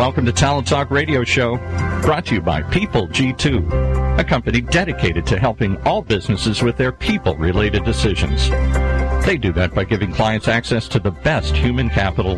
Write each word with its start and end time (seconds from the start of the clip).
welcome 0.00 0.24
to 0.24 0.32
Talent 0.32 0.66
Talk 0.66 0.90
Radio 0.90 1.22
Show, 1.24 1.58
brought 2.00 2.24
to 2.24 2.36
you 2.36 2.40
by 2.40 2.62
People 2.62 3.06
G2, 3.08 4.18
a 4.18 4.24
company 4.24 4.62
dedicated 4.62 5.26
to 5.26 5.38
helping 5.38 5.76
all 5.82 6.00
businesses 6.00 6.62
with 6.62 6.78
their 6.78 6.90
people-related 6.90 7.84
decisions. 7.84 8.48
They 9.26 9.36
do 9.36 9.52
that 9.52 9.74
by 9.74 9.84
giving 9.84 10.10
clients 10.10 10.48
access 10.48 10.88
to 10.88 11.00
the 11.00 11.10
best 11.10 11.54
human 11.54 11.90
capital, 11.90 12.36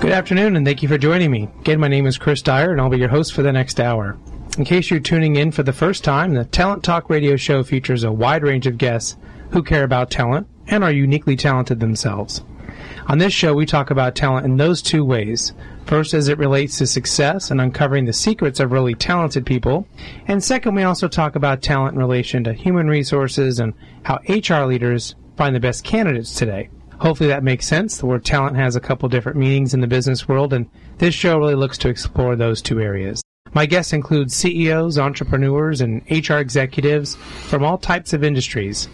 Good 0.00 0.12
afternoon, 0.12 0.54
and 0.54 0.64
thank 0.64 0.84
you 0.84 0.88
for 0.88 0.98
joining 0.98 1.32
me. 1.32 1.48
Again, 1.62 1.80
my 1.80 1.88
name 1.88 2.06
is 2.06 2.16
Chris 2.16 2.40
Dyer, 2.40 2.70
and 2.70 2.80
I'll 2.80 2.88
be 2.88 2.98
your 2.98 3.08
host 3.08 3.32
for 3.32 3.42
the 3.42 3.50
next 3.50 3.80
hour. 3.80 4.16
In 4.56 4.64
case 4.64 4.88
you're 4.88 5.00
tuning 5.00 5.34
in 5.34 5.50
for 5.50 5.64
the 5.64 5.72
first 5.72 6.04
time, 6.04 6.32
the 6.32 6.44
Talent 6.44 6.84
Talk 6.84 7.10
radio 7.10 7.34
show 7.34 7.64
features 7.64 8.04
a 8.04 8.12
wide 8.12 8.44
range 8.44 8.68
of 8.68 8.78
guests 8.78 9.16
who 9.50 9.64
care 9.64 9.82
about 9.82 10.12
talent 10.12 10.46
and 10.68 10.84
are 10.84 10.92
uniquely 10.92 11.34
talented 11.34 11.80
themselves. 11.80 12.44
On 13.08 13.18
this 13.18 13.32
show, 13.32 13.52
we 13.52 13.66
talk 13.66 13.90
about 13.90 14.14
talent 14.14 14.46
in 14.46 14.58
those 14.58 14.80
two 14.80 15.04
ways. 15.04 15.52
First, 15.84 16.14
as 16.14 16.28
it 16.28 16.38
relates 16.38 16.78
to 16.78 16.86
success 16.86 17.50
and 17.50 17.60
uncovering 17.60 18.04
the 18.04 18.12
secrets 18.12 18.60
of 18.60 18.70
really 18.70 18.94
talented 18.94 19.44
people. 19.44 19.88
And 20.28 20.44
second, 20.44 20.76
we 20.76 20.84
also 20.84 21.08
talk 21.08 21.34
about 21.34 21.62
talent 21.62 21.94
in 21.94 21.98
relation 21.98 22.44
to 22.44 22.52
human 22.52 22.86
resources 22.86 23.58
and 23.58 23.74
how 24.04 24.20
HR 24.28 24.66
leaders 24.66 25.16
find 25.36 25.56
the 25.56 25.58
best 25.58 25.82
candidates 25.82 26.32
today. 26.36 26.68
Hopefully 27.02 27.30
that 27.30 27.42
makes 27.42 27.66
sense. 27.66 27.96
The 27.96 28.06
word 28.06 28.24
talent 28.24 28.54
has 28.54 28.76
a 28.76 28.80
couple 28.80 29.08
different 29.08 29.36
meanings 29.36 29.74
in 29.74 29.80
the 29.80 29.88
business 29.88 30.28
world, 30.28 30.52
and 30.52 30.70
this 30.98 31.16
show 31.16 31.36
really 31.36 31.56
looks 31.56 31.76
to 31.78 31.88
explore 31.88 32.36
those 32.36 32.62
two 32.62 32.80
areas. 32.80 33.20
My 33.52 33.66
guests 33.66 33.92
include 33.92 34.30
CEOs, 34.30 35.00
entrepreneurs, 35.00 35.80
and 35.80 36.02
HR 36.08 36.34
executives 36.34 37.16
from 37.16 37.64
all 37.64 37.76
types 37.76 38.12
of 38.12 38.22
industries. 38.22 38.84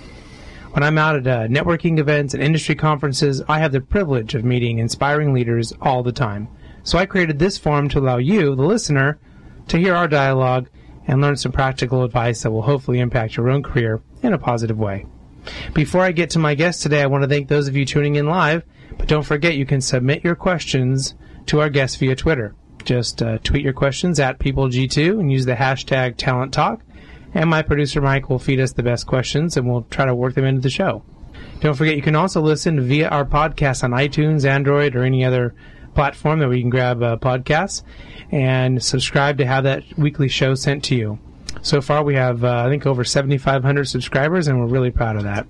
When 0.73 0.83
I'm 0.83 0.97
out 0.97 1.17
at 1.17 1.27
uh, 1.27 1.49
networking 1.49 1.99
events 1.99 2.33
and 2.33 2.43
industry 2.43 2.75
conferences, 2.75 3.43
I 3.47 3.59
have 3.59 3.73
the 3.73 3.83
privilege 3.83 4.35
of 4.35 4.43
meeting 4.43 4.79
inspiring 4.79 5.35
leaders 5.35 5.75
all 5.83 6.03
the 6.03 6.11
time. 6.11 6.49
So 6.85 6.97
I 6.97 7.05
created 7.05 7.39
this 7.39 7.59
forum 7.59 7.91
to 7.91 7.99
allow 7.99 8.17
you, 8.17 8.57
the 8.57 8.63
listener, 8.63 9.19
to 9.67 9.77
hear 9.77 9.95
our 9.95 10.09
dialogue 10.09 10.71
and 11.07 11.21
learn 11.21 11.37
some 11.37 11.53
practical 11.53 12.05
advice 12.05 12.43
that 12.43 12.53
will 12.53 12.63
hopefully 12.63 13.01
impact 13.01 13.37
your 13.37 13.51
own 13.51 13.63
career 13.63 14.01
in 14.23 14.33
a 14.33 14.39
positive 14.39 14.79
way. 14.79 15.05
Before 15.75 16.03
I 16.03 16.13
get 16.13 16.31
to 16.31 16.39
my 16.39 16.55
guest 16.55 16.83
today, 16.83 17.03
I 17.03 17.07
want 17.07 17.23
to 17.25 17.29
thank 17.29 17.49
those 17.49 17.69
of 17.69 17.77
you 17.77 17.85
tuning 17.85 18.17
in 18.17 18.27
live, 18.27 18.65
but 18.97 19.09
don't 19.09 19.25
forget 19.25 19.57
you 19.57 19.67
can 19.67 19.81
submit 19.81 20.25
your 20.25 20.35
questions 20.35 21.15
to 21.47 21.61
our 21.61 21.71
guests 21.71 21.97
via 21.97 22.17
Twitter. 22.17 22.55
Just 22.85 23.23
uh, 23.23 23.39
tweet 23.39 23.65
your 23.65 23.73
questions 23.73 24.21
at 24.21 24.39
PeopleG2 24.39 25.21
and 25.21 25.31
use 25.33 25.45
the 25.45 25.55
hashtag 25.55 26.17
TalentTalk, 26.17 26.81
and 27.35 27.51
my 27.51 27.63
producer 27.63 28.01
Mike 28.01 28.29
will 28.29 28.39
feed 28.39 28.61
us 28.61 28.73
the 28.73 28.83
best 28.83 29.07
questions 29.07 29.57
and 29.57 29.69
we'll 29.69 29.83
try 29.91 30.07
to 30.07 30.15
work 30.15 30.35
them 30.35 30.45
into 30.45 30.61
the 30.61 30.71
show. 30.71 31.03
Don't 31.61 31.75
forget 31.75 31.97
you 31.97 32.03
can 32.03 32.17
also 32.17 32.41
listen 32.41 32.81
via 32.81 33.09
our 33.09 33.25
podcast 33.25 33.85
on 33.85 33.91
iTunes, 33.91 34.45
Android, 34.45 34.95
or 34.95 35.03
any 35.03 35.25
other 35.25 35.55
platform 35.95 36.39
that 36.39 36.49
we 36.49 36.61
can 36.61 36.71
grab 36.71 37.03
uh, 37.03 37.17
podcasts 37.17 37.83
and 38.31 38.83
subscribe 38.83 39.39
to 39.39 39.47
have 39.47 39.65
that 39.65 39.83
weekly 39.99 40.29
show 40.29 40.55
sent 40.55 40.85
to 40.85 40.95
you. 40.95 41.19
So 41.63 41.81
far, 41.81 42.05
we 42.05 42.15
have, 42.15 42.45
uh, 42.45 42.65
I 42.65 42.69
think, 42.69 42.87
over 42.87 43.05
7,500 43.05 43.89
subscribers, 43.89 44.47
and 44.47 44.59
we're 44.59 44.67
really 44.67 44.91
proud 44.91 45.17
of 45.17 45.25
that. 45.25 45.47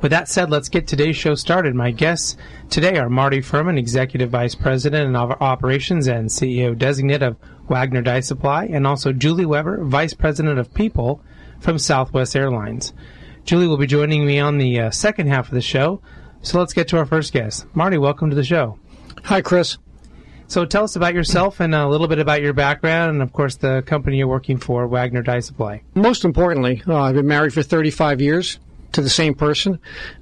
With 0.00 0.12
that 0.12 0.28
said, 0.28 0.50
let's 0.50 0.68
get 0.70 0.86
today's 0.86 1.16
show 1.16 1.34
started. 1.34 1.74
My 1.74 1.90
guests 1.90 2.36
today 2.70 2.96
are 2.96 3.10
Marty 3.10 3.42
Furman, 3.42 3.76
Executive 3.76 4.30
Vice 4.30 4.54
President 4.54 5.14
of 5.14 5.30
Operations 5.42 6.06
and 6.06 6.28
CEO 6.28 6.76
Designate 6.76 7.22
of 7.22 7.36
Wagner 7.68 8.00
Die 8.00 8.20
Supply, 8.20 8.64
and 8.64 8.86
also 8.86 9.12
Julie 9.12 9.44
Weber, 9.44 9.84
Vice 9.84 10.14
President 10.14 10.58
of 10.58 10.72
People 10.72 11.22
from 11.58 11.78
Southwest 11.78 12.34
Airlines. 12.34 12.94
Julie 13.44 13.68
will 13.68 13.76
be 13.76 13.86
joining 13.86 14.26
me 14.26 14.38
on 14.38 14.58
the 14.58 14.80
uh, 14.80 14.90
second 14.90 15.26
half 15.26 15.48
of 15.48 15.54
the 15.54 15.60
show. 15.60 16.00
So 16.40 16.58
let's 16.58 16.72
get 16.72 16.88
to 16.88 16.96
our 16.96 17.06
first 17.06 17.32
guest. 17.32 17.66
Marty, 17.74 17.98
welcome 17.98 18.30
to 18.30 18.36
the 18.36 18.44
show. 18.44 18.78
Hi, 19.24 19.42
Chris. 19.42 19.76
So 20.50 20.64
tell 20.64 20.82
us 20.82 20.96
about 20.96 21.14
yourself 21.14 21.60
and 21.60 21.76
a 21.76 21.86
little 21.86 22.08
bit 22.08 22.18
about 22.18 22.42
your 22.42 22.52
background 22.52 23.12
and, 23.12 23.22
of 23.22 23.32
course, 23.32 23.54
the 23.54 23.84
company 23.86 24.18
you're 24.18 24.26
working 24.26 24.58
for, 24.58 24.84
Wagner 24.88 25.22
Die 25.22 25.38
Supply. 25.38 25.80
Most 25.94 26.24
importantly, 26.24 26.82
uh, 26.88 27.00
I've 27.00 27.14
been 27.14 27.28
married 27.28 27.54
for 27.54 27.62
35 27.62 28.20
years 28.20 28.58
to 28.90 29.00
the 29.00 29.08
same 29.08 29.34
person. 29.34 29.78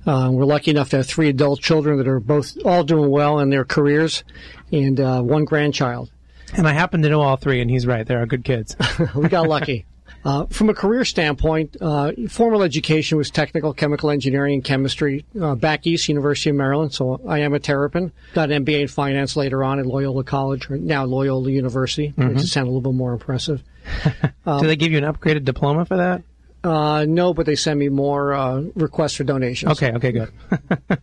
Uh, 0.06 0.28
we're 0.30 0.44
lucky 0.44 0.70
enough 0.70 0.90
to 0.90 0.98
have 0.98 1.06
three 1.06 1.30
adult 1.30 1.62
children 1.62 1.96
that 1.96 2.06
are 2.06 2.20
both 2.20 2.58
all 2.66 2.84
doing 2.84 3.10
well 3.10 3.38
in 3.38 3.48
their 3.48 3.64
careers 3.64 4.22
and 4.70 5.00
uh, 5.00 5.22
one 5.22 5.46
grandchild. 5.46 6.10
And 6.52 6.68
I 6.68 6.74
happen 6.74 7.00
to 7.00 7.08
know 7.08 7.22
all 7.22 7.38
three, 7.38 7.62
and 7.62 7.70
he's 7.70 7.86
right. 7.86 8.06
They 8.06 8.14
are 8.14 8.26
good 8.26 8.44
kids. 8.44 8.76
we 9.14 9.30
got 9.30 9.48
lucky. 9.48 9.86
Uh, 10.28 10.44
from 10.50 10.68
a 10.68 10.74
career 10.74 11.06
standpoint, 11.06 11.74
uh, 11.80 12.12
formal 12.28 12.62
education 12.62 13.16
was 13.16 13.30
technical 13.30 13.72
chemical 13.72 14.10
engineering 14.10 14.56
and 14.56 14.64
chemistry 14.64 15.24
uh, 15.40 15.54
back 15.54 15.86
east, 15.86 16.06
University 16.06 16.50
of 16.50 16.56
Maryland. 16.56 16.92
So 16.92 17.18
I 17.26 17.38
am 17.38 17.54
a 17.54 17.58
Terrapin. 17.58 18.12
Got 18.34 18.50
an 18.50 18.62
MBA 18.62 18.82
in 18.82 18.88
finance 18.88 19.36
later 19.36 19.64
on 19.64 19.78
at 19.78 19.86
Loyola 19.86 20.24
College, 20.24 20.68
or 20.68 20.76
now 20.76 21.06
Loyola 21.06 21.50
University, 21.50 22.08
mm-hmm. 22.08 22.34
makes 22.34 22.42
it 22.42 22.48
sound 22.48 22.68
a 22.68 22.70
little 22.70 22.92
bit 22.92 22.94
more 22.94 23.14
impressive. 23.14 23.62
Do 24.46 24.66
they 24.66 24.76
give 24.76 24.92
you 24.92 24.98
an 24.98 25.04
upgraded 25.04 25.46
diploma 25.46 25.86
for 25.86 25.96
that? 25.96 26.22
Uh, 26.62 27.06
no, 27.08 27.32
but 27.32 27.46
they 27.46 27.56
send 27.56 27.80
me 27.80 27.88
more 27.88 28.34
uh, 28.34 28.64
requests 28.74 29.14
for 29.14 29.24
donations. 29.24 29.72
Okay, 29.72 29.92
okay, 29.94 30.12
good. 30.12 30.30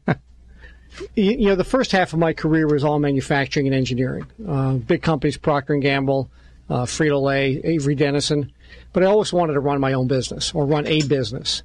you, 1.16 1.48
know, 1.48 1.56
the 1.56 1.64
first 1.64 1.92
half 1.92 2.14
of 2.14 2.20
my 2.20 2.34
career 2.34 2.68
was 2.68 2.84
all 2.84 3.00
manufacturing 3.00 3.66
and 3.66 3.76
engineering. 3.76 4.28
Uh, 4.48 4.74
big 4.74 5.02
companies, 5.02 5.36
Procter 5.36 5.74
and 5.74 5.82
Gamble, 5.82 6.30
uh, 6.70 6.84
Frito 6.84 7.20
Lay, 7.20 7.60
Avery 7.64 7.96
Dennison 7.96 8.52
but 8.94 9.04
I 9.04 9.08
always 9.08 9.34
wanted 9.34 9.54
to 9.54 9.60
run 9.60 9.80
my 9.80 9.94
own 9.94 10.08
business 10.08 10.54
or 10.54 10.66
run 10.66 10.88
a 10.88 11.02
business. 11.04 11.64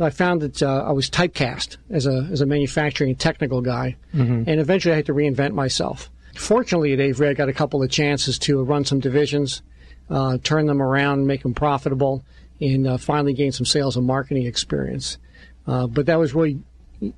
I 0.00 0.10
found 0.10 0.42
that 0.42 0.62
uh, 0.62 0.84
I 0.86 0.92
was 0.92 1.10
typecast 1.10 1.76
as 1.90 2.06
a 2.06 2.28
as 2.30 2.40
a 2.40 2.46
manufacturing 2.46 3.16
technical 3.16 3.60
guy, 3.60 3.96
mm-hmm. 4.14 4.44
and 4.48 4.60
eventually 4.60 4.92
I 4.92 4.96
had 4.96 5.06
to 5.06 5.14
reinvent 5.14 5.54
myself. 5.54 6.10
Fortunately, 6.36 6.92
at 6.92 7.00
Avery, 7.00 7.28
I 7.28 7.34
got 7.34 7.48
a 7.48 7.52
couple 7.52 7.82
of 7.82 7.90
chances 7.90 8.38
to 8.40 8.62
run 8.62 8.84
some 8.84 9.00
divisions, 9.00 9.62
uh, 10.08 10.38
turn 10.44 10.66
them 10.66 10.80
around, 10.80 11.26
make 11.26 11.42
them 11.42 11.54
profitable, 11.54 12.22
and 12.60 12.86
uh, 12.86 12.96
finally 12.96 13.32
gain 13.32 13.50
some 13.50 13.66
sales 13.66 13.96
and 13.96 14.06
marketing 14.06 14.46
experience. 14.46 15.18
Uh, 15.66 15.88
but 15.88 16.06
that 16.06 16.18
was 16.18 16.32
really, 16.32 16.60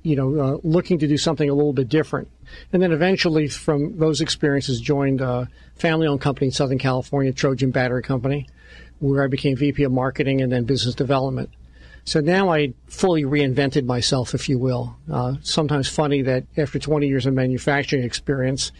you 0.01 0.15
know, 0.15 0.39
uh, 0.39 0.57
looking 0.63 0.97
to 0.99 1.07
do 1.07 1.17
something 1.17 1.49
a 1.49 1.53
little 1.53 1.73
bit 1.73 1.87
different. 1.87 2.29
And 2.73 2.81
then 2.81 2.91
eventually, 2.91 3.47
from 3.47 3.99
those 3.99 4.21
experiences, 4.21 4.81
joined 4.81 5.21
a 5.21 5.47
family-owned 5.75 6.21
company 6.21 6.47
in 6.47 6.51
Southern 6.51 6.79
California, 6.79 7.31
Trojan 7.31 7.69
Battery 7.69 8.01
Company 8.01 8.47
where 9.01 9.23
I 9.23 9.27
became 9.27 9.57
VP 9.57 9.83
of 9.83 9.91
marketing 9.91 10.41
and 10.41 10.51
then 10.51 10.63
business 10.63 10.95
development. 10.95 11.49
So 12.05 12.19
now 12.19 12.51
I 12.51 12.73
fully 12.87 13.23
reinvented 13.23 13.85
myself, 13.85 14.33
if 14.33 14.47
you 14.47 14.57
will. 14.57 14.95
Uh, 15.11 15.35
sometimes 15.41 15.87
funny 15.87 16.21
that 16.23 16.45
after 16.57 16.79
20 16.79 17.07
years 17.07 17.25
of 17.25 17.33
manufacturing 17.33 18.03
experience, 18.03 18.71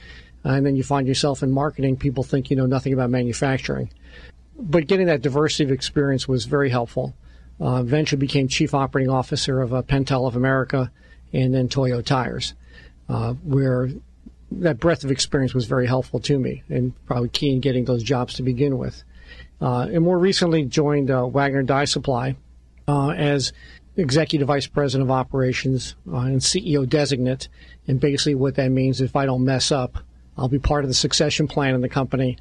uh, 0.46 0.50
and 0.50 0.66
then 0.66 0.76
you 0.76 0.84
find 0.84 1.08
yourself 1.08 1.44
in 1.44 1.52
marketing, 1.52 1.98
people 1.98 2.24
think 2.24 2.50
you 2.50 2.56
know 2.56 2.66
nothing 2.66 2.94
about 2.94 3.10
manufacturing. 3.10 3.92
But 4.58 4.88
getting 4.88 5.08
that 5.08 5.22
diversity 5.22 5.66
of 5.66 5.72
experience 5.72 6.28
was 6.28 6.46
very 6.46 6.70
helpful. 6.70 7.16
Uh, 7.60 7.80
eventually 7.82 8.20
became 8.20 8.48
chief 8.48 8.74
operating 8.74 9.12
officer 9.12 9.62
of 9.62 9.74
uh, 9.74 9.82
Pentel 9.84 10.28
of 10.28 10.36
America 10.36 10.92
and 11.34 11.54
then 11.54 11.68
Toyo 11.68 12.02
Tires, 12.02 12.54
uh, 13.08 13.34
where 13.44 13.90
that 14.52 14.80
breadth 14.80 15.04
of 15.04 15.12
experience 15.12 15.54
was 15.54 15.66
very 15.66 15.88
helpful 15.88 16.20
to 16.22 16.38
me 16.38 16.64
and 16.70 16.94
probably 17.06 17.30
key 17.30 17.52
in 17.52 17.60
getting 17.60 17.86
those 17.86 18.04
jobs 18.04 18.34
to 18.36 18.44
begin 18.44 18.78
with. 18.78 19.04
Uh, 19.62 19.88
and 19.92 20.04
more 20.04 20.18
recently 20.18 20.66
joined 20.66 21.12
uh, 21.12 21.28
Wagner 21.28 21.62
Die 21.62 21.86
Supply 21.86 22.36
uh, 22.88 23.10
as 23.10 23.54
Executive 23.96 24.48
Vice 24.48 24.68
President 24.68 25.08
of 25.08 25.12
Operations 25.12 25.96
and 26.06 26.42
CEO 26.42 26.88
designate. 26.88 27.48
And 27.88 28.00
basically, 28.00 28.36
what 28.36 28.56
that 28.56 28.70
means, 28.70 29.02
is 29.02 29.10
if 29.10 29.16
I 29.16 29.26
don't 29.26 29.46
mess 29.46 29.72
up, 29.72 29.98
I'll 30.38 30.48
be 30.48 30.60
part 30.60 30.84
of 30.84 30.90
the 30.90 30.96
succession 30.96 31.48
plan 31.48 31.76
in 31.76 31.82
the 31.82 31.90
company 31.90 32.38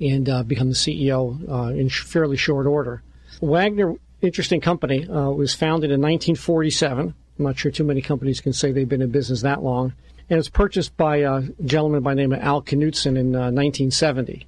and 0.00 0.28
uh, 0.28 0.42
become 0.42 0.68
the 0.68 0.74
CEO 0.74 1.48
uh, 1.50 1.74
in 1.74 1.90
fairly 1.90 2.36
short 2.36 2.66
order. 2.66 3.02
Wagner, 3.42 3.94
interesting 4.22 4.60
company, 4.60 5.06
uh, 5.08 5.30
was 5.30 5.54
founded 5.54 5.90
in 5.90 6.00
1947. 6.00 7.14
I'm 7.38 7.44
not 7.44 7.58
sure 7.58 7.70
too 7.70 7.84
many 7.84 8.00
companies 8.00 8.40
can 8.40 8.52
say 8.52 8.72
they've 8.72 8.88
been 8.88 9.02
in 9.02 9.10
business 9.10 9.42
that 9.42 9.62
long. 9.62 9.92
And 10.30 10.36
it 10.36 10.36
was 10.36 10.48
purchased 10.48 10.96
by 10.96 11.16
a 11.16 11.42
gentleman 11.64 12.02
by 12.02 12.14
the 12.14 12.20
name 12.22 12.32
of 12.32 12.40
Al 12.40 12.62
Knutson 12.62 13.18
in 13.18 13.32
1970 13.32 14.46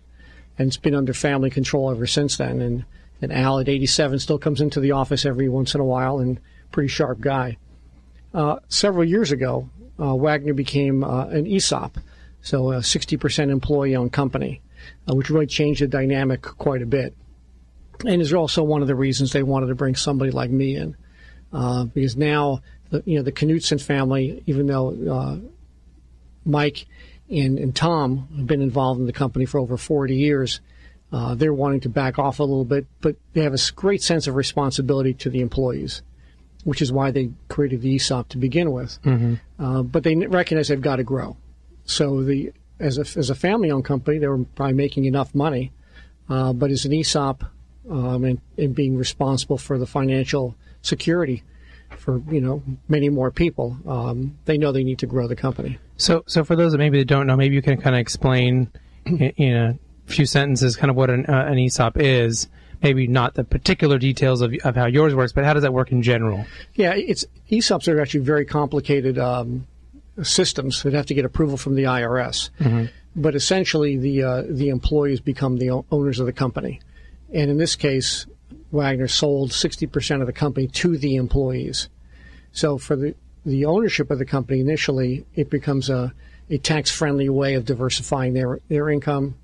and 0.59 0.69
it's 0.69 0.77
been 0.77 0.95
under 0.95 1.12
family 1.12 1.51
control 1.51 1.91
ever 1.91 2.06
since 2.06 2.37
then. 2.37 2.61
And, 2.61 2.85
and 3.21 3.33
Al 3.33 3.59
at 3.59 3.69
87 3.69 4.19
still 4.19 4.39
comes 4.39 4.61
into 4.61 4.81
the 4.81 4.93
office 4.93 5.25
every 5.25 5.49
once 5.49 5.75
in 5.75 5.81
a 5.81 5.85
while 5.85 6.19
and 6.19 6.41
pretty 6.71 6.89
sharp 6.89 7.21
guy. 7.21 7.56
Uh, 8.33 8.56
several 8.69 9.05
years 9.05 9.31
ago, 9.33 9.69
uh, 9.99 10.15
Wagner 10.15 10.55
became 10.55 11.05
uh, 11.05 11.27
an 11.27 11.47
ESOP, 11.47 11.99
so 12.43 12.73
a 12.73 12.79
60% 12.79 13.51
employee 13.51 13.95
owned 13.95 14.12
company, 14.12 14.61
uh, 15.09 15.15
which 15.15 15.31
really 15.31 15.47
changed 15.47 15.81
the 15.81 15.87
dynamic 15.87 16.43
quite 16.43 16.83
a 16.83 16.87
bit. 16.87 17.15
And 18.05 18.21
is 18.21 18.35
also 18.35 18.65
one 18.65 18.83
of 18.83 18.89
the 18.89 18.97
reasons 18.97 19.33
they 19.33 19.45
wanted 19.45 19.69
to 19.69 19.77
bring 19.77 19.95
somebody 19.95 20.33
like 20.33 20.50
me 20.50 20.75
in, 20.75 20.97
uh, 21.53 21.85
because 21.85 22.17
now 22.17 22.61
the, 22.91 23.03
you 23.07 23.17
know 23.17 23.23
the 23.23 23.31
Knutson 23.31 23.81
family, 23.81 24.43
even 24.47 24.67
though 24.67 24.91
uh, 25.11 25.39
Mike 26.45 26.87
and, 27.31 27.59
and 27.59 27.75
Tom 27.75 28.29
have 28.37 28.47
been 28.47 28.62
involved 28.62 29.00
in 29.00 29.06
the 29.06 29.12
company 29.12 29.44
for 29.44 29.59
over 29.59 29.76
40 29.76 30.15
years. 30.15 30.61
Uh, 31.12 31.35
they're 31.35 31.55
wanting 31.55 31.81
to 31.81 31.88
back 31.88 32.19
off 32.19 32.38
a 32.41 32.43
little 32.43 32.65
bit, 32.65 32.87
but 33.00 33.17
they 33.32 33.43
have 33.43 33.55
a 33.55 33.73
great 33.75 34.03
sense 34.03 34.26
of 34.26 34.35
responsibility 34.35 35.15
to 35.15 35.31
the 35.31 35.41
employees, 35.41 36.03
which 36.65 36.82
is 36.82 36.93
why 36.93 37.11
they 37.11 37.31
created 37.49 37.82
the 37.82 37.94
ESOP 37.94 38.29
to 38.31 38.38
begin 38.38 38.73
with. 38.73 39.00
Mm-hmm. 39.03 39.35
Uh, 39.59 39.82
but 39.82 40.03
they 40.03 40.15
recognize 40.17 40.69
they've 40.69 40.81
got 40.81 40.97
to 40.97 41.05
grow. 41.05 41.37
So 41.85 42.23
the 42.23 42.53
as 42.81 42.99
a, 42.99 43.19
as 43.19 43.31
a 43.31 43.35
family-owned 43.35 43.85
company, 43.85 44.19
they 44.19 44.26
were 44.26 44.44
probably 44.56 44.75
making 44.75 45.05
enough 45.05 45.35
money, 45.35 45.71
uh, 46.29 46.53
but 46.53 46.71
as 46.71 46.85
an 46.85 46.93
ESOP 46.93 47.44
um, 47.88 48.25
and, 48.25 48.41
and 48.59 48.75
being 48.75 48.97
responsible 48.97 49.59
for 49.59 49.79
the 49.79 49.87
financial 49.87 50.56
security 50.82 51.44
for 51.96 52.23
you 52.31 52.41
know 52.41 52.62
many 52.88 53.08
more 53.08 53.31
people, 53.31 53.76
um, 53.87 54.37
they 54.44 54.58
know 54.58 54.73
they 54.73 54.85
need 54.85 54.99
to 55.00 55.06
grow 55.06 55.26
the 55.29 55.37
company. 55.37 55.79
So, 55.96 56.25
so 56.26 56.44
for 56.44 56.56
those 56.56 56.73
that 56.73 56.79
maybe 56.79 57.05
don't 57.05 57.26
know, 57.26 57.37
maybe 57.37 57.55
you 57.55 57.62
can 57.62 57.81
kind 57.81 57.94
of 57.94 58.00
explain 58.00 58.70
in 59.06 59.55
a 59.55 59.79
few 60.06 60.26
sentences 60.26 60.76
kind 60.76 60.91
of 60.91 60.96
what 60.96 61.11
an, 61.11 61.26
uh, 61.26 61.46
an 61.46 61.58
ESOP 61.58 61.96
is. 61.99 62.49
Maybe 62.82 63.06
not 63.06 63.32
the 63.32 63.44
particular 63.44 63.99
details 63.99 64.43
of, 64.43 64.52
of 64.62 64.76
how 64.76 64.85
yours 64.85 65.14
works, 65.14 65.32
but 65.32 65.44
how 65.44 65.55
does 65.55 65.62
that 65.62 65.73
work 65.73 65.91
in 65.91 66.02
general? 66.02 66.44
Yeah, 66.75 66.93
it's 66.94 67.25
ESOPs 67.50 67.88
are 67.88 67.99
actually 67.99 68.20
very 68.20 68.44
complicated 68.44 69.19
um, 69.19 69.67
systems 70.23 70.82
that 70.82 70.93
have 70.93 71.06
to 71.06 71.14
get 71.14 71.25
approval 71.25 71.56
from 71.56 71.76
the 71.76 71.85
IRS. 71.85 72.50
Mm-hmm. 72.61 72.87
But 73.17 73.35
essentially, 73.35 73.97
the 73.97 74.23
uh, 74.23 74.43
the 74.49 74.69
employees 74.69 75.20
become 75.20 75.56
the 75.58 75.70
owners 75.90 76.19
of 76.19 76.26
the 76.26 76.32
company, 76.32 76.81
and 77.32 77.50
in 77.50 77.56
this 77.56 77.76
case, 77.76 78.26
Wagner 78.75 79.09
sold 79.09 79.53
60% 79.53 80.21
of 80.21 80.26
the 80.26 80.32
company 80.32 80.67
to 80.67 80.99
the 80.99 81.17
employees. 81.17 81.88
So 82.53 82.76
for 82.76 82.97
the 82.97 83.15
the 83.44 83.67
ownership 83.67 84.11
of 84.11 84.19
the 84.19 84.25
company 84.25 84.61
initially, 84.61 85.25
it 85.35 85.50
becomes 85.50 85.91
a, 85.91 86.12
a 86.50 86.59
tax 86.59 86.91
friendly 86.91 87.29
way 87.29 87.55
of 87.55 87.65
diversifying 87.65 88.32
their, 88.35 88.61
their 88.69 88.88
income, 88.88 89.35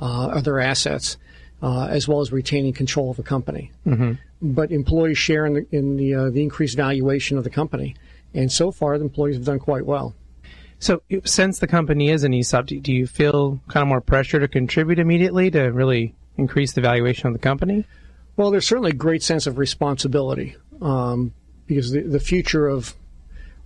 uh, 0.00 0.26
other 0.26 0.58
assets, 0.58 1.16
uh, 1.62 1.86
as 1.86 2.08
well 2.08 2.20
as 2.20 2.32
retaining 2.32 2.72
control 2.72 3.10
of 3.10 3.16
the 3.16 3.22
company. 3.22 3.70
Mm-hmm. 3.86 4.12
But 4.42 4.72
employees 4.72 5.18
share 5.18 5.46
in 5.46 5.54
the, 5.54 5.66
in 5.70 5.96
the, 5.96 6.14
uh, 6.14 6.30
the 6.30 6.42
increased 6.42 6.76
valuation 6.76 7.38
of 7.38 7.44
the 7.44 7.50
company. 7.50 7.94
And 8.34 8.50
so 8.50 8.72
far, 8.72 8.98
the 8.98 9.04
employees 9.04 9.36
have 9.36 9.44
done 9.44 9.60
quite 9.60 9.86
well. 9.86 10.14
So, 10.80 11.02
since 11.24 11.60
the 11.60 11.68
company 11.68 12.10
is 12.10 12.24
an 12.24 12.34
ESOP, 12.34 12.66
do 12.66 12.92
you 12.92 13.06
feel 13.06 13.60
kind 13.68 13.82
of 13.82 13.88
more 13.88 14.00
pressure 14.00 14.40
to 14.40 14.48
contribute 14.48 14.98
immediately 14.98 15.50
to 15.52 15.62
really 15.70 16.14
increase 16.36 16.72
the 16.72 16.80
valuation 16.80 17.28
of 17.28 17.32
the 17.32 17.38
company? 17.38 17.86
Well, 18.36 18.50
there's 18.50 18.66
certainly 18.66 18.90
a 18.90 18.94
great 18.94 19.22
sense 19.22 19.46
of 19.46 19.58
responsibility 19.58 20.56
um, 20.82 21.32
because 21.66 21.92
the, 21.92 22.02
the 22.02 22.20
future 22.20 22.66
of 22.66 22.94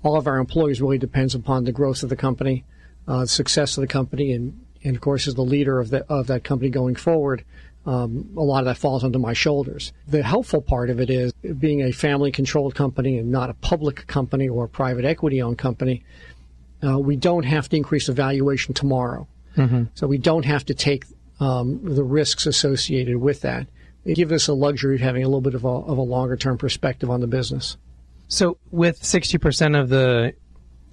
all 0.03 0.17
of 0.17 0.27
our 0.27 0.39
employees 0.39 0.81
really 0.81 0.99
depends 0.99 1.35
upon 1.35 1.65
the 1.65 1.73
growth 1.73 2.03
of 2.03 2.09
the 2.09 2.17
company, 2.17 2.65
uh, 3.07 3.21
the 3.21 3.29
success 3.29 3.77
of 3.77 3.81
the 3.81 3.89
company, 3.89 4.33
and, 4.33 4.61
and 4.85 4.95
of 4.95 5.03
course, 5.03 5.27
as 5.27 5.35
the 5.35 5.43
leader 5.43 5.81
of, 5.81 5.91
the, 5.91 6.05
of 6.13 6.27
that 6.29 6.45
company 6.45 6.71
going 6.71 6.95
forward, 6.95 7.45
um, 7.87 8.31
a 8.37 8.43
lot 8.43 8.61
of 8.61 8.67
that 8.67 8.77
falls 8.77 9.03
onto 9.03 9.19
my 9.19 9.33
shoulders. 9.33 9.93
The 10.07 10.23
helpful 10.23 10.61
part 10.61 10.91
of 10.91 11.01
it 11.01 11.09
is 11.09 11.33
being 11.33 11.83
a 11.83 11.93
family 11.93 12.31
controlled 12.31 12.75
company 12.75 13.17
and 13.17 13.31
not 13.31 13.49
a 13.49 13.55
public 13.55 14.07
company 14.07 14.49
or 14.49 14.69
private 14.69 15.05
equity 15.07 15.41
owned 15.41 15.59
company. 15.59 16.05
Uh, 16.87 16.99
we 16.99 17.17
don't 17.17 17.45
have 17.45 17.69
to 17.71 17.77
increase 17.77 18.07
the 18.07 18.13
valuation 18.13 18.75
tomorrow. 18.75 19.27
Mm-hmm. 19.57 19.85
So 19.95 20.07
we 20.07 20.19
don't 20.19 20.45
have 20.45 20.67
to 20.67 20.75
take 20.75 21.07
um, 21.41 21.81
the 21.83 22.05
risks 22.05 22.47
associated 22.47 23.17
with 23.17 23.41
that. 23.41 23.67
It 24.09 24.15
gives 24.15 24.33
us 24.33 24.49
a 24.49 24.55
luxury 24.55 24.95
of 24.95 25.03
having 25.03 25.23
a 25.23 25.27
little 25.27 25.43
bit 25.43 25.55
of 25.55 25.65
a, 25.65 25.69
of 25.69 25.99
a 25.99 26.03
longer 26.03 26.35
term 26.35 26.57
perspective 26.57 27.11
on 27.11 27.21
the 27.21 27.27
business. 27.27 27.77
So, 28.27 28.57
with 28.71 29.03
60% 29.03 29.79
of 29.79 29.91
the 29.91 30.33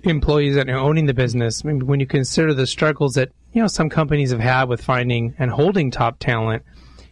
employees 0.04 0.56
that 0.56 0.70
are 0.70 0.78
owning 0.78 1.06
the 1.06 1.14
business, 1.14 1.64
when 1.64 2.00
you 2.02 2.06
consider 2.08 2.54
the 2.54 2.68
struggles 2.68 3.16
that 3.16 3.32
you 3.54 3.62
know 3.62 3.68
some 3.68 3.90
companies 3.90 4.32
have 4.32 4.42
had 4.42 4.66
with 4.66 4.84
finding 4.84 5.34
and 5.40 5.50
holding 5.50 5.92
top 5.92 6.20
talent, 6.20 6.64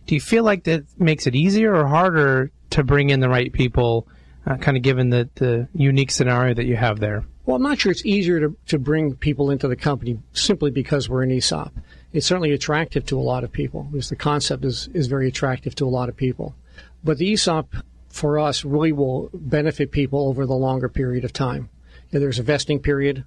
do 0.06 0.14
you 0.14 0.20
feel 0.20 0.44
like 0.44 0.66
that 0.66 0.84
makes 1.00 1.26
it 1.26 1.36
easier 1.36 1.74
or 1.74 1.88
harder 1.88 2.52
to 2.72 2.84
bring 2.84 3.10
in 3.10 3.22
the 3.22 3.30
right 3.30 3.54
people, 3.54 4.06
uh, 4.46 4.58
kind 4.58 4.76
of 4.76 4.84
given 4.84 5.10
the, 5.10 5.30
the 5.36 5.70
unique 5.74 6.12
scenario 6.12 6.54
that 6.54 6.66
you 6.66 6.76
have 6.76 7.00
there? 7.00 7.24
Well, 7.46 7.56
I'm 7.56 7.64
not 7.64 7.80
sure 7.80 7.94
it's 7.94 8.06
easier 8.06 8.42
to, 8.42 8.58
to 8.68 8.78
bring 8.78 9.16
people 9.16 9.52
into 9.52 9.70
the 9.70 9.78
company 9.78 10.20
simply 10.34 10.70
because 10.70 11.08
we're 11.08 11.24
an 11.24 11.32
ESOP. 11.32 11.74
It's 12.14 12.28
certainly 12.28 12.52
attractive 12.52 13.06
to 13.08 13.20
a 13.20 13.22
lot 13.22 13.44
of 13.44 13.52
people 13.52 13.88
because 13.92 14.10
the 14.10 14.16
concept 14.16 14.64
is, 14.64 14.88
is 14.94 15.08
very 15.08 15.28
attractive 15.28 15.74
to 15.76 15.86
a 15.86 15.90
lot 15.90 16.10
of 16.10 16.16
people. 16.16 16.56
But 17.04 17.18
the 17.18 17.34
ESOP 17.34 17.74
for 18.10 18.38
us 18.38 18.64
really 18.64 18.92
will 18.92 19.30
benefit 19.34 19.92
people 19.92 20.28
over 20.28 20.46
the 20.46 20.54
longer 20.54 20.88
period 20.88 21.26
of 21.26 21.34
time. 21.34 21.70
There's 22.12 22.38
a 22.38 22.44
vesting 22.44 22.80
period, 22.80 23.26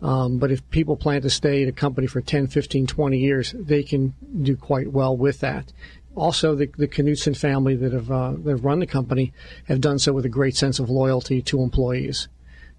um, 0.00 0.38
but 0.38 0.52
if 0.52 0.68
people 0.70 0.96
plan 0.96 1.22
to 1.22 1.30
stay 1.30 1.64
at 1.64 1.68
a 1.68 1.72
company 1.72 2.06
for 2.06 2.20
10, 2.20 2.46
15, 2.46 2.86
20 2.86 3.18
years, 3.18 3.52
they 3.58 3.82
can 3.82 4.14
do 4.42 4.56
quite 4.56 4.92
well 4.92 5.16
with 5.16 5.40
that. 5.40 5.72
Also, 6.14 6.54
the, 6.54 6.70
the 6.76 6.86
Knutson 6.86 7.36
family 7.36 7.74
that 7.74 7.92
have, 7.92 8.10
uh, 8.10 8.32
that 8.38 8.50
have 8.50 8.64
run 8.64 8.78
the 8.78 8.86
company 8.86 9.32
have 9.66 9.80
done 9.80 9.98
so 9.98 10.12
with 10.12 10.24
a 10.24 10.28
great 10.28 10.56
sense 10.56 10.78
of 10.78 10.88
loyalty 10.88 11.42
to 11.42 11.60
employees. 11.60 12.28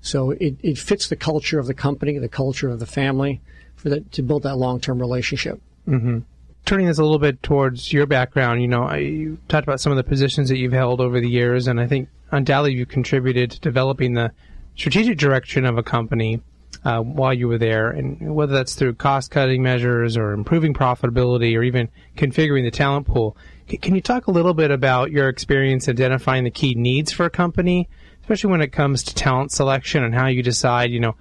So 0.02 0.32
it, 0.32 0.56
it 0.62 0.78
fits 0.78 1.10
the 1.10 1.18
culture 1.18 1.60
of 1.60 1.68
the 1.68 1.74
company, 1.74 2.18
the 2.18 2.30
culture 2.30 2.70
of 2.70 2.80
the 2.80 2.86
family, 2.86 3.42
for 3.80 3.90
that 3.90 4.12
to 4.12 4.22
build 4.22 4.44
that 4.44 4.58
long 4.58 4.80
term 4.80 5.00
relationship. 5.00 5.60
Mm-hmm 5.88 6.20
turning 6.66 6.86
this 6.86 7.00
a 7.00 7.02
little 7.02 7.18
bit 7.18 7.42
towards 7.42 7.92
your 7.92 8.06
background, 8.06 8.62
you 8.62 8.68
know, 8.68 8.84
I, 8.84 8.98
you 8.98 9.40
talked 9.48 9.68
about 9.68 9.82
some 9.82 9.92
of 9.92 9.96
the 9.96 10.04
positions 10.04 10.50
that 10.50 10.58
you've 10.58 10.72
held 10.72 11.02
over 11.02 11.20
the 11.20 11.30
years, 11.30 11.68
and 11.68 11.80
I 11.80 11.88
think 11.88 12.10
undoubtedly 12.32 12.76
you 12.76 12.86
contributed 12.86 13.50
to 13.52 13.60
developing 13.60 14.14
the 14.14 14.32
strategic 14.76 15.18
direction 15.18 15.66
of 15.66 15.80
a 15.80 15.84
company 15.84 16.42
uh, 16.86 17.00
while 17.02 17.34
you 17.34 17.48
were 17.48 17.58
there, 17.58 17.90
and 17.90 18.36
whether 18.36 18.54
that's 18.54 18.76
through 18.76 18.94
cost 18.94 19.32
cutting 19.32 19.64
measures 19.64 20.16
or 20.16 20.32
improving 20.32 20.74
profitability 20.74 21.58
or 21.58 21.64
even 21.64 21.90
configuring 22.16 22.64
the 22.64 22.72
talent 22.72 23.08
pool. 23.08 23.36
Can 23.68 23.96
you 23.96 24.02
talk 24.02 24.28
a 24.28 24.32
little 24.32 24.54
bit 24.54 24.72
about 24.72 25.12
your 25.12 25.28
experience 25.28 25.90
identifying 25.90 26.44
the 26.44 26.52
key 26.52 26.76
needs 26.76 27.12
for 27.12 27.26
a 27.26 27.30
company, 27.30 27.90
especially 28.22 28.52
when 28.52 28.62
it 28.62 28.72
comes 28.72 29.04
to 29.04 29.16
talent 29.16 29.52
selection 29.52 30.04
and 30.04 30.14
how 30.14 30.28
you 30.28 30.42
decide, 30.44 30.92
you 30.92 31.00
know, 31.00 31.16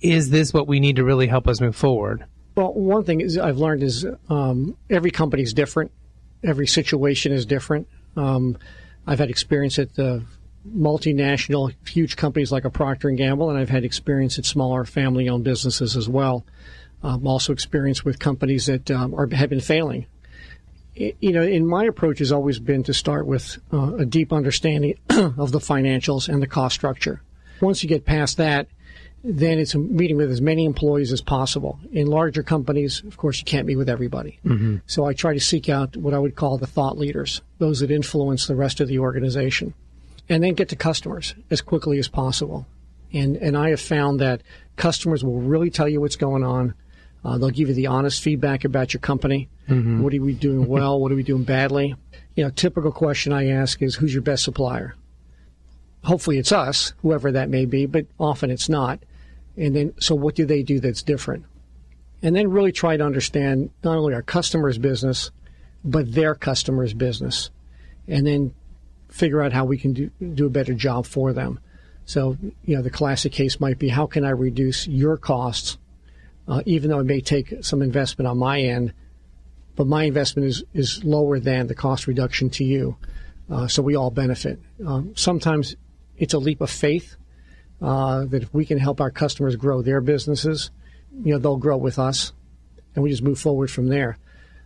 is 0.00 0.30
this 0.30 0.52
what 0.52 0.66
we 0.66 0.80
need 0.80 0.96
to 0.96 1.04
really 1.04 1.26
help 1.26 1.48
us 1.48 1.60
move 1.60 1.76
forward? 1.76 2.24
Well, 2.54 2.72
one 2.74 3.04
thing 3.04 3.20
is 3.20 3.38
I've 3.38 3.58
learned 3.58 3.82
is 3.82 4.06
um, 4.28 4.76
every 4.90 5.10
company 5.10 5.42
is 5.42 5.54
different. 5.54 5.92
Every 6.42 6.66
situation 6.66 7.32
is 7.32 7.46
different. 7.46 7.88
Um, 8.16 8.58
I've 9.06 9.18
had 9.18 9.30
experience 9.30 9.78
at 9.78 9.94
the 9.94 10.24
multinational, 10.68 11.72
huge 11.86 12.16
companies 12.16 12.52
like 12.52 12.64
a 12.64 12.70
Procter 12.70 13.08
and 13.08 13.16
Gamble, 13.16 13.48
and 13.48 13.58
I've 13.58 13.68
had 13.68 13.84
experience 13.84 14.38
at 14.38 14.44
smaller 14.44 14.84
family-owned 14.84 15.44
businesses 15.44 15.96
as 15.96 16.08
well. 16.08 16.44
Um, 17.02 17.26
also, 17.26 17.52
experience 17.52 18.04
with 18.04 18.18
companies 18.18 18.66
that 18.66 18.90
um, 18.90 19.14
are, 19.14 19.28
have 19.32 19.50
been 19.50 19.60
failing. 19.60 20.06
It, 20.96 21.16
you 21.20 21.32
know, 21.32 21.42
in 21.42 21.64
my 21.64 21.84
approach 21.84 22.18
has 22.18 22.32
always 22.32 22.58
been 22.58 22.82
to 22.84 22.92
start 22.92 23.24
with 23.26 23.58
uh, 23.72 23.94
a 23.98 24.04
deep 24.04 24.32
understanding 24.32 24.98
of 25.10 25.52
the 25.52 25.60
financials 25.60 26.28
and 26.28 26.42
the 26.42 26.48
cost 26.48 26.74
structure. 26.74 27.22
Once 27.60 27.84
you 27.84 27.88
get 27.88 28.04
past 28.04 28.36
that, 28.38 28.66
then 29.24 29.58
it's 29.58 29.74
a 29.74 29.78
meeting 29.78 30.16
with 30.16 30.30
as 30.30 30.40
many 30.40 30.64
employees 30.64 31.12
as 31.12 31.20
possible. 31.20 31.78
In 31.92 32.06
larger 32.06 32.42
companies, 32.42 33.02
of 33.04 33.16
course, 33.16 33.38
you 33.38 33.44
can't 33.44 33.66
meet 33.66 33.76
with 33.76 33.88
everybody. 33.88 34.38
Mm-hmm. 34.44 34.76
So 34.86 35.04
I 35.06 35.12
try 35.12 35.34
to 35.34 35.40
seek 35.40 35.68
out 35.68 35.96
what 35.96 36.14
I 36.14 36.18
would 36.18 36.36
call 36.36 36.58
the 36.58 36.66
thought 36.66 36.96
leaders, 36.96 37.42
those 37.58 37.80
that 37.80 37.90
influence 37.90 38.46
the 38.46 38.54
rest 38.54 38.80
of 38.80 38.88
the 38.88 39.00
organization, 39.00 39.74
and 40.28 40.42
then 40.42 40.54
get 40.54 40.68
to 40.68 40.76
customers 40.76 41.34
as 41.50 41.60
quickly 41.60 41.98
as 41.98 42.08
possible. 42.08 42.66
And 43.12 43.36
and 43.36 43.56
I 43.56 43.70
have 43.70 43.80
found 43.80 44.20
that 44.20 44.42
customers 44.76 45.24
will 45.24 45.40
really 45.40 45.70
tell 45.70 45.88
you 45.88 46.00
what's 46.00 46.16
going 46.16 46.44
on. 46.44 46.74
Uh, 47.24 47.38
they'll 47.38 47.50
give 47.50 47.68
you 47.68 47.74
the 47.74 47.88
honest 47.88 48.22
feedback 48.22 48.64
about 48.64 48.94
your 48.94 49.00
company. 49.00 49.48
Mm-hmm. 49.68 50.02
What 50.02 50.14
are 50.14 50.22
we 50.22 50.34
doing 50.34 50.66
well? 50.66 51.00
what 51.00 51.10
are 51.10 51.16
we 51.16 51.22
doing 51.24 51.42
badly? 51.42 51.96
You 52.36 52.44
know, 52.44 52.50
typical 52.50 52.92
question 52.92 53.32
I 53.32 53.48
ask 53.48 53.82
is, 53.82 53.96
"Who's 53.96 54.12
your 54.12 54.22
best 54.22 54.44
supplier?" 54.44 54.94
Hopefully, 56.04 56.38
it's 56.38 56.52
us, 56.52 56.92
whoever 57.02 57.32
that 57.32 57.48
may 57.48 57.64
be, 57.64 57.86
but 57.86 58.06
often 58.20 58.50
it's 58.50 58.68
not. 58.68 59.00
And 59.58 59.74
then, 59.74 59.94
so 59.98 60.14
what 60.14 60.36
do 60.36 60.46
they 60.46 60.62
do 60.62 60.78
that's 60.78 61.02
different? 61.02 61.44
And 62.22 62.34
then 62.34 62.50
really 62.50 62.72
try 62.72 62.96
to 62.96 63.04
understand 63.04 63.70
not 63.82 63.96
only 63.96 64.14
our 64.14 64.22
customer's 64.22 64.78
business, 64.78 65.30
but 65.84 66.12
their 66.12 66.34
customer's 66.34 66.94
business. 66.94 67.50
And 68.06 68.26
then 68.26 68.54
figure 69.08 69.42
out 69.42 69.52
how 69.52 69.64
we 69.64 69.78
can 69.78 69.92
do, 69.92 70.10
do 70.34 70.46
a 70.46 70.50
better 70.50 70.74
job 70.74 71.06
for 71.06 71.32
them. 71.32 71.60
So, 72.04 72.36
you 72.64 72.76
know, 72.76 72.82
the 72.82 72.90
classic 72.90 73.32
case 73.32 73.60
might 73.60 73.78
be 73.78 73.88
how 73.88 74.06
can 74.06 74.24
I 74.24 74.30
reduce 74.30 74.86
your 74.86 75.16
costs, 75.16 75.76
uh, 76.46 76.62
even 76.64 76.90
though 76.90 77.00
it 77.00 77.04
may 77.04 77.20
take 77.20 77.52
some 77.62 77.82
investment 77.82 78.26
on 78.26 78.38
my 78.38 78.60
end, 78.60 78.92
but 79.76 79.86
my 79.86 80.04
investment 80.04 80.48
is, 80.48 80.64
is 80.72 81.04
lower 81.04 81.38
than 81.38 81.66
the 81.66 81.74
cost 81.74 82.06
reduction 82.06 82.48
to 82.50 82.64
you. 82.64 82.96
Uh, 83.50 83.68
so 83.68 83.82
we 83.82 83.94
all 83.94 84.10
benefit. 84.10 84.58
Um, 84.86 85.12
sometimes 85.16 85.76
it's 86.16 86.34
a 86.34 86.38
leap 86.38 86.60
of 86.60 86.70
faith 86.70 87.16
uh, 87.80 88.24
that 88.26 88.42
if 88.42 88.52
we 88.52 88.64
can 88.64 88.78
help 88.78 89.00
our 89.00 89.10
customers 89.10 89.56
grow 89.56 89.82
their 89.82 90.00
businesses, 90.00 90.70
you 91.24 91.32
know, 91.32 91.38
they'll 91.38 91.56
grow 91.56 91.76
with 91.76 91.98
us, 91.98 92.32
and 92.94 93.02
we 93.02 93.10
just 93.10 93.22
move 93.22 93.38
forward 93.38 93.70
from 93.70 93.88
there. 93.88 94.18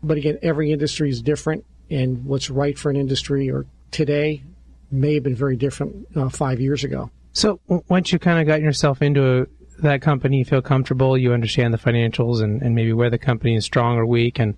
But 0.02 0.16
again, 0.16 0.38
every 0.42 0.73
industry 0.73 1.11
is 1.11 1.23
different, 1.23 1.64
and 1.90 2.25
what's 2.25 2.50
right 2.50 2.78
for 2.78 2.90
an 2.90 2.97
industry 2.97 3.50
or 3.50 3.66
today 3.90 4.42
may 4.90 5.14
have 5.14 5.23
been 5.23 5.35
very 5.35 5.57
different 5.57 6.07
uh, 6.16 6.28
five 6.28 6.61
years 6.61 6.85
ago. 6.85 7.11
So 7.33 7.61
once 7.88 8.12
you 8.12 8.19
kind 8.19 8.40
of 8.40 8.47
got 8.47 8.61
yourself 8.61 9.00
into 9.00 9.42
a, 9.42 9.47
that 9.83 10.02
company, 10.02 10.38
you 10.38 10.45
feel 10.45 10.61
comfortable, 10.62 11.16
you 11.16 11.33
understand 11.33 11.73
the 11.73 11.78
financials 11.78 12.42
and, 12.42 12.61
and 12.62 12.75
maybe 12.75 12.92
where 12.92 13.11
the 13.11 13.19
company 13.19 13.57
is 13.57 13.64
strong 13.64 13.97
or 13.97 14.07
weak, 14.07 14.38
and 14.38 14.54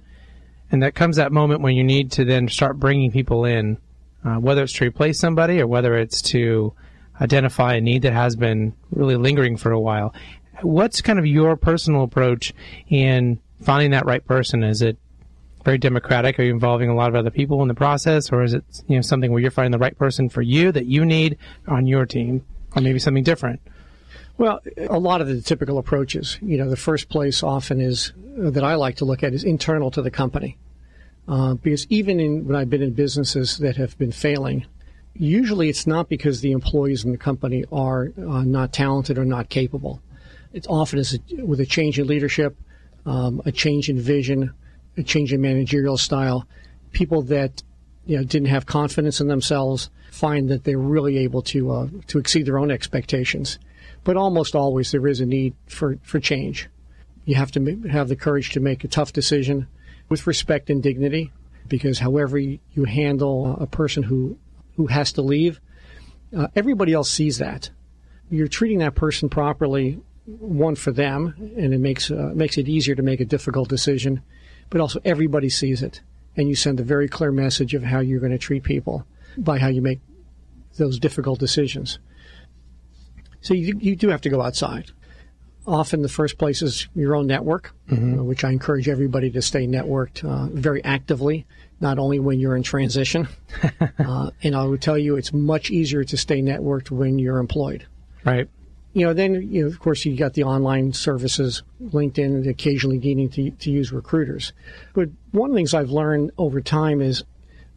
and 0.70 0.82
that 0.82 0.94
comes 0.94 1.16
that 1.16 1.30
moment 1.30 1.61
when 1.61 1.76
you 1.76 1.84
need 1.84 2.11
to 2.12 2.25
then 2.25 2.49
start 2.49 2.80
bringing 2.80 3.12
people 3.12 3.44
in, 3.44 3.78
uh, 4.25 4.37
whether 4.37 4.62
it's 4.62 4.73
to 4.73 4.84
replace 4.87 5.20
somebody 5.20 5.61
or 5.61 5.66
whether 5.66 5.96
it's 5.96 6.20
to 6.23 6.73
identify 7.21 7.75
a 7.75 7.80
need 7.80 8.02
that 8.02 8.12
has 8.12 8.37
been 8.37 8.75
really 8.90 9.16
lingering 9.16 9.56
for 9.56 9.73
a 9.73 9.80
while. 9.80 10.14
What's 10.62 11.00
kind 11.00 11.18
of 11.18 11.26
your 11.26 11.56
personal 11.56 12.02
approach 12.02 12.52
in 12.88 13.40
finding 13.62 13.90
that 13.92 14.06
right 14.06 14.25
person? 14.25 14.62
Is 14.62 14.83
it 14.83 14.99
very 15.64 15.78
democratic? 15.78 16.38
Are 16.38 16.42
you 16.42 16.52
involving 16.52 16.88
a 16.88 16.94
lot 16.94 17.09
of 17.09 17.14
other 17.14 17.30
people 17.30 17.62
in 17.62 17.68
the 17.68 17.75
process, 17.75 18.30
or 18.30 18.42
is 18.42 18.54
it 18.54 18.64
you 18.87 18.97
know 18.97 19.02
something 19.02 19.33
where 19.33 19.40
you're 19.40 19.50
finding 19.50 19.73
the 19.73 19.78
right 19.78 19.97
person 19.97 20.28
for 20.28 20.42
you 20.42 20.71
that 20.73 20.87
you 20.87 21.04
need 21.04 21.38
on 21.66 21.87
your 21.87 22.06
team, 22.06 22.44
or 22.76 22.83
maybe 22.83 22.99
something 22.99 23.25
different? 23.25 23.61
Well, 24.37 24.61
a 24.76 24.99
lot 24.99 25.21
of 25.21 25.28
the 25.28 25.40
typical 25.40 25.78
approaches. 25.78 26.38
You 26.42 26.59
know, 26.59 26.68
the 26.68 26.76
first 26.76 27.09
place 27.09 27.42
often 27.42 27.80
is 27.80 28.12
uh, 28.42 28.50
that 28.50 28.64
I 28.64 28.75
like 28.75 28.97
to 28.97 29.04
look 29.04 29.23
at 29.23 29.33
is 29.33 29.44
internal 29.44 29.90
to 29.92 30.02
the 30.02 30.11
company, 30.11 30.59
uh, 31.28 31.54
because 31.54 31.87
even 31.88 32.21
in 32.21 32.47
when 32.47 32.56
I've 32.56 32.71
been 32.71 32.83
in 32.83 32.92
businesses 32.92 33.59
that 33.59 33.76
have 33.76 33.97
been 33.97 34.12
failing, 34.12 34.66
usually 35.14 35.68
it's 35.68 35.87
not 35.87 36.09
because 36.09 36.40
the 36.40 36.52
employees 36.52 37.04
in 37.04 37.12
the 37.12 37.18
company 37.18 37.64
are 37.73 38.12
uh, 38.18 38.42
not 38.42 38.73
talented 38.73 39.18
or 39.18 39.25
not 39.25 39.49
capable. 39.49 40.00
It's 40.52 40.66
often 40.66 40.99
is 40.99 41.18
with 41.38 41.61
a 41.61 41.66
change 41.66 41.99
in 41.99 42.06
leadership, 42.06 42.56
um, 43.06 43.42
a 43.44 43.52
change 43.52 43.88
in 43.88 43.99
vision, 43.99 44.52
a 44.97 45.02
change 45.02 45.33
in 45.33 45.40
managerial 45.40 45.97
style. 45.97 46.47
People 46.92 47.23
that 47.23 47.62
you 48.06 48.16
know 48.16 48.25
didn't 48.25 48.49
have 48.49 48.66
confidence 48.66 49.21
in 49.21 49.28
themselves 49.28 49.90
find 50.11 50.49
that 50.49 50.64
they're 50.64 50.78
really 50.78 51.18
able 51.18 51.42
to 51.42 51.71
uh, 51.71 51.88
to 52.06 52.18
exceed 52.18 52.47
their 52.47 52.59
own 52.59 52.71
expectations. 52.71 53.59
But 54.04 54.16
almost 54.16 54.54
always 54.54 54.92
there 54.92 55.06
is 55.06 55.21
a 55.21 55.26
need 55.26 55.54
for, 55.66 55.99
for 56.02 56.21
change. 56.21 56.68
You 57.25 57.37
have 57.37 57.50
to 57.52 57.80
have 57.90 58.09
the 58.09 58.16
courage 58.16 58.50
to 58.50 58.61
make 58.61 58.85
a 58.85 58.88
tough 58.88 59.12
decision 59.12 59.66
with 60.11 60.26
respect 60.26 60.68
and 60.68 60.83
dignity, 60.83 61.33
because 61.68 61.99
however 61.99 62.38
you 62.38 62.85
handle 62.85 63.56
a 63.59 63.66
person 63.66 64.02
who 64.02 64.37
who 64.76 64.86
has 64.86 65.12
to 65.12 65.22
leave, 65.22 65.60
uh, 66.36 66.48
everybody 66.56 66.92
else 66.92 67.10
sees 67.10 67.38
that. 67.38 67.70
You're 68.30 68.48
treating 68.48 68.78
that 68.78 68.94
person 68.94 69.28
properly, 69.28 70.00
one 70.26 70.74
for 70.74 70.90
them, 70.90 71.34
and 71.56 71.74
it 71.74 71.80
makes 71.80 72.10
uh, 72.10 72.32
makes 72.34 72.58
it 72.58 72.68
easier 72.68 72.94
to 72.94 73.02
make 73.02 73.20
a 73.20 73.24
difficult 73.24 73.68
decision 73.68 74.22
but 74.70 74.80
also 74.80 75.00
everybody 75.04 75.48
sees 75.48 75.82
it. 75.82 76.00
And 76.36 76.48
you 76.48 76.56
send 76.56 76.80
a 76.80 76.82
very 76.82 77.08
clear 77.08 77.30
message 77.30 77.74
of 77.74 77.84
how 77.84 78.00
you're 78.00 78.20
going 78.20 78.32
to 78.32 78.38
treat 78.38 78.64
people 78.64 79.06
by 79.38 79.58
how 79.58 79.68
you 79.68 79.80
make 79.80 80.00
those 80.76 80.98
difficult 80.98 81.38
decisions. 81.38 81.98
So 83.40 83.54
you, 83.54 83.78
you 83.78 83.94
do 83.94 84.08
have 84.08 84.22
to 84.22 84.30
go 84.30 84.42
outside. 84.42 84.90
Often 85.66 86.02
the 86.02 86.09
first 86.09 86.37
place 86.37 86.61
is 86.61 86.88
your 86.94 87.16
own 87.16 87.26
network, 87.26 87.75
mm-hmm. 87.88 88.18
uh, 88.18 88.23
which 88.23 88.44
I 88.44 88.50
encourage 88.50 88.88
everybody 88.88 89.30
to 89.30 89.40
stay 89.40 89.66
networked 89.66 90.25
uh, 90.25 90.49
very 90.52 90.85
actively, 90.85 91.47
not 91.80 91.99
only 91.99 92.18
when 92.18 92.38
you're 92.38 92.56
in 92.56 92.62
transition. 92.62 93.28
uh, 93.99 94.30
and 94.42 94.54
I 94.54 94.64
would 94.64 94.83
tell 94.83 94.99
you 94.99 95.16
it's 95.16 95.33
much 95.33 95.71
easier 95.71 96.04
to 96.04 96.16
stay 96.16 96.42
networked 96.42 96.90
when 96.90 97.18
you're 97.18 97.38
employed. 97.38 97.87
Right 98.25 98.49
you 98.94 99.04
know, 99.04 99.12
then 99.12 99.52
you 99.52 99.62
know, 99.62 99.66
of 99.66 99.78
course 99.80 100.04
you 100.04 100.16
got 100.16 100.35
the 100.35 100.44
online 100.44 100.92
services, 100.92 101.62
LinkedIn, 101.83 102.49
occasionally 102.49 102.99
needing 102.99 103.28
to, 103.30 103.50
to 103.50 103.71
use 103.71 103.92
recruiters. 103.92 104.52
But 104.94 105.11
one 105.33 105.50
of 105.50 105.54
the 105.54 105.59
things 105.59 105.75
I've 105.75 105.90
learned 105.90 106.30
over 106.38 106.61
time 106.61 107.02
is 107.02 107.25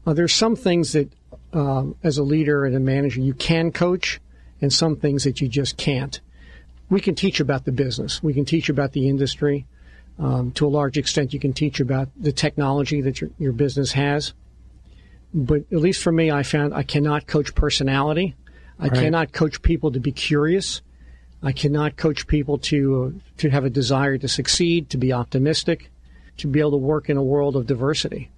uh, 0.06 0.14
there's 0.14 0.34
some 0.34 0.56
things 0.56 0.94
that, 0.94 1.12
um, 1.54 1.96
as 2.04 2.20
a 2.20 2.24
leader 2.24 2.66
and 2.66 2.76
a 2.76 2.80
manager, 2.80 3.20
you 3.20 3.34
can 3.34 3.72
coach, 3.72 4.22
and 4.62 4.72
some 4.72 4.96
things 4.96 5.24
that 5.24 5.42
you 5.42 5.48
just 5.48 5.76
can't. 5.76 6.22
We 6.90 7.02
can 7.02 7.16
teach 7.16 7.40
about 7.40 7.66
the 7.66 7.72
business. 7.72 8.24
We 8.24 8.34
can 8.34 8.46
teach 8.46 8.70
about 8.70 8.94
the 8.94 9.10
industry. 9.10 9.66
Um, 10.20 10.52
to 10.54 10.66
a 10.66 10.70
large 10.70 10.98
extent, 10.98 11.34
you 11.34 11.40
can 11.40 11.54
teach 11.54 11.80
about 11.80 12.10
the 12.20 12.32
technology 12.32 13.02
that 13.02 13.22
your, 13.22 13.30
your 13.38 13.54
business 13.54 13.92
has. 13.92 14.34
But 15.34 15.66
at 15.72 15.80
least 15.80 16.02
for 16.02 16.12
me, 16.12 16.32
I 16.32 16.44
found 16.44 16.74
I 16.74 16.84
cannot 16.84 17.28
coach 17.28 17.54
personality. 17.54 18.36
I 18.80 18.88
right. 18.88 18.94
cannot 18.94 19.32
coach 19.32 19.62
people 19.62 19.92
to 19.92 20.00
be 20.00 20.12
curious. 20.12 20.82
I 21.44 21.52
cannot 21.52 21.98
coach 21.98 22.26
people 22.26 22.58
to 22.60 23.14
uh, 23.16 23.20
to 23.38 23.50
have 23.50 23.66
a 23.66 23.70
desire 23.70 24.18
to 24.18 24.28
succeed, 24.28 24.90
to 24.90 24.98
be 24.98 25.14
optimistic, 25.14 25.92
to 26.38 26.48
be 26.48 26.60
able 26.60 26.72
to 26.72 26.78
work 26.78 27.10
in 27.10 27.18
a 27.18 27.24
world 27.24 27.56
of 27.56 27.68
diversity. 27.68 28.32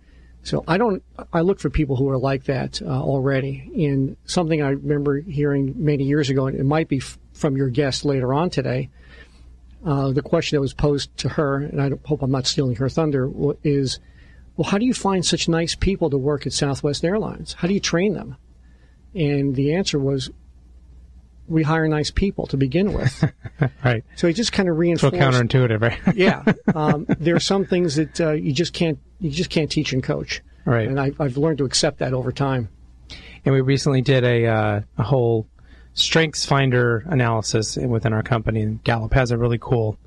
So 0.44 0.63
I 0.68 0.77
don't. 0.77 1.03
I 1.32 1.41
look 1.41 1.60
for 1.60 1.70
people 1.70 1.96
who 1.96 2.10
are 2.10 2.18
like 2.18 2.46
that 2.46 2.82
uh, 2.82 2.88
already. 2.88 3.72
And 3.88 4.18
something 4.25 4.62
I 4.62 4.70
remember 4.70 5.20
hearing 5.20 5.75
many 5.77 6.03
years 6.03 6.29
ago, 6.29 6.48
and 6.48 6.58
it 6.58 6.65
might 6.65 6.88
be 6.88 7.01
from 7.39 7.58
your 7.58 7.69
guest 7.69 8.05
later 8.05 8.34
on 8.34 8.50
today. 8.50 8.89
Uh, 9.86 10.12
the 10.12 10.22
question 10.22 10.58
that 10.58 10.62
was 10.62 10.74
posed 10.74 11.15
to 11.17 11.29
her, 11.29 11.58
and 11.58 11.81
I 11.81 11.91
hope 12.05 12.22
I'm 12.22 12.31
not 12.31 12.46
stealing 12.46 12.75
her 12.75 12.89
thunder, 12.89 13.31
is, 13.63 14.00
well, 14.58 14.69
how 14.69 14.77
do 14.77 14.86
you 14.86 14.93
find 14.93 15.25
such 15.25 15.48
nice 15.48 15.74
people 15.74 16.10
to 16.10 16.17
work 16.17 16.46
at 16.46 16.51
Southwest 16.51 17.05
Airlines? 17.05 17.53
How 17.53 17.67
do 17.67 17.74
you 17.74 17.79
train 17.79 18.13
them? 18.13 18.36
And 19.15 19.55
the 19.55 19.75
answer 19.75 19.98
was, 19.98 20.29
we 21.48 21.63
hire 21.63 21.88
nice 21.88 22.12
people 22.12 22.46
to 22.48 22.58
begin 22.58 22.93
with. 22.93 23.24
right. 23.84 24.03
So 24.15 24.27
it 24.27 24.34
just 24.34 24.51
kind 24.51 24.69
of 24.69 24.77
reinforced. 24.77 25.15
So 25.15 25.19
counterintuitive, 25.19 25.81
right? 25.81 26.00
yeah. 26.15 26.43
Um, 26.75 27.05
there 27.08 27.36
are 27.36 27.39
some 27.39 27.65
things 27.65 27.96
that 27.96 28.22
uh, 28.22 28.31
you 28.34 28.53
just 28.53 28.74
can't 28.74 29.00
you 29.19 29.31
just 29.31 29.50
can't 29.50 29.72
teach 29.72 29.91
and 29.91 30.03
coach. 30.03 30.41
Right. 30.65 30.88
And 30.88 31.00
I, 31.00 31.12
have 31.19 31.38
learned 31.38 31.58
to 31.58 31.65
accept 31.65 32.00
that 32.00 32.13
over 32.13 32.31
time. 32.31 32.69
And 33.43 33.53
we 33.55 33.62
recently 33.62 34.01
did 34.01 34.24
a 34.24 34.46
uh, 34.46 34.81
a 34.98 35.03
whole 35.03 35.48
strengths 36.00 36.46
finder 36.46 37.03
analysis 37.08 37.77
within 37.77 38.13
our 38.13 38.24
company. 38.24 38.62
And 38.62 38.84
Gallup 38.84 39.13
has 39.13 39.32
a 39.32 39.38
really 39.38 39.58
cool, 39.60 39.98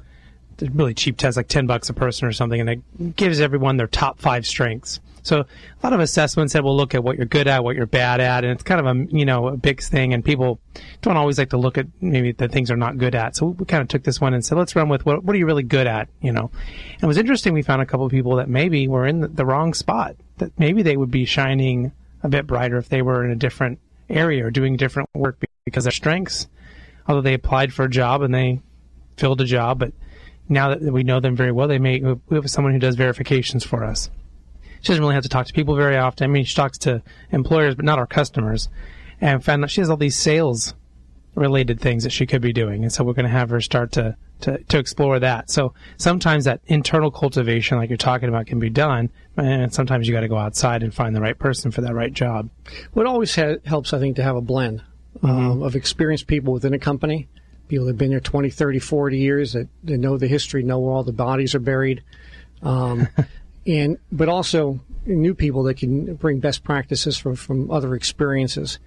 really 0.61 0.95
cheap 0.95 1.17
test, 1.17 1.37
like 1.37 1.49
ten 1.49 1.67
bucks 1.67 1.89
a 1.89 1.95
person 1.95 2.27
or 2.27 2.33
something, 2.33 2.61
and 2.61 2.71
it 2.71 3.17
gives 3.17 3.41
everyone 3.41 3.77
their 3.77 3.87
top 3.87 4.19
five 4.19 4.47
strengths. 4.47 5.01
So 5.25 5.41
a 5.41 5.47
lot 5.85 5.93
of 5.93 6.01
assessments 6.01 6.53
that 6.53 6.65
will 6.65 6.77
look 6.77 6.97
at 6.97 7.05
what 7.05 7.17
you're 7.17 7.27
good 7.27 7.47
at, 7.47 7.63
what 7.63 7.77
you're 7.77 7.87
bad 7.87 8.21
at, 8.21 8.43
and 8.43 8.53
it's 8.53 8.65
kind 8.65 8.85
of 8.85 8.87
a 8.87 9.17
you 9.17 9.25
know 9.25 9.49
a 9.49 9.57
big 9.57 9.81
thing. 9.81 10.13
And 10.13 10.25
people 10.25 10.59
don't 11.01 11.17
always 11.17 11.39
like 11.39 11.51
to 11.51 11.57
look 11.57 11.79
at 11.79 11.87
maybe 12.01 12.33
the 12.33 12.49
things 12.49 12.69
they're 12.69 12.77
not 12.77 12.99
good 12.99 13.15
at. 13.15 13.37
So 13.37 13.47
we 13.47 13.65
kind 13.65 13.83
of 13.83 13.89
took 13.89 14.03
this 14.03 14.21
one 14.21 14.35
and 14.35 14.45
said, 14.45 14.59
let's 14.59 14.75
run 14.75 14.89
with 14.89 15.07
what 15.07 15.23
what 15.23 15.37
are 15.37 15.39
you 15.39 15.47
really 15.47 15.63
good 15.63 15.87
at, 15.87 16.09
you 16.21 16.33
know. 16.33 16.51
And 16.95 17.03
it 17.03 17.07
was 17.07 17.19
interesting. 17.19 17.53
We 17.53 17.63
found 17.63 17.83
a 17.83 17.87
couple 17.87 18.05
of 18.05 18.11
people 18.11 18.37
that 18.37 18.49
maybe 18.49 18.89
were 18.89 19.07
in 19.07 19.21
the, 19.21 19.29
the 19.29 19.47
wrong 19.47 19.75
spot. 19.75 20.17
That 20.39 20.59
maybe 20.59 20.83
they 20.83 20.97
would 20.97 21.11
be 21.11 21.25
shining 21.25 21.93
a 22.25 22.29
bit 22.29 22.47
brighter 22.47 22.77
if 22.77 22.89
they 22.89 23.03
were 23.03 23.25
in 23.25 23.31
a 23.31 23.37
different 23.37 23.79
area 24.11 24.45
or 24.45 24.51
doing 24.51 24.77
different 24.77 25.09
work 25.15 25.39
because 25.64 25.85
their 25.85 25.92
strengths. 25.92 26.49
Although 27.07 27.21
they 27.21 27.35
applied 27.35 27.73
for 27.73 27.85
a 27.85 27.90
job 27.90 28.23
and 28.23 28.35
they 28.35 28.61
filled 29.16 29.40
a 29.40 29.45
job, 29.45 29.78
but 29.78 29.92
now 30.49 30.75
that 30.75 30.92
we 30.92 31.02
know 31.02 31.21
them 31.21 31.37
very 31.37 31.52
well, 31.52 31.69
they 31.69 31.78
may 31.78 32.00
we 32.00 32.37
have 32.37 32.50
someone 32.50 32.73
who 32.73 32.78
does 32.78 32.97
verifications 32.97 33.64
for 33.64 33.85
us. 33.85 34.11
She 34.81 34.88
doesn't 34.88 35.02
really 35.02 35.14
have 35.14 35.23
to 35.23 35.28
talk 35.28 35.47
to 35.47 35.52
people 35.52 35.76
very 35.76 35.97
often. 35.97 36.25
I 36.25 36.33
mean, 36.33 36.45
she 36.45 36.57
talks 36.57 36.78
to 36.78 37.02
employers, 37.31 37.76
but 37.76 37.85
not 37.85 37.99
our 37.99 38.07
customers. 38.07 38.69
And 39.21 39.45
found 39.45 39.62
that 39.62 39.71
she 39.71 39.81
has 39.81 39.88
all 39.88 39.97
these 39.97 40.19
sales 40.19 40.75
related 41.37 41.81
things 41.81 42.02
that 42.02 42.11
she 42.11 42.26
could 42.26 42.42
be 42.42 42.52
doing. 42.52 42.83
And 42.83 42.92
so 42.92 43.04
we're 43.04 43.12
going 43.12 43.25
to 43.25 43.31
have 43.31 43.50
her 43.50 43.61
start 43.61 43.92
to, 43.92 44.16
to, 44.40 44.59
to 44.59 44.78
explore 44.78 45.21
that. 45.21 45.49
So 45.49 45.73
sometimes 45.97 46.45
that 46.45 46.61
internal 46.66 47.12
cultivation, 47.12 47.78
like 47.78 47.88
you're 47.88 47.97
talking 47.97 48.28
about, 48.28 48.47
can 48.47 48.59
be 48.59 48.71
done. 48.71 49.11
And 49.37 49.73
sometimes 49.73 50.09
you 50.09 50.12
got 50.12 50.23
to 50.23 50.28
go 50.28 50.37
outside 50.37 50.83
and 50.83 50.92
find 50.92 51.14
the 51.14 51.21
right 51.21 51.38
person 51.38 51.71
for 51.71 51.81
that 51.83 51.95
right 51.95 52.12
job. 52.12 52.50
What 52.92 53.07
always 53.07 53.37
ha- 53.37 53.59
helps, 53.64 53.92
I 53.92 54.00
think, 54.00 54.16
to 54.16 54.25
have 54.25 54.35
a 54.35 54.40
blend 54.40 54.83
mm-hmm. 55.19 55.26
um, 55.26 55.62
of 55.62 55.76
experienced 55.76 56.26
people 56.26 56.52
within 56.52 56.75
a 56.75 56.78
company, 56.78 57.28
people 57.69 57.87
that 57.87 57.92
have 57.92 57.99
been 57.99 58.11
there 58.11 58.21
20, 58.21 58.50
30, 58.50 58.78
40 58.78 59.19
years, 59.19 59.52
that, 59.52 59.69
that 59.85 59.99
know 59.99 60.16
the 60.19 60.28
history, 60.28 60.62
know 60.62 60.78
where 60.78 60.92
all 60.92 61.04
the 61.04 61.12
bodies 61.12 61.54
are 61.54 61.61
buried. 61.61 62.02
Um, 62.62 63.09
and 63.66 63.99
but 64.11 64.28
also 64.28 64.81
new 65.07 65.35
people 65.35 65.64
that 65.64 65.76
can 65.76 66.14
bring 66.14 66.40
best 66.40 66.64
practices 66.64 67.16
from, 67.16 67.37
from 67.37 67.71
other 67.71 67.95
experiences, 67.95 68.78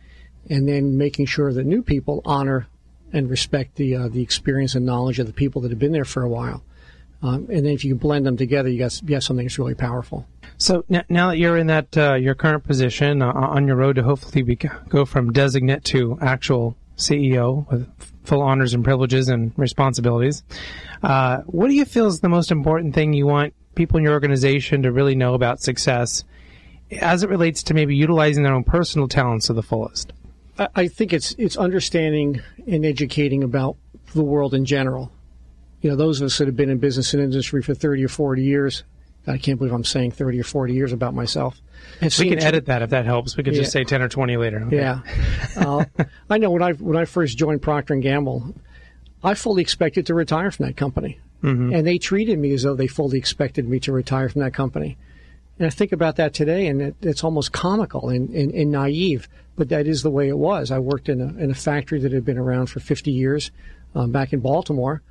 and 0.49 0.67
then 0.67 0.97
making 0.97 1.25
sure 1.25 1.51
that 1.53 1.65
new 1.65 1.81
people 1.81 2.21
honor 2.25 2.67
and 3.13 3.29
respect 3.29 3.75
the 3.75 3.95
uh, 3.95 4.07
the 4.07 4.21
experience 4.21 4.75
and 4.75 4.85
knowledge 4.85 5.19
of 5.19 5.27
the 5.27 5.33
people 5.33 5.61
that 5.61 5.71
have 5.71 5.79
been 5.79 5.91
there 5.91 6.05
for 6.05 6.23
a 6.23 6.29
while. 6.29 6.63
Um, 7.21 7.47
and 7.49 7.65
then 7.65 7.73
if 7.73 7.85
you 7.85 7.95
blend 7.95 8.25
them 8.25 8.37
together, 8.37 8.69
you 8.69 8.77
got 8.77 9.01
you 9.03 9.15
have 9.15 9.23
something 9.23 9.45
that's 9.45 9.57
really 9.57 9.75
powerful. 9.75 10.27
So 10.57 10.85
now 10.89 11.29
that 11.29 11.37
you're 11.37 11.57
in 11.57 11.67
that 11.67 11.97
uh, 11.97 12.13
your 12.15 12.35
current 12.35 12.63
position 12.63 13.21
uh, 13.21 13.31
on 13.31 13.67
your 13.67 13.75
road 13.75 13.97
to 13.97 14.03
hopefully 14.03 14.41
be, 14.41 14.55
go 14.55 15.05
from 15.05 15.31
designate 15.31 15.83
to 15.85 16.17
actual 16.21 16.77
CEO 16.97 17.69
with 17.69 17.89
full 18.23 18.41
honors 18.41 18.73
and 18.73 18.83
privileges 18.83 19.27
and 19.27 19.51
responsibilities, 19.57 20.43
uh, 21.03 21.39
what 21.45 21.67
do 21.67 21.73
you 21.73 21.85
feel 21.85 22.07
is 22.07 22.21
the 22.21 22.29
most 22.29 22.51
important 22.51 22.95
thing 22.95 23.13
you 23.13 23.27
want 23.27 23.53
people 23.75 23.97
in 23.97 24.03
your 24.03 24.13
organization 24.13 24.83
to 24.83 24.91
really 24.91 25.15
know 25.15 25.33
about 25.33 25.61
success 25.61 26.23
as 27.01 27.23
it 27.23 27.29
relates 27.29 27.63
to 27.63 27.73
maybe 27.73 27.95
utilizing 27.95 28.43
their 28.43 28.53
own 28.53 28.63
personal 28.63 29.07
talents 29.07 29.47
to 29.47 29.53
the 29.53 29.63
fullest? 29.63 30.13
I 30.57 30.87
think 30.87 31.11
it's 31.11 31.35
it's 31.37 31.57
understanding 31.57 32.41
and 32.65 32.85
educating 32.85 33.43
about 33.43 33.75
the 34.13 34.23
world 34.23 34.53
in 34.53 34.63
general. 34.63 35.11
You 35.81 35.89
know, 35.89 35.97
those 35.97 36.21
of 36.21 36.27
us 36.27 36.37
that 36.37 36.47
have 36.47 36.55
been 36.55 36.69
in 36.69 36.77
business 36.77 37.13
and 37.13 37.21
industry 37.21 37.61
for 37.61 37.73
30 37.73 38.05
or 38.05 38.07
40 38.07 38.41
years, 38.41 38.83
I 39.27 39.37
can't 39.37 39.57
believe 39.57 39.73
I'm 39.73 39.83
saying 39.83 40.11
30 40.11 40.39
or 40.39 40.43
40 40.43 40.73
years 40.73 40.91
about 40.91 41.13
myself. 41.13 41.61
We 42.01 42.09
can 42.09 42.39
edit 42.39 42.65
that 42.67 42.81
if 42.81 42.89
that 42.91 43.05
helps. 43.05 43.37
We 43.37 43.43
could 43.43 43.53
yeah. 43.53 43.61
just 43.61 43.71
say 43.71 43.83
10 43.83 44.01
or 44.01 44.09
20 44.09 44.37
later. 44.37 44.63
Okay. 44.65 44.77
Yeah. 44.77 45.01
uh, 45.55 45.85
I 46.29 46.37
know 46.37 46.51
when 46.51 46.61
I 46.61 46.73
when 46.73 46.97
I 46.97 47.05
first 47.05 47.37
joined 47.37 47.61
Procter 47.61 47.95
& 47.95 47.97
Gamble, 47.97 48.53
I 49.23 49.33
fully 49.33 49.61
expected 49.61 50.05
to 50.07 50.13
retire 50.13 50.51
from 50.51 50.67
that 50.67 50.77
company. 50.77 51.19
Mm-hmm. 51.43 51.73
And 51.73 51.87
they 51.87 51.97
treated 51.97 52.39
me 52.39 52.53
as 52.53 52.63
though 52.63 52.75
they 52.75 52.87
fully 52.87 53.17
expected 53.17 53.67
me 53.67 53.79
to 53.81 53.91
retire 53.91 54.29
from 54.29 54.41
that 54.41 54.53
company. 54.53 54.97
And 55.57 55.67
I 55.67 55.69
think 55.69 55.91
about 55.91 56.17
that 56.17 56.33
today, 56.33 56.67
and 56.67 56.81
it, 56.81 56.95
it's 57.01 57.23
almost 57.23 57.53
comical 57.53 58.09
and, 58.09 58.29
and, 58.31 58.51
and, 58.51 58.71
naive, 58.71 59.29
but 59.55 59.69
that 59.69 59.87
is 59.87 60.03
the 60.03 60.09
way 60.09 60.27
it 60.27 60.37
was. 60.37 60.69
I 60.69 60.79
worked 60.79 61.07
in 61.07 61.21
a, 61.21 61.27
in 61.41 61.49
a 61.49 61.55
factory 61.55 61.99
that 61.99 62.11
had 62.11 62.25
been 62.25 62.37
around 62.37 62.67
for 62.67 62.81
50 62.81 63.11
years 63.11 63.51
um, 63.93 64.11
back 64.11 64.33
in 64.33 64.41
Baltimore, 64.41 65.01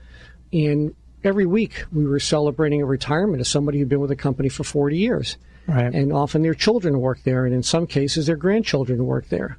and 0.53 0.95
every 1.25 1.47
week 1.47 1.85
we 1.93 2.05
were 2.05 2.21
celebrating 2.21 2.83
a 2.83 2.87
retirement 2.87 3.41
of 3.41 3.47
somebody 3.47 3.79
who'd 3.79 3.89
been 3.89 4.01
with 4.01 4.11
the 4.11 4.17
company 4.17 4.49
for 4.49 4.63
40 4.63 4.97
years. 4.97 5.37
Right. 5.67 5.93
And 5.95 6.13
often 6.13 6.43
their 6.43 6.55
children 6.55 7.01
work 7.01 7.23
there, 7.25 7.47
and 7.47 7.55
in 7.55 7.63
some 7.63 7.87
cases 7.87 8.27
their 8.27 8.37
grandchildren 8.37 9.05
work 9.07 9.29
there. 9.31 9.59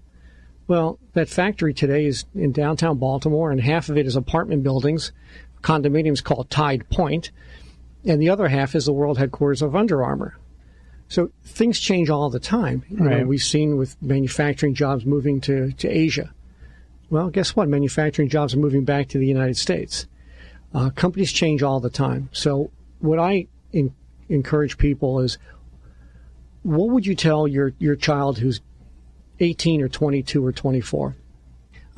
Well, 0.67 0.99
that 1.13 1.29
factory 1.29 1.73
today 1.73 2.05
is 2.05 2.25
in 2.33 2.51
downtown 2.51 2.97
Baltimore, 2.97 3.51
and 3.51 3.59
half 3.59 3.89
of 3.89 3.97
it 3.97 4.05
is 4.05 4.15
apartment 4.15 4.63
buildings, 4.63 5.11
condominiums 5.61 6.23
called 6.23 6.49
Tide 6.49 6.87
Point, 6.89 7.31
and 8.03 8.21
the 8.21 8.29
other 8.29 8.47
half 8.47 8.75
is 8.75 8.85
the 8.85 8.93
world 8.93 9.17
headquarters 9.17 9.61
of 9.61 9.75
Under 9.75 10.03
Armour. 10.03 10.37
So 11.07 11.31
things 11.43 11.79
change 11.79 12.09
all 12.09 12.29
the 12.29 12.39
time. 12.39 12.83
You 12.89 12.97
right. 12.97 13.19
know, 13.19 13.27
we've 13.27 13.41
seen 13.41 13.77
with 13.77 13.99
manufacturing 14.01 14.73
jobs 14.73 15.05
moving 15.05 15.41
to, 15.41 15.71
to 15.71 15.87
Asia. 15.87 16.33
Well, 17.09 17.29
guess 17.29 17.55
what? 17.55 17.69
Manufacturing 17.69 18.29
jobs 18.29 18.55
are 18.55 18.59
moving 18.59 18.85
back 18.85 19.09
to 19.09 19.19
the 19.19 19.27
United 19.27 19.57
States. 19.57 20.07
Uh, 20.75 20.89
companies 20.91 21.31
change 21.31 21.63
all 21.63 21.79
the 21.79 21.89
time. 21.89 22.29
So 22.33 22.69
what 22.99 23.17
I 23.17 23.47
in, 23.71 23.95
encourage 24.29 24.77
people 24.77 25.21
is, 25.21 25.37
what 26.61 26.89
would 26.89 27.05
you 27.05 27.15
tell 27.15 27.47
your, 27.47 27.73
your 27.79 27.95
child 27.95 28.39
who's 28.39 28.59
18 29.39 29.81
or 29.81 29.89
22 29.89 30.45
or 30.45 30.51
24. 30.51 31.15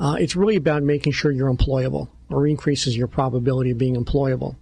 Uh, 0.00 0.16
it's 0.18 0.36
really 0.36 0.56
about 0.56 0.82
making 0.82 1.12
sure 1.12 1.30
you're 1.30 1.52
employable 1.52 2.08
or 2.30 2.46
increases 2.46 2.96
your 2.96 3.08
probability 3.08 3.70
of 3.70 3.78
being 3.78 3.96
employable. 3.96 4.56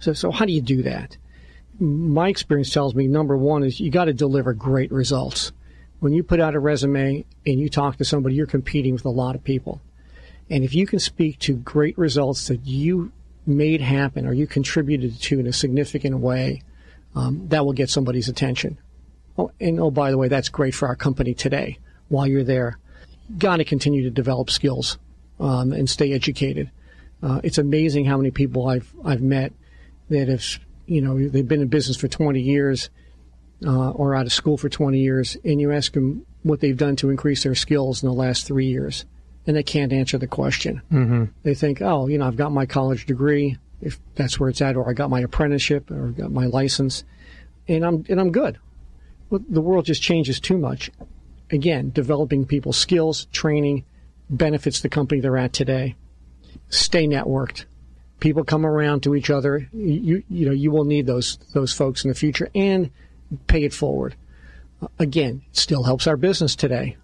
So, 0.00 0.12
so 0.12 0.30
how 0.30 0.44
do 0.44 0.52
you 0.52 0.60
do 0.60 0.82
that? 0.82 1.16
My 1.78 2.28
experience 2.28 2.70
tells 2.70 2.94
me 2.94 3.06
number 3.06 3.36
one 3.36 3.64
is 3.64 3.80
you 3.80 3.90
got 3.90 4.06
to 4.06 4.12
deliver 4.12 4.52
great 4.52 4.90
results. 4.92 5.52
When 6.00 6.12
you 6.12 6.22
put 6.22 6.40
out 6.40 6.54
a 6.54 6.60
resume 6.60 7.24
and 7.46 7.60
you 7.60 7.68
talk 7.68 7.96
to 7.96 8.04
somebody, 8.04 8.34
you're 8.34 8.46
competing 8.46 8.94
with 8.94 9.04
a 9.04 9.10
lot 9.10 9.34
of 9.34 9.44
people. 9.44 9.80
And 10.50 10.64
if 10.64 10.74
you 10.74 10.86
can 10.86 10.98
speak 10.98 11.38
to 11.40 11.54
great 11.54 11.96
results 11.96 12.48
that 12.48 12.66
you 12.66 13.12
made 13.46 13.80
happen 13.80 14.26
or 14.26 14.32
you 14.32 14.46
contributed 14.46 15.20
to 15.20 15.40
in 15.40 15.46
a 15.46 15.52
significant 15.52 16.18
way, 16.18 16.62
um, 17.14 17.48
that 17.48 17.64
will 17.64 17.72
get 17.72 17.90
somebody's 17.90 18.28
attention. 18.28 18.78
Oh, 19.38 19.50
and 19.60 19.80
oh, 19.80 19.90
by 19.90 20.10
the 20.10 20.18
way, 20.18 20.28
that's 20.28 20.48
great 20.48 20.74
for 20.74 20.88
our 20.88 20.96
company 20.96 21.34
today 21.34 21.78
while 22.08 22.26
you're 22.26 22.44
there. 22.44 22.78
Got 23.38 23.56
to 23.56 23.64
continue 23.64 24.02
to 24.02 24.10
develop 24.10 24.50
skills 24.50 24.98
um, 25.40 25.72
and 25.72 25.88
stay 25.88 26.12
educated. 26.12 26.70
Uh, 27.22 27.40
it's 27.42 27.58
amazing 27.58 28.04
how 28.04 28.16
many 28.16 28.30
people 28.30 28.68
I've 28.68 28.92
I've 29.04 29.22
met 29.22 29.52
that 30.10 30.28
have 30.28 30.44
you 30.86 31.00
know 31.00 31.28
they've 31.28 31.46
been 31.46 31.62
in 31.62 31.68
business 31.68 31.96
for 31.96 32.08
20 32.08 32.40
years 32.40 32.90
uh, 33.64 33.90
or 33.90 34.14
out 34.14 34.26
of 34.26 34.32
school 34.32 34.56
for 34.56 34.68
20 34.68 34.98
years, 34.98 35.36
and 35.44 35.60
you 35.60 35.72
ask 35.72 35.92
them 35.92 36.26
what 36.42 36.60
they've 36.60 36.76
done 36.76 36.96
to 36.96 37.10
increase 37.10 37.44
their 37.44 37.54
skills 37.54 38.02
in 38.02 38.08
the 38.08 38.14
last 38.14 38.46
three 38.46 38.66
years, 38.66 39.04
and 39.46 39.56
they 39.56 39.62
can't 39.62 39.92
answer 39.92 40.18
the 40.18 40.26
question. 40.26 40.82
Mm-hmm. 40.92 41.24
They 41.42 41.54
think, 41.54 41.82
oh, 41.82 42.06
you 42.06 42.18
know, 42.18 42.26
I've 42.26 42.36
got 42.36 42.52
my 42.52 42.66
college 42.66 43.06
degree, 43.06 43.58
if 43.80 43.98
that's 44.14 44.38
where 44.38 44.48
it's 44.48 44.62
at, 44.62 44.76
or 44.76 44.88
I 44.88 44.92
got 44.92 45.10
my 45.10 45.20
apprenticeship, 45.20 45.90
or 45.90 46.08
got 46.08 46.30
my 46.30 46.46
license, 46.46 47.04
and 47.68 47.84
I'm 47.84 48.04
and 48.08 48.20
I'm 48.20 48.32
good. 48.32 48.58
Well, 49.30 49.40
the 49.48 49.60
world 49.60 49.86
just 49.86 50.02
changes 50.02 50.40
too 50.40 50.58
much, 50.58 50.90
again, 51.50 51.90
developing 51.90 52.46
people's 52.46 52.76
skills, 52.76 53.26
training, 53.26 53.84
benefits 54.28 54.80
the 54.80 54.88
company 54.88 55.20
they're 55.20 55.36
at 55.36 55.52
today. 55.52 55.96
Stay 56.68 57.06
networked. 57.06 57.64
People 58.20 58.44
come 58.44 58.64
around 58.64 59.02
to 59.02 59.14
each 59.14 59.30
other. 59.30 59.68
You, 59.72 60.22
you 60.28 60.46
know, 60.46 60.52
you 60.52 60.70
will 60.70 60.84
need 60.84 61.06
those, 61.06 61.38
those 61.54 61.72
folks 61.72 62.04
in 62.04 62.08
the 62.08 62.14
future 62.14 62.48
and 62.54 62.90
pay 63.46 63.64
it 63.64 63.74
forward. 63.74 64.14
Again, 64.98 65.42
it 65.50 65.56
still 65.56 65.82
helps 65.82 66.06
our 66.06 66.16
business 66.16 66.54
today. 66.54 66.96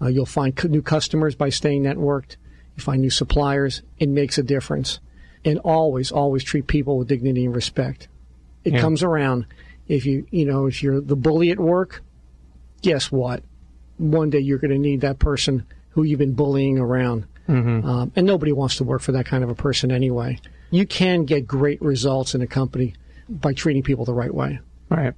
Uh, 0.00 0.08
you'll 0.08 0.26
find 0.26 0.58
new 0.64 0.82
customers 0.82 1.34
by 1.34 1.48
staying 1.48 1.82
networked. 1.82 2.36
You 2.76 2.82
find 2.82 3.00
new 3.00 3.10
suppliers. 3.10 3.82
It 3.98 4.08
makes 4.08 4.38
a 4.38 4.42
difference. 4.42 5.00
And 5.44 5.58
always, 5.60 6.10
always 6.10 6.42
treat 6.42 6.66
people 6.66 6.98
with 6.98 7.08
dignity 7.08 7.44
and 7.44 7.54
respect. 7.54 8.08
It 8.64 8.74
yeah. 8.74 8.80
comes 8.80 9.02
around. 9.02 9.46
If 9.88 10.06
you, 10.06 10.26
you 10.30 10.46
know, 10.46 10.66
if 10.66 10.82
you're 10.82 11.00
the 11.00 11.16
bully 11.16 11.50
at 11.50 11.60
work, 11.60 12.02
guess 12.82 13.12
what? 13.12 13.42
one 13.96 14.30
day 14.30 14.38
you're 14.38 14.58
going 14.58 14.70
to 14.70 14.78
need 14.78 15.00
that 15.02 15.18
person 15.18 15.66
who 15.90 16.02
you've 16.02 16.18
been 16.18 16.34
bullying 16.34 16.78
around. 16.78 17.26
Mm-hmm. 17.48 17.86
Um, 17.86 18.12
and 18.16 18.26
nobody 18.26 18.52
wants 18.52 18.76
to 18.76 18.84
work 18.84 19.02
for 19.02 19.12
that 19.12 19.26
kind 19.26 19.44
of 19.44 19.50
a 19.50 19.54
person 19.54 19.92
anyway. 19.92 20.38
You 20.70 20.86
can 20.86 21.24
get 21.24 21.46
great 21.46 21.80
results 21.82 22.34
in 22.34 22.42
a 22.42 22.46
company 22.46 22.94
by 23.28 23.52
treating 23.52 23.82
people 23.82 24.04
the 24.04 24.14
right 24.14 24.34
way. 24.34 24.60
Right. 24.88 25.14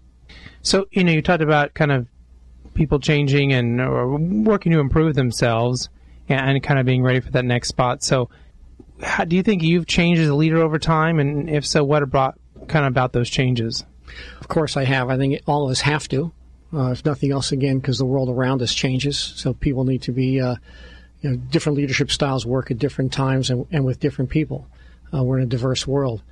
So, 0.63 0.87
you 0.91 1.05
know, 1.05 1.13
you 1.13 1.23
talked 1.23 1.43
about 1.43 1.75
kind 1.75 1.93
of 1.93 2.07
people 2.77 3.01
changing 3.01 3.53
and 3.53 3.81
or 3.81 4.17
working 4.17 4.73
to 4.73 4.79
improve 4.79 5.15
themselves 5.15 5.89
and 6.29 6.63
kind 6.63 6.79
of 6.79 6.87
being 6.87 7.03
ready 7.03 7.21
for 7.21 7.31
that 7.33 7.45
next 7.45 7.69
spot. 7.69 8.03
So, 8.03 8.31
how, 9.03 9.25
do 9.25 9.37
you 9.37 9.43
think 9.43 9.63
you've 9.63 9.87
changed 9.87 10.21
as 10.21 10.29
a 10.29 10.35
leader 10.35 10.59
over 10.59 10.79
time? 10.79 11.19
And 11.19 11.51
if 11.51 11.67
so, 11.67 11.85
what 11.85 12.03
have 12.03 12.11
brought 12.11 12.39
kind 12.69 12.87
of 12.87 12.93
about 12.93 13.13
those 13.13 13.29
changes? 13.29 13.85
Of 14.41 14.49
course, 14.49 14.77
I 14.77 14.85
have. 14.85 15.11
I 15.11 15.17
think 15.17 15.41
all 15.47 15.67
of 15.67 15.71
us 15.71 15.81
have 15.81 16.09
to 16.09 16.33
uh, 16.75 16.91
if 16.91 17.05
nothing 17.05 17.33
else, 17.33 17.53
again, 17.53 17.79
because 17.79 17.99
the 17.99 18.05
world 18.05 18.29
around 18.29 18.63
us 18.63 18.75
changes. 18.75 19.19
So 19.19 19.55
people 19.55 19.85
need 19.85 20.03
to 20.03 20.13
be, 20.13 20.41
uh, 20.41 20.57
you 21.23 21.31
know, 21.31 21.37
different 21.37 21.79
leadership 21.79 22.11
styles 22.11 22.45
work 22.45 22.71
at 22.71 22.79
different 22.79 23.13
times 23.13 23.51
and, 23.51 23.67
and 23.71 23.85
with 23.85 24.01
different 24.01 24.31
people. 24.31 24.67
Uh, 25.15 25.23
we're 25.23 25.39
in 25.39 25.45
a 25.45 25.49
diverse 25.49 25.87
world. 25.87 26.23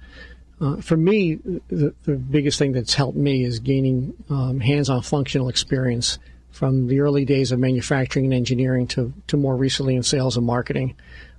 Uh, 0.60 0.76
for 0.76 0.96
me, 0.96 1.36
the, 1.68 1.94
the, 2.04 2.16
biggest 2.16 2.58
thing 2.58 2.72
that's 2.72 2.94
helped 2.94 3.16
me 3.16 3.44
is 3.44 3.58
gaining 3.58 4.14
um, 4.30 4.60
hands-on 4.60 5.02
functional 5.02 5.48
experience 5.48 6.18
from 6.54 6.86
the 6.86 7.00
early 7.00 7.24
days 7.24 7.50
of 7.50 7.58
manufacturing 7.58 8.26
and 8.26 8.32
engineering 8.32 8.86
to, 8.86 9.12
to 9.26 9.36
more 9.36 9.56
recently 9.56 9.96
in 9.96 10.04
sales 10.04 10.36
and 10.36 10.46
marketing, 10.46 10.94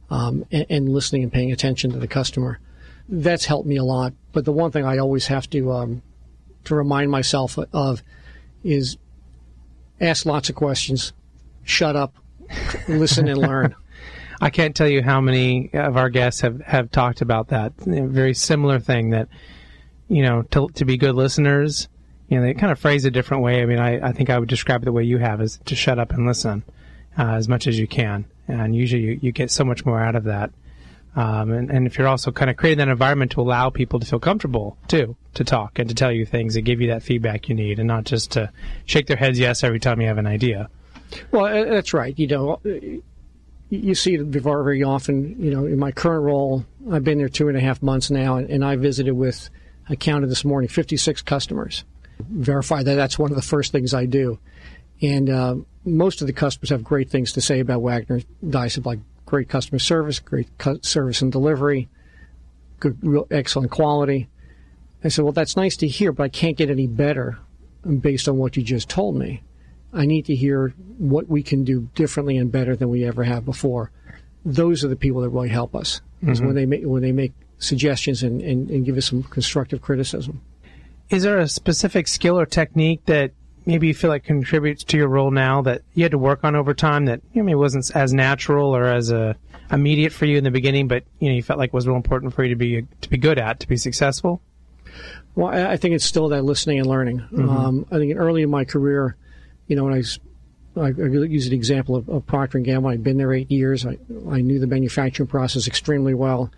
um, 0.10 0.46
and, 0.52 0.66
and, 0.70 0.90
listening 0.90 1.24
and 1.24 1.32
paying 1.32 1.54
attention 1.54 1.90
to 1.90 1.98
the 1.98 2.08
customer. 2.08 2.60
That's 3.08 3.46
helped 3.46 3.66
me 3.66 3.78
a 3.78 3.84
lot. 3.84 4.14
But 4.34 4.44
the 4.44 4.52
one 4.52 4.72
thing 4.72 4.84
I 4.84 4.98
always 4.98 5.28
have 5.28 5.50
to 5.52 5.72
um, 5.72 6.02
to 6.66 6.76
remind 6.76 7.12
myself 7.12 7.58
of 7.72 8.04
is 8.62 8.98
ask 10.02 10.26
lots 10.26 10.50
of 10.50 10.56
questions, 10.56 11.14
shut 11.64 11.96
up, 11.96 12.14
listen 12.90 13.30
and 13.30 13.38
learn. 13.38 13.74
I 14.42 14.50
can't 14.50 14.76
tell 14.76 14.90
you 14.90 15.02
how 15.02 15.22
many 15.22 15.70
of 15.74 15.96
our 15.96 16.10
guests 16.10 16.42
have, 16.42 16.60
have 16.60 16.92
talked 16.92 17.22
about 17.22 17.48
that. 17.48 17.72
very 17.78 18.34
similar 18.34 18.80
thing 18.80 19.12
that, 19.12 19.30
you 20.10 20.24
know, 20.24 20.42
to, 20.52 20.68
to 20.74 20.84
be 20.84 20.98
good 20.98 21.16
listeners, 21.16 21.88
you 22.28 22.38
know, 22.38 22.44
they 22.44 22.54
kind 22.54 22.72
of 22.72 22.80
phrase 22.80 23.06
it 23.06 23.10
a 23.10 23.12
different 23.12 23.44
way. 23.44 23.62
I 23.62 23.66
mean, 23.66 23.80
I, 23.80 24.10
I 24.10 24.12
think 24.12 24.30
I 24.30 24.40
would 24.40 24.50
describe 24.50 24.82
it 24.82 24.86
the 24.86 24.92
way 24.92 25.04
you 25.04 25.18
have 25.18 25.42
is 25.42 25.60
to 25.66 25.76
shut 25.76 26.00
up 26.00 26.12
and 26.12 26.26
listen 26.26 26.64
uh, 27.18 27.34
as 27.34 27.48
much 27.48 27.68
as 27.68 27.78
you 27.78 27.88
can. 27.88 28.26
And 28.48 28.76
usually 28.76 29.02
you, 29.02 29.20
you 29.22 29.32
get 29.32 29.52
so 29.52 29.64
much 29.64 29.86
more 29.86 30.00
out 30.00 30.16
of 30.16 30.26
that. 30.26 30.52
Um, 31.16 31.52
and, 31.52 31.72
and 31.72 31.88
if 31.88 31.98
you're 31.98 32.08
also 32.08 32.32
kind 32.32 32.50
of 32.50 32.58
creating 32.58 32.80
that 32.80 32.92
environment 32.92 33.32
to 33.32 33.42
allow 33.42 33.70
people 33.70 34.00
to 34.00 34.06
feel 34.06 34.20
comfortable 34.20 34.78
too, 34.88 35.16
to 35.36 35.44
talk 35.44 35.80
and 35.80 35.88
to 35.88 35.96
tell 35.96 36.12
you 36.12 36.26
things 36.26 36.56
and 36.56 36.66
give 36.66 36.82
you 36.82 36.90
that 36.90 37.04
feedback 37.04 37.48
you 37.48 37.56
need 37.56 37.80
and 37.80 37.88
not 37.88 38.04
just 38.04 38.32
to 38.32 38.52
shake 38.86 39.08
their 39.08 39.16
heads 39.16 39.40
yes 39.40 39.64
every 39.64 39.80
time 39.80 40.02
you 40.02 40.08
have 40.08 40.18
an 40.18 40.28
idea. 40.28 40.70
Well, 41.32 41.46
that's 41.46 41.94
right. 41.94 42.18
You 42.20 42.28
know, 42.28 42.60
you 43.70 43.96
see 43.96 44.16
it 44.16 44.22
very, 44.22 44.64
very 44.64 44.84
often. 44.84 45.42
You 45.42 45.52
know, 45.52 45.66
in 45.66 45.80
my 45.80 45.92
current 45.92 46.24
role, 46.24 46.66
I've 46.92 47.04
been 47.04 47.18
there 47.18 47.30
two 47.30 47.48
and 47.48 47.58
a 47.58 47.62
half 47.62 47.82
months 47.82 48.12
now, 48.12 48.36
and 48.36 48.66
I 48.66 48.76
visited 48.76 49.14
with, 49.14 49.50
I 49.88 49.96
counted 49.96 50.28
this 50.28 50.44
morning, 50.44 50.68
56 50.68 51.22
customers. 51.22 51.86
Verify 52.20 52.84
that 52.84 52.96
that's 52.96 53.20
one 53.20 53.32
of 53.32 53.36
the 53.36 53.42
first 53.42 53.72
things 53.72 53.94
I 53.94 54.06
do. 54.06 54.40
And 55.02 55.30
uh, 55.30 55.56
most 55.84 56.22
of 56.22 56.28
the 56.28 56.34
customers 56.34 56.70
have 56.70 56.84
great 56.84 57.10
things 57.10 57.34
to 57.34 57.42
say 57.42 57.60
about 57.60 57.82
Wagner 57.82 58.22
Dice, 58.48 58.78
like 58.86 59.00
great 59.26 59.50
customer 59.50 59.80
service, 59.80 60.20
great 60.20 60.48
service 60.82 61.22
and 61.22 61.32
delivery, 61.32 61.90
good, 62.80 62.98
real 63.02 63.28
excellent 63.32 63.72
quality. 63.72 64.30
I 65.04 65.10
said, 65.10 65.24
well, 65.24 65.34
that's 65.34 65.58
nice 65.58 65.78
to 65.78 65.88
hear, 65.88 66.12
but 66.12 66.24
I 66.24 66.30
can't 66.30 66.58
get 66.58 66.70
any 66.70 66.88
better 66.88 67.38
based 68.00 68.28
on 68.28 68.38
what 68.38 68.58
you 68.58 68.64
just 68.64 68.90
told 68.90 69.16
me. 69.16 69.44
I 69.94 70.06
need 70.06 70.26
to 70.26 70.36
hear 70.36 70.70
what 70.98 71.28
we 71.28 71.44
can 71.44 71.64
do 71.64 71.90
differently 71.96 72.38
and 72.38 72.52
better 72.52 72.76
than 72.76 72.90
we 72.90 73.06
ever 73.06 73.24
have 73.24 73.46
before. 73.46 73.92
Those 74.44 74.84
are 74.84 74.88
the 74.88 74.96
people 74.96 75.22
that 75.22 75.30
really 75.30 75.50
help 75.50 75.76
us. 75.76 76.02
Mm-hmm. 76.24 76.46
when 76.46 76.56
they 76.56 76.66
make 76.66 76.84
when 76.84 77.02
they 77.02 77.12
make 77.12 77.34
suggestions 77.60 78.24
and, 78.24 78.42
and, 78.42 78.70
and 78.70 78.86
give 78.86 78.98
us 78.98 79.06
some 79.06 79.24
constructive 79.24 79.82
criticism. 79.82 80.42
Is 81.10 81.24
there 81.24 81.40
a 81.40 81.48
specific 81.48 82.08
skill 82.08 82.40
or 82.40 82.46
technique 82.46 83.06
that 83.06 83.32
maybe 83.66 83.88
you 83.88 83.94
feel 83.94 84.10
like 84.10 84.24
contributes 84.24 84.84
to 84.86 84.98
your 84.98 85.08
role 85.08 85.32
now 85.32 85.62
that 85.64 85.82
you 85.94 86.04
had 86.04 86.12
to 86.12 86.18
work 86.18 86.44
on 86.44 86.56
over 86.56 86.74
time 86.74 87.06
that 87.06 87.22
you 87.34 87.42
know, 87.42 87.46
maybe 87.46 87.56
wasn't 87.56 87.90
as 87.96 88.14
natural 88.14 88.76
or 88.76 88.86
as 88.86 89.12
uh, 89.12 89.34
immediate 89.72 90.14
for 90.14 90.26
you 90.26 90.38
in 90.38 90.44
the 90.44 90.52
beginning, 90.52 90.88
but 90.88 91.04
you 91.20 91.30
know 91.30 91.36
you 91.36 91.44
felt 91.44 91.60
like 91.60 91.74
was 91.74 91.88
real 91.88 91.96
important 91.96 92.34
for 92.34 92.44
you 92.44 92.50
to 92.50 92.56
be 92.56 92.86
to 93.02 93.10
be 93.10 93.18
good 93.18 93.40
at 93.40 93.60
to 93.60 93.68
be 93.68 93.78
successful? 93.78 94.42
Well, 95.36 95.48
I 95.48 95.76
think 95.76 95.96
it's 95.96 96.06
still 96.06 96.30
that 96.30 96.44
listening 96.44 96.80
and 96.80 96.88
learning. 96.88 97.20
Mm-hmm. 97.20 97.50
Um, 97.50 97.86
I 97.92 97.98
think 97.98 98.16
early 98.16 98.44
in 98.44 98.50
my 98.50 98.64
career, 98.64 99.18
you 99.68 99.76
know, 99.76 99.84
when 99.84 99.94
I 99.94 100.04
I, 100.78 100.88
I 100.88 100.90
use 100.90 101.50
the 101.50 101.56
example 101.56 101.96
of, 101.96 102.10
of 102.10 102.26
Procter 102.26 102.58
and 102.58 102.66
Gamble. 102.66 102.90
I'd 102.90 103.04
been 103.04 103.18
there 103.18 103.34
eight 103.34 103.52
years. 103.52 103.86
I, 103.86 103.98
I 104.30 104.42
knew 104.42 104.60
the 104.60 104.68
manufacturing 104.68 105.28
process 105.28 105.68
extremely 105.68 106.14
well. 106.14 106.52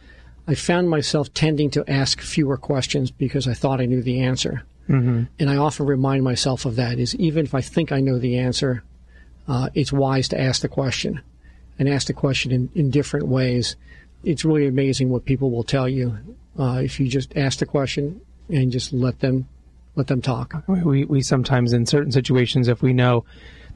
I 0.47 0.55
found 0.55 0.89
myself 0.89 1.33
tending 1.33 1.69
to 1.71 1.89
ask 1.89 2.21
fewer 2.21 2.57
questions 2.57 3.11
because 3.11 3.47
I 3.47 3.53
thought 3.53 3.81
I 3.81 3.85
knew 3.85 4.01
the 4.01 4.21
answer. 4.21 4.63
Mm-hmm. 4.87 5.23
And 5.39 5.49
I 5.49 5.57
often 5.57 5.85
remind 5.85 6.23
myself 6.23 6.65
of 6.65 6.77
that 6.77 6.97
is 6.97 7.13
even 7.15 7.45
if 7.45 7.53
I 7.53 7.61
think 7.61 7.91
I 7.91 7.99
know 7.99 8.17
the 8.17 8.37
answer, 8.37 8.83
uh, 9.47 9.69
it's 9.73 9.91
wise 9.91 10.29
to 10.29 10.39
ask 10.39 10.61
the 10.61 10.69
question 10.69 11.21
and 11.77 11.89
ask 11.89 12.07
the 12.07 12.13
question 12.13 12.51
in, 12.51 12.69
in 12.73 12.89
different 12.89 13.27
ways. 13.27 13.75
It's 14.23 14.45
really 14.45 14.67
amazing 14.67 15.09
what 15.09 15.25
people 15.25 15.51
will 15.51 15.63
tell 15.63 15.89
you 15.89 16.17
uh, 16.57 16.81
if 16.83 16.99
you 16.99 17.09
just 17.09 17.35
ask 17.35 17.59
the 17.59 17.65
question 17.65 18.21
and 18.49 18.71
just 18.71 18.93
let 18.93 19.19
them 19.19 19.47
let 19.95 20.07
them 20.07 20.21
talk. 20.21 20.53
We 20.67 21.05
we 21.05 21.21
sometimes 21.21 21.73
in 21.73 21.85
certain 21.85 22.11
situations, 22.11 22.67
if 22.67 22.81
we 22.81 22.93
know 22.93 23.25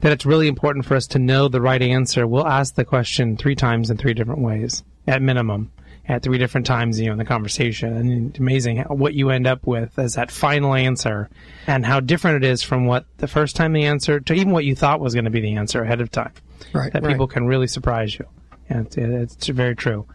that 0.00 0.12
it's 0.12 0.24
really 0.24 0.48
important 0.48 0.84
for 0.84 0.96
us 0.96 1.06
to 1.08 1.18
know 1.18 1.48
the 1.48 1.60
right 1.60 1.82
answer, 1.82 2.26
we'll 2.26 2.46
ask 2.46 2.74
the 2.74 2.84
question 2.84 3.36
three 3.36 3.54
times 3.54 3.90
in 3.90 3.98
three 3.98 4.14
different 4.14 4.40
ways 4.40 4.82
at 5.06 5.20
minimum 5.20 5.70
at 6.08 6.22
three 6.22 6.38
different 6.38 6.66
times, 6.66 6.98
you 6.98 7.06
know, 7.06 7.12
in 7.12 7.18
the 7.18 7.24
conversation. 7.24 7.96
And 7.96 8.30
it's 8.30 8.38
amazing 8.38 8.78
what 8.88 9.14
you 9.14 9.30
end 9.30 9.46
up 9.46 9.66
with 9.66 9.98
as 9.98 10.14
that 10.14 10.30
final 10.30 10.74
answer 10.74 11.30
and 11.66 11.86
how 11.86 12.00
different 12.00 12.44
it 12.44 12.48
is 12.48 12.62
from 12.62 12.86
what 12.86 13.06
the 13.18 13.28
first 13.28 13.54
time 13.56 13.72
the 13.72 13.84
answer 13.84 14.20
to 14.20 14.34
even 14.34 14.50
what 14.50 14.64
you 14.64 14.74
thought 14.74 15.00
was 15.00 15.14
going 15.14 15.24
to 15.24 15.30
be 15.30 15.40
the 15.40 15.54
answer 15.54 15.82
ahead 15.82 16.00
of 16.00 16.10
time. 16.10 16.32
Right. 16.72 16.92
That 16.92 17.02
right. 17.02 17.12
people 17.12 17.28
can 17.28 17.46
really 17.46 17.68
surprise 17.68 18.18
you. 18.18 18.26
And 18.68 18.86
it's, 18.86 18.96
it's 18.96 19.48
very 19.48 19.76
true. 19.76 20.06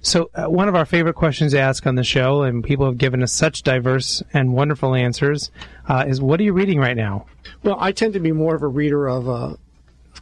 So, 0.00 0.30
uh, 0.34 0.46
one 0.46 0.68
of 0.68 0.74
our 0.74 0.86
favorite 0.86 1.14
questions 1.14 1.52
to 1.52 1.58
ask 1.58 1.86
on 1.86 1.96
the 1.96 2.04
show, 2.04 2.42
and 2.42 2.62
people 2.62 2.86
have 2.86 2.98
given 2.98 3.22
us 3.22 3.32
such 3.32 3.62
diverse 3.62 4.22
and 4.32 4.54
wonderful 4.54 4.94
answers, 4.94 5.50
uh, 5.88 6.04
is 6.06 6.20
what 6.20 6.40
are 6.40 6.44
you 6.44 6.52
reading 6.52 6.78
right 6.78 6.96
now? 6.96 7.26
Well, 7.62 7.76
I 7.78 7.92
tend 7.92 8.14
to 8.14 8.20
be 8.20 8.32
more 8.32 8.54
of 8.54 8.62
a 8.62 8.68
reader 8.68 9.08
of 9.08 9.28
uh, 9.28 9.56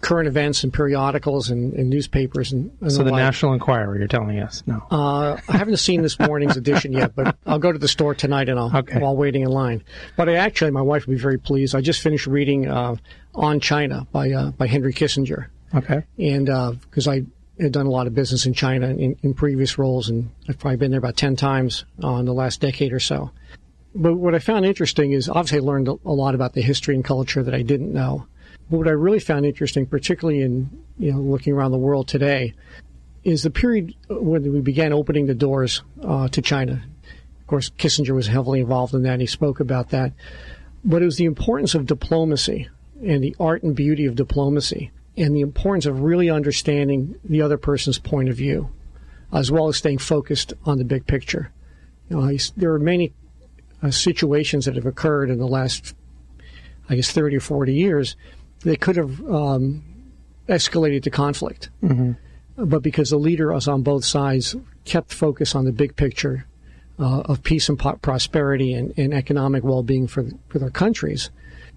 current 0.04 0.28
events 0.28 0.62
and 0.64 0.72
periodicals 0.72 1.48
and, 1.48 1.72
and 1.72 1.88
newspapers 1.88 2.52
and, 2.52 2.70
and 2.82 2.92
so 2.92 3.02
the, 3.02 3.10
like. 3.10 3.20
National 3.22 3.54
Enquirer, 3.54 3.96
you're 3.98 4.06
telling 4.06 4.38
us? 4.38 4.62
No. 4.66 4.86
Uh, 4.90 5.38
I 5.48 5.56
haven't 5.56 5.78
seen 5.78 6.02
this 6.02 6.18
morning's 6.18 6.58
edition 6.58 6.92
yet, 6.92 7.16
but 7.16 7.36
I'll 7.46 7.58
go 7.58 7.72
to 7.72 7.78
the 7.78 7.88
store 7.88 8.14
tonight 8.14 8.48
and 8.50 8.58
I'll 8.58 8.70
Okay. 8.76 9.00
while 9.00 9.16
waiting 9.16 9.42
in 9.42 9.48
line. 9.48 9.82
But 10.16 10.28
I 10.28 10.34
actually, 10.34 10.70
my 10.72 10.82
wife 10.82 11.06
will 11.06 11.14
be 11.14 11.20
very 11.20 11.38
pleased. 11.38 11.74
I 11.74 11.80
just 11.80 12.02
finished 12.02 12.26
reading 12.26 12.68
uh, 12.68 12.96
On 13.34 13.60
China 13.60 14.06
by 14.12 14.30
uh, 14.30 14.50
by 14.50 14.66
Henry 14.66 14.92
Kissinger, 14.92 15.46
Okay. 15.74 16.02
and 16.18 16.46
because 16.82 17.08
I 17.08 17.22
had 17.58 17.72
done 17.72 17.86
a 17.86 17.90
lot 17.90 18.06
of 18.06 18.14
business 18.14 18.46
in 18.46 18.52
China 18.52 18.88
in, 18.88 19.16
in 19.22 19.32
previous 19.32 19.78
roles, 19.78 20.10
and 20.10 20.30
I've 20.48 20.58
probably 20.58 20.76
been 20.76 20.90
there 20.90 20.98
about 20.98 21.16
ten 21.16 21.34
times 21.34 21.84
uh, 22.02 22.16
in 22.16 22.26
the 22.26 22.34
last 22.34 22.60
decade 22.60 22.92
or 22.92 23.00
so. 23.00 23.30
But 23.94 24.14
what 24.16 24.34
I 24.34 24.38
found 24.40 24.66
interesting 24.66 25.12
is 25.12 25.28
obviously 25.28 25.58
I 25.58 25.62
learned 25.62 25.88
a 25.88 26.12
lot 26.12 26.34
about 26.34 26.52
the 26.52 26.62
history 26.62 26.94
and 26.94 27.04
culture 27.04 27.42
that 27.42 27.54
I 27.54 27.62
didn't 27.62 27.92
know. 27.92 28.26
But 28.70 28.78
what 28.78 28.88
I 28.88 28.92
really 28.92 29.20
found 29.20 29.44
interesting, 29.44 29.86
particularly 29.86 30.40
in 30.40 30.70
you 30.98 31.12
know 31.12 31.20
looking 31.20 31.52
around 31.52 31.72
the 31.72 31.78
world 31.78 32.08
today, 32.08 32.54
is 33.24 33.42
the 33.42 33.50
period 33.50 33.94
when 34.08 34.52
we 34.52 34.60
began 34.60 34.92
opening 34.92 35.26
the 35.26 35.34
doors 35.34 35.82
uh, 36.02 36.28
to 36.28 36.42
China. 36.42 36.84
Of 37.40 37.46
course, 37.46 37.70
Kissinger 37.70 38.14
was 38.14 38.26
heavily 38.26 38.60
involved 38.60 38.94
in 38.94 39.02
that. 39.02 39.12
And 39.12 39.20
he 39.20 39.26
spoke 39.26 39.60
about 39.60 39.90
that, 39.90 40.12
but 40.84 41.02
it 41.02 41.06
was 41.06 41.16
the 41.16 41.24
importance 41.24 41.74
of 41.74 41.86
diplomacy 41.86 42.68
and 43.02 43.22
the 43.22 43.36
art 43.38 43.62
and 43.62 43.74
beauty 43.74 44.06
of 44.06 44.14
diplomacy, 44.14 44.90
and 45.16 45.36
the 45.36 45.40
importance 45.40 45.84
of 45.84 46.00
really 46.00 46.30
understanding 46.30 47.16
the 47.24 47.42
other 47.42 47.58
person's 47.58 47.98
point 47.98 48.28
of 48.28 48.36
view, 48.36 48.70
as 49.32 49.50
well 49.50 49.68
as 49.68 49.76
staying 49.76 49.98
focused 49.98 50.54
on 50.64 50.78
the 50.78 50.84
big 50.84 51.06
picture. 51.06 51.52
You 52.08 52.16
know, 52.16 52.38
there 52.56 52.72
are 52.72 52.78
many 52.78 53.12
uh, 53.82 53.90
situations 53.90 54.64
that 54.64 54.76
have 54.76 54.86
occurred 54.86 55.28
in 55.28 55.38
the 55.38 55.46
last, 55.46 55.94
I 56.88 56.96
guess, 56.96 57.10
30 57.10 57.36
or 57.36 57.40
40 57.40 57.74
years 57.74 58.16
that 58.64 58.80
could 58.80 58.96
have 58.96 59.20
um, 59.30 59.82
escalated 60.48 61.02
to 61.04 61.10
conflict. 61.10 61.70
But 62.56 62.82
because 62.82 63.10
the 63.10 63.16
leaders 63.18 63.66
on 63.68 63.82
both 63.82 64.04
sides 64.04 64.54
kept 64.84 65.12
focus 65.12 65.54
on 65.54 65.64
the 65.64 65.72
big 65.72 65.96
picture 65.96 66.46
uh, 66.98 67.20
of 67.22 67.42
peace 67.42 67.68
and 67.68 67.78
po- 67.78 67.96
prosperity 67.96 68.72
and, 68.74 68.92
and 68.96 69.12
economic 69.12 69.64
well 69.64 69.82
being 69.82 70.06
for, 70.06 70.24
for 70.48 70.58
their 70.60 70.70
countries, 70.70 71.30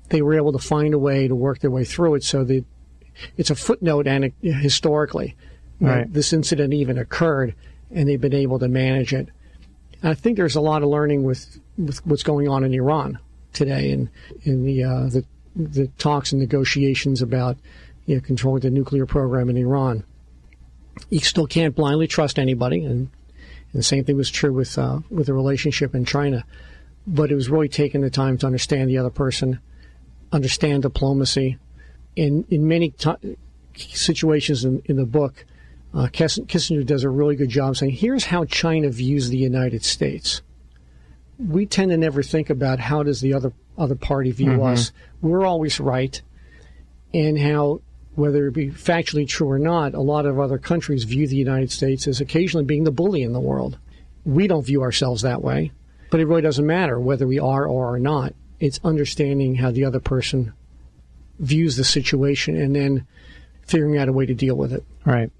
they 0.10 0.21
were 0.21 0.36
able 0.36 0.52
to 0.52 0.60
find 0.60 0.93
a 0.93 1.00
way 1.00 1.28
to 1.28 1.36
work 1.36 1.60
their 1.60 1.71
way 1.71 1.84
through 1.84 2.15
it 2.15 2.23
so 2.23 2.43
that 2.43 2.63
it's 3.38 3.50
a 3.50 3.56
footnote 3.56 4.08
and 4.08 4.32
historically 4.41 5.36
Right. 5.80 6.12
this 6.12 6.34
incident 6.34 6.73
even 6.73 6.97
occurred 6.97 7.54
and 7.91 8.10
they've 8.10 8.19
been 8.21 8.34
able 8.34 8.58
to 8.60 8.67
manage 8.67 9.13
it. 9.13 9.30
I 10.02 10.15
think 10.15 10.36
there's 10.38 10.56
a 10.56 10.62
lot 10.62 10.82
of 10.82 10.89
learning 10.89 11.23
with, 11.23 11.60
with 11.78 12.04
what's 12.06 12.23
going 12.23 12.47
on 12.47 12.63
in 12.63 12.73
Iran 12.73 13.19
today 13.54 13.91
and 13.91 14.10
in 14.43 14.65
the, 14.65 14.84
uh, 14.84 15.06
the 15.08 15.23
the 15.58 15.88
talks 15.98 16.32
and 16.32 16.39
negotiations 16.39 17.22
about 17.22 17.58
you 18.06 18.15
know, 18.15 18.22
controlling 18.22 18.62
the 18.62 18.70
nuclear 18.70 19.06
program 19.06 19.50
in 19.50 19.58
Iran. 19.58 20.04
You 21.10 21.20
still 21.20 21.48
can't 21.48 21.76
blindly 21.76 22.08
trust 22.08 22.39
anybody, 22.39 22.84
and, 22.84 23.10
and 23.72 23.74
the 23.74 23.84
same 23.84 24.04
thing 24.04 24.17
was 24.17 24.32
true 24.32 24.54
with 24.54 24.78
uh, 24.78 25.00
with 25.10 25.28
the 25.28 25.34
relationship 25.34 25.93
in 25.93 26.06
China. 26.06 26.43
But 27.06 27.32
it 27.32 27.36
was 27.36 27.50
really 27.50 27.70
taking 27.70 28.02
the 28.02 28.10
time 28.10 28.38
to 28.39 28.48
understand 28.48 28.89
the 28.89 28.98
other 28.98 29.10
person, 29.10 29.60
understand 30.32 30.84
diplomacy, 30.84 31.58
and 32.15 32.46
in 32.50 32.67
many 32.67 32.91
ti 32.91 33.38
situations 33.76 34.65
in, 34.65 34.82
in 34.86 34.96
the 34.96 35.06
book, 35.06 35.46
uh, 35.93 36.08
Kiss- 36.12 36.39
Kissinger 36.39 36.86
does 36.86 37.04
a 37.04 37.10
really 37.10 37.36
good 37.36 37.50
job 37.50 37.78
saying, 37.78 37.91
"Here's 37.93 38.26
how 38.26 38.46
China 38.46 38.89
views 38.89 39.30
the 39.30 39.38
United 39.38 39.84
States." 39.84 40.41
We 41.38 41.67
tend 41.67 41.91
to 41.91 41.98
never 41.98 42.24
think 42.24 42.50
about 42.50 42.80
how 42.80 43.04
does 43.04 43.22
the 43.22 43.34
other 43.34 43.54
other 43.78 43.96
party 43.96 44.32
view 44.32 44.63
us. 44.63 44.91
We're 45.21 45.45
always 45.45 45.80
right, 45.80 46.21
and 47.13 47.39
how 47.39 47.82
whether 48.15 48.47
it 48.47 48.53
be 48.53 48.69
factually 48.69 49.27
true 49.27 49.49
or 49.49 49.60
not, 49.60 49.93
a 49.93 50.01
lot 50.01 50.25
of 50.25 50.39
other 50.39 50.58
countries 50.58 51.03
view 51.03 51.27
the 51.27 51.36
United 51.36 51.71
States 51.71 52.08
as 52.08 52.19
occasionally 52.19 52.65
being 52.65 52.84
the 52.84 52.91
bully 52.91 53.21
in 53.21 53.32
the 53.32 53.39
world. 53.39 53.77
We 54.25 54.47
don't 54.47 54.65
view 54.65 54.82
ourselves 54.82 55.21
that 55.21 55.43
way, 55.43 55.71
but 56.10 56.19
it 56.19 56.25
really 56.25 56.41
doesn't 56.41 56.65
matter 56.65 56.99
whether 56.99 57.27
we 57.27 57.38
are 57.38 57.67
or 57.67 57.93
are 57.93 57.99
not. 57.99 58.34
It's 58.60 58.80
understanding 58.84 59.56
how 59.56 59.69
the 59.69 59.86
other 59.86 59.99
person 59.99 60.53
views 61.39 61.75
the 61.77 61.84
situation 61.84 62.60
and 62.60 62.75
then 62.75 63.06
figuring 63.67 63.99
out 63.99 64.10
a 64.10 64.13
way 64.13 64.25
to 64.25 64.34
deal 64.34 64.56
with 64.56 64.73
it. 64.73 64.84
Right. 65.06 65.32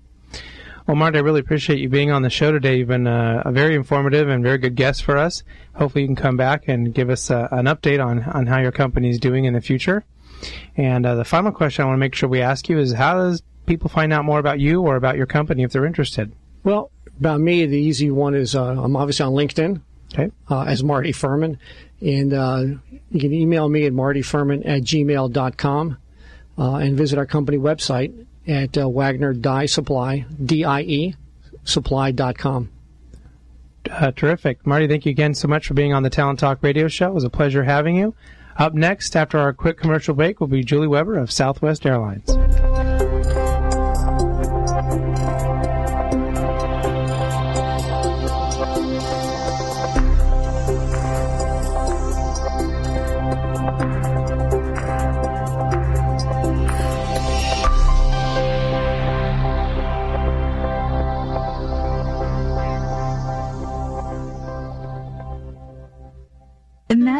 Well, 0.88 0.96
Marty, 0.96 1.18
I 1.18 1.22
really 1.22 1.42
appreciate 1.42 1.80
you 1.80 1.90
being 1.90 2.12
on 2.12 2.22
the 2.22 2.30
show 2.30 2.54
today. 2.54 2.78
You've 2.78 2.88
been 2.88 3.08
uh, 3.08 3.44
a 3.44 3.52
very 3.52 3.76
informative 3.76 4.30
and 4.30 4.42
very 4.42 4.58
good 4.58 4.76
guest 4.76 5.04
for 5.04 5.18
us. 5.18 5.44
Hopefully, 5.76 6.04
you 6.04 6.08
can 6.08 6.16
come 6.16 6.38
back 6.38 6.70
and 6.70 6.94
give 6.94 7.10
us 7.10 7.30
uh, 7.30 7.50
an 7.52 7.66
update 7.66 8.02
on, 8.04 8.24
on 8.24 8.48
how 8.48 8.60
your 8.60 8.72
company 8.72 9.10
is 9.10 9.20
doing 9.20 9.44
in 9.44 9.54
the 9.54 9.60
future. 9.60 10.06
And 10.78 11.06
uh, 11.06 11.16
the 11.16 11.26
final 11.26 11.52
question 11.52 11.84
I 11.84 11.88
want 11.88 11.96
to 11.96 12.00
make 12.00 12.16
sure 12.16 12.30
we 12.30 12.42
ask 12.42 12.70
you 12.70 12.80
is 12.80 12.94
how 12.94 13.16
does 13.16 13.44
people 13.66 13.90
find 13.90 14.14
out 14.14 14.24
more 14.24 14.40
about 14.40 14.62
you 14.62 14.82
or 14.82 14.96
about 14.96 15.18
your 15.18 15.26
company 15.26 15.64
if 15.64 15.74
they're 15.74 15.86
interested? 15.86 16.32
Well, 16.64 16.90
about 17.20 17.42
me, 17.42 17.66
the 17.66 17.78
easy 17.78 18.10
one 18.10 18.34
is 18.34 18.56
uh, 18.56 18.82
I'm 18.82 18.96
obviously 18.96 19.26
on 19.26 19.34
LinkedIn 19.34 19.82
Okay. 20.14 20.32
uh, 20.50 20.62
as 20.62 20.86
Marty 20.86 21.12
Furman. 21.12 21.60
And 22.00 22.34
uh, 22.34 22.64
you 23.12 23.20
can 23.20 23.34
email 23.34 23.68
me 23.68 23.86
at 23.86 23.92
martyfurman 23.92 24.62
at 24.66 24.84
gmail.com 24.84 25.98
uh, 26.58 26.76
and 26.76 26.96
visit 26.98 27.20
our 27.20 27.26
company 27.26 27.58
website 27.58 28.26
at 28.48 28.78
uh, 28.78 28.88
Wagner 28.90 29.34
Die 29.34 29.66
Supply, 29.66 30.26
D-I-E, 30.44 31.16
supply.com. 31.64 32.70
Uh, 33.90 34.12
terrific. 34.12 34.66
Marty, 34.66 34.88
thank 34.88 35.06
you 35.06 35.12
again 35.12 35.34
so 35.34 35.48
much 35.48 35.68
for 35.68 35.74
being 35.74 35.94
on 35.94 36.04
the 36.04 36.10
Talent 36.10 36.40
Talk 36.40 36.62
radio 36.62 36.88
show. 36.88 37.08
It 37.08 37.14
was 37.14 37.24
a 37.24 37.30
pleasure 37.30 37.64
having 37.64 37.96
you. 37.96 38.14
Up 38.58 38.74
next, 38.74 39.16
after 39.16 39.38
our 39.38 39.54
quick 39.54 39.78
commercial 39.78 40.16
break, 40.16 40.40
will 40.40 40.48
be 40.48 40.64
Julie 40.64 40.88
Weber 40.88 41.18
of 41.18 41.32
Southwest 41.32 41.86
Airlines. 41.86 42.36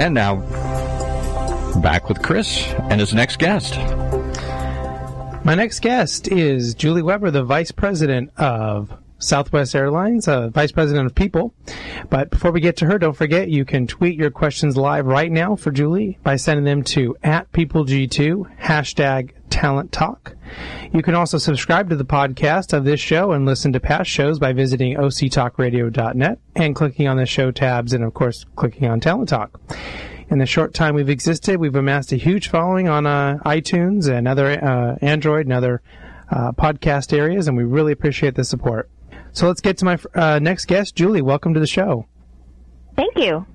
And 0.00 0.14
now, 0.14 0.36
back 1.82 2.08
with 2.08 2.22
Chris 2.22 2.66
and 2.88 2.98
his 2.98 3.12
next 3.12 3.38
guest. 3.38 3.76
My 5.44 5.54
next 5.54 5.80
guest 5.80 6.26
is 6.28 6.74
Julie 6.74 7.02
Weber, 7.02 7.30
the 7.30 7.44
Vice 7.44 7.70
President 7.70 8.30
of 8.38 8.90
Southwest 9.18 9.74
Airlines, 9.74 10.26
uh, 10.26 10.48
Vice 10.48 10.72
President 10.72 11.04
of 11.04 11.14
People. 11.14 11.52
But 12.08 12.30
before 12.30 12.50
we 12.50 12.62
get 12.62 12.78
to 12.78 12.86
her, 12.86 12.98
don't 12.98 13.12
forget 13.12 13.50
you 13.50 13.66
can 13.66 13.86
tweet 13.86 14.18
your 14.18 14.30
questions 14.30 14.74
live 14.74 15.04
right 15.04 15.30
now 15.30 15.54
for 15.54 15.70
Julie 15.70 16.18
by 16.22 16.36
sending 16.36 16.64
them 16.64 16.82
to 16.84 17.14
at 17.22 17.52
PeopleG2, 17.52 18.58
hashtag 18.58 19.32
Talent 19.50 19.92
Talk. 19.92 20.34
You 20.92 21.02
can 21.02 21.14
also 21.14 21.38
subscribe 21.38 21.90
to 21.90 21.96
the 21.96 22.04
podcast 22.04 22.72
of 22.72 22.84
this 22.84 23.00
show 23.00 23.32
and 23.32 23.44
listen 23.44 23.72
to 23.72 23.80
past 23.80 24.10
shows 24.10 24.38
by 24.38 24.52
visiting 24.52 24.96
octalkradio.net 24.96 26.38
and 26.56 26.74
clicking 26.74 27.08
on 27.08 27.16
the 27.16 27.26
show 27.26 27.50
tabs 27.50 27.92
and, 27.92 28.02
of 28.02 28.14
course, 28.14 28.46
clicking 28.56 28.88
on 28.88 29.00
Talent 29.00 29.28
Talk. 29.28 29.60
In 30.28 30.38
the 30.38 30.46
short 30.46 30.74
time 30.74 30.94
we've 30.94 31.10
existed, 31.10 31.58
we've 31.58 31.74
amassed 31.74 32.12
a 32.12 32.16
huge 32.16 32.48
following 32.48 32.88
on 32.88 33.06
uh, 33.06 33.38
iTunes 33.44 34.08
and 34.08 34.28
other 34.28 34.46
uh, 34.46 34.96
Android 35.02 35.46
and 35.46 35.52
other 35.52 35.82
uh, 36.30 36.52
podcast 36.52 37.16
areas, 37.16 37.48
and 37.48 37.56
we 37.56 37.64
really 37.64 37.92
appreciate 37.92 38.36
the 38.36 38.44
support. 38.44 38.88
So 39.32 39.48
let's 39.48 39.60
get 39.60 39.78
to 39.78 39.84
my 39.84 39.98
uh, 40.14 40.38
next 40.38 40.66
guest, 40.66 40.94
Julie. 40.94 41.22
Welcome 41.22 41.54
to 41.54 41.60
the 41.60 41.66
show. 41.66 42.06
Thank 42.96 43.16
you. 43.16 43.46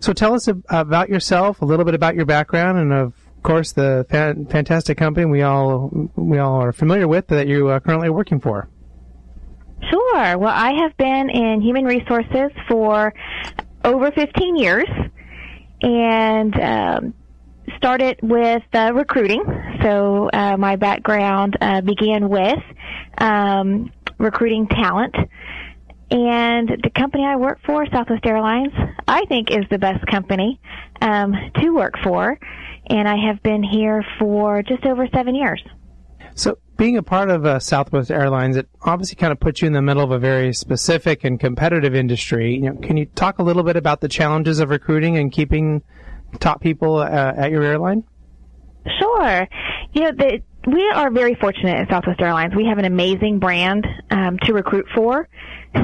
So 0.00 0.12
tell 0.12 0.34
us 0.34 0.48
about 0.68 1.08
yourself, 1.08 1.62
a 1.62 1.64
little 1.64 1.84
bit 1.86 1.94
about 1.94 2.14
your 2.14 2.26
background, 2.26 2.78
and 2.78 2.92
of 2.92 3.14
course 3.44 3.72
the 3.72 4.04
fan- 4.10 4.46
fantastic 4.46 4.98
company 4.98 5.26
we 5.26 5.42
all 5.42 6.10
we 6.16 6.38
all 6.38 6.60
are 6.60 6.72
familiar 6.72 7.06
with 7.06 7.28
that 7.28 7.46
you 7.46 7.68
are 7.68 7.78
currently 7.78 8.10
working 8.10 8.40
for. 8.40 8.68
Sure. 9.90 10.38
Well, 10.38 10.54
I 10.54 10.72
have 10.82 10.96
been 10.96 11.30
in 11.30 11.60
human 11.60 11.84
resources 11.84 12.50
for 12.68 13.12
over 13.84 14.10
15 14.10 14.56
years, 14.56 14.88
and 15.82 16.60
um, 16.60 17.14
started 17.76 18.18
with 18.22 18.62
uh, 18.72 18.92
recruiting. 18.94 19.44
So 19.82 20.30
uh, 20.32 20.56
my 20.56 20.76
background 20.76 21.56
uh, 21.60 21.82
began 21.82 22.28
with 22.28 22.58
um, 23.18 23.92
recruiting 24.18 24.66
talent. 24.68 25.14
And 26.10 26.68
the 26.82 26.90
company 26.94 27.24
I 27.24 27.36
work 27.36 27.60
for, 27.66 27.86
Southwest 27.86 28.24
Airlines, 28.24 28.72
I 29.08 29.24
think 29.26 29.50
is 29.50 29.64
the 29.70 29.78
best 29.78 30.06
company 30.06 30.60
um, 31.00 31.34
to 31.60 31.70
work 31.70 31.94
for. 32.02 32.38
And 32.88 33.08
I 33.08 33.16
have 33.26 33.42
been 33.42 33.62
here 33.62 34.04
for 34.18 34.62
just 34.62 34.84
over 34.84 35.06
seven 35.14 35.34
years. 35.34 35.62
So, 36.34 36.58
being 36.76 36.96
a 36.96 37.02
part 37.02 37.30
of 37.30 37.46
uh, 37.46 37.60
Southwest 37.60 38.10
Airlines, 38.10 38.56
it 38.56 38.68
obviously 38.82 39.14
kind 39.14 39.30
of 39.30 39.38
puts 39.38 39.62
you 39.62 39.68
in 39.68 39.72
the 39.72 39.82
middle 39.82 40.02
of 40.02 40.10
a 40.10 40.18
very 40.18 40.52
specific 40.52 41.22
and 41.22 41.38
competitive 41.38 41.94
industry. 41.94 42.54
You 42.54 42.72
know, 42.72 42.74
can 42.74 42.96
you 42.96 43.06
talk 43.06 43.38
a 43.38 43.42
little 43.44 43.62
bit 43.62 43.76
about 43.76 44.00
the 44.00 44.08
challenges 44.08 44.58
of 44.58 44.70
recruiting 44.70 45.16
and 45.16 45.30
keeping 45.30 45.82
top 46.40 46.60
people 46.60 46.96
uh, 46.96 47.32
at 47.36 47.52
your 47.52 47.62
airline? 47.62 48.02
Sure. 48.98 49.48
You 49.92 50.02
know, 50.02 50.12
the, 50.12 50.40
we 50.66 50.90
are 50.90 51.10
very 51.10 51.34
fortunate 51.34 51.76
at 51.76 51.88
Southwest 51.88 52.20
Airlines. 52.20 52.54
We 52.56 52.66
have 52.66 52.78
an 52.78 52.84
amazing 52.84 53.38
brand 53.38 53.86
um, 54.10 54.38
to 54.42 54.52
recruit 54.52 54.86
for. 54.94 55.28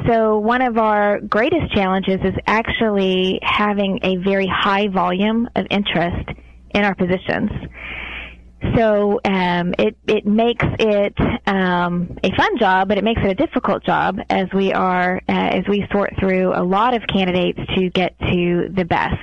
So 0.08 0.38
one 0.38 0.62
of 0.62 0.78
our 0.78 1.20
greatest 1.20 1.72
challenges 1.74 2.18
is 2.24 2.34
actually 2.46 3.38
having 3.42 4.00
a 4.02 4.16
very 4.16 4.46
high 4.46 4.88
volume 4.88 5.48
of 5.54 5.66
interest 5.70 6.30
in 6.74 6.85
our 6.85 6.94
positions. 6.94 7.50
So 8.76 9.20
um, 9.24 9.74
it 9.78 9.96
it 10.06 10.26
makes 10.26 10.64
it 10.78 11.14
um, 11.46 12.18
a 12.22 12.30
fun 12.37 12.59
job, 12.59 12.88
but 12.88 12.98
it 12.98 13.04
makes 13.04 13.22
it 13.22 13.30
a 13.30 13.35
difficult 13.35 13.83
job 13.85 14.18
as 14.28 14.48
we 14.54 14.72
are 14.72 15.16
uh, 15.16 15.33
as 15.33 15.64
we 15.66 15.87
sort 15.90 16.12
through 16.20 16.52
a 16.54 16.62
lot 16.62 16.94
of 16.94 17.02
candidates 17.06 17.59
to 17.76 17.88
get 17.88 18.18
to 18.18 18.68
the 18.70 18.85
best. 18.85 19.16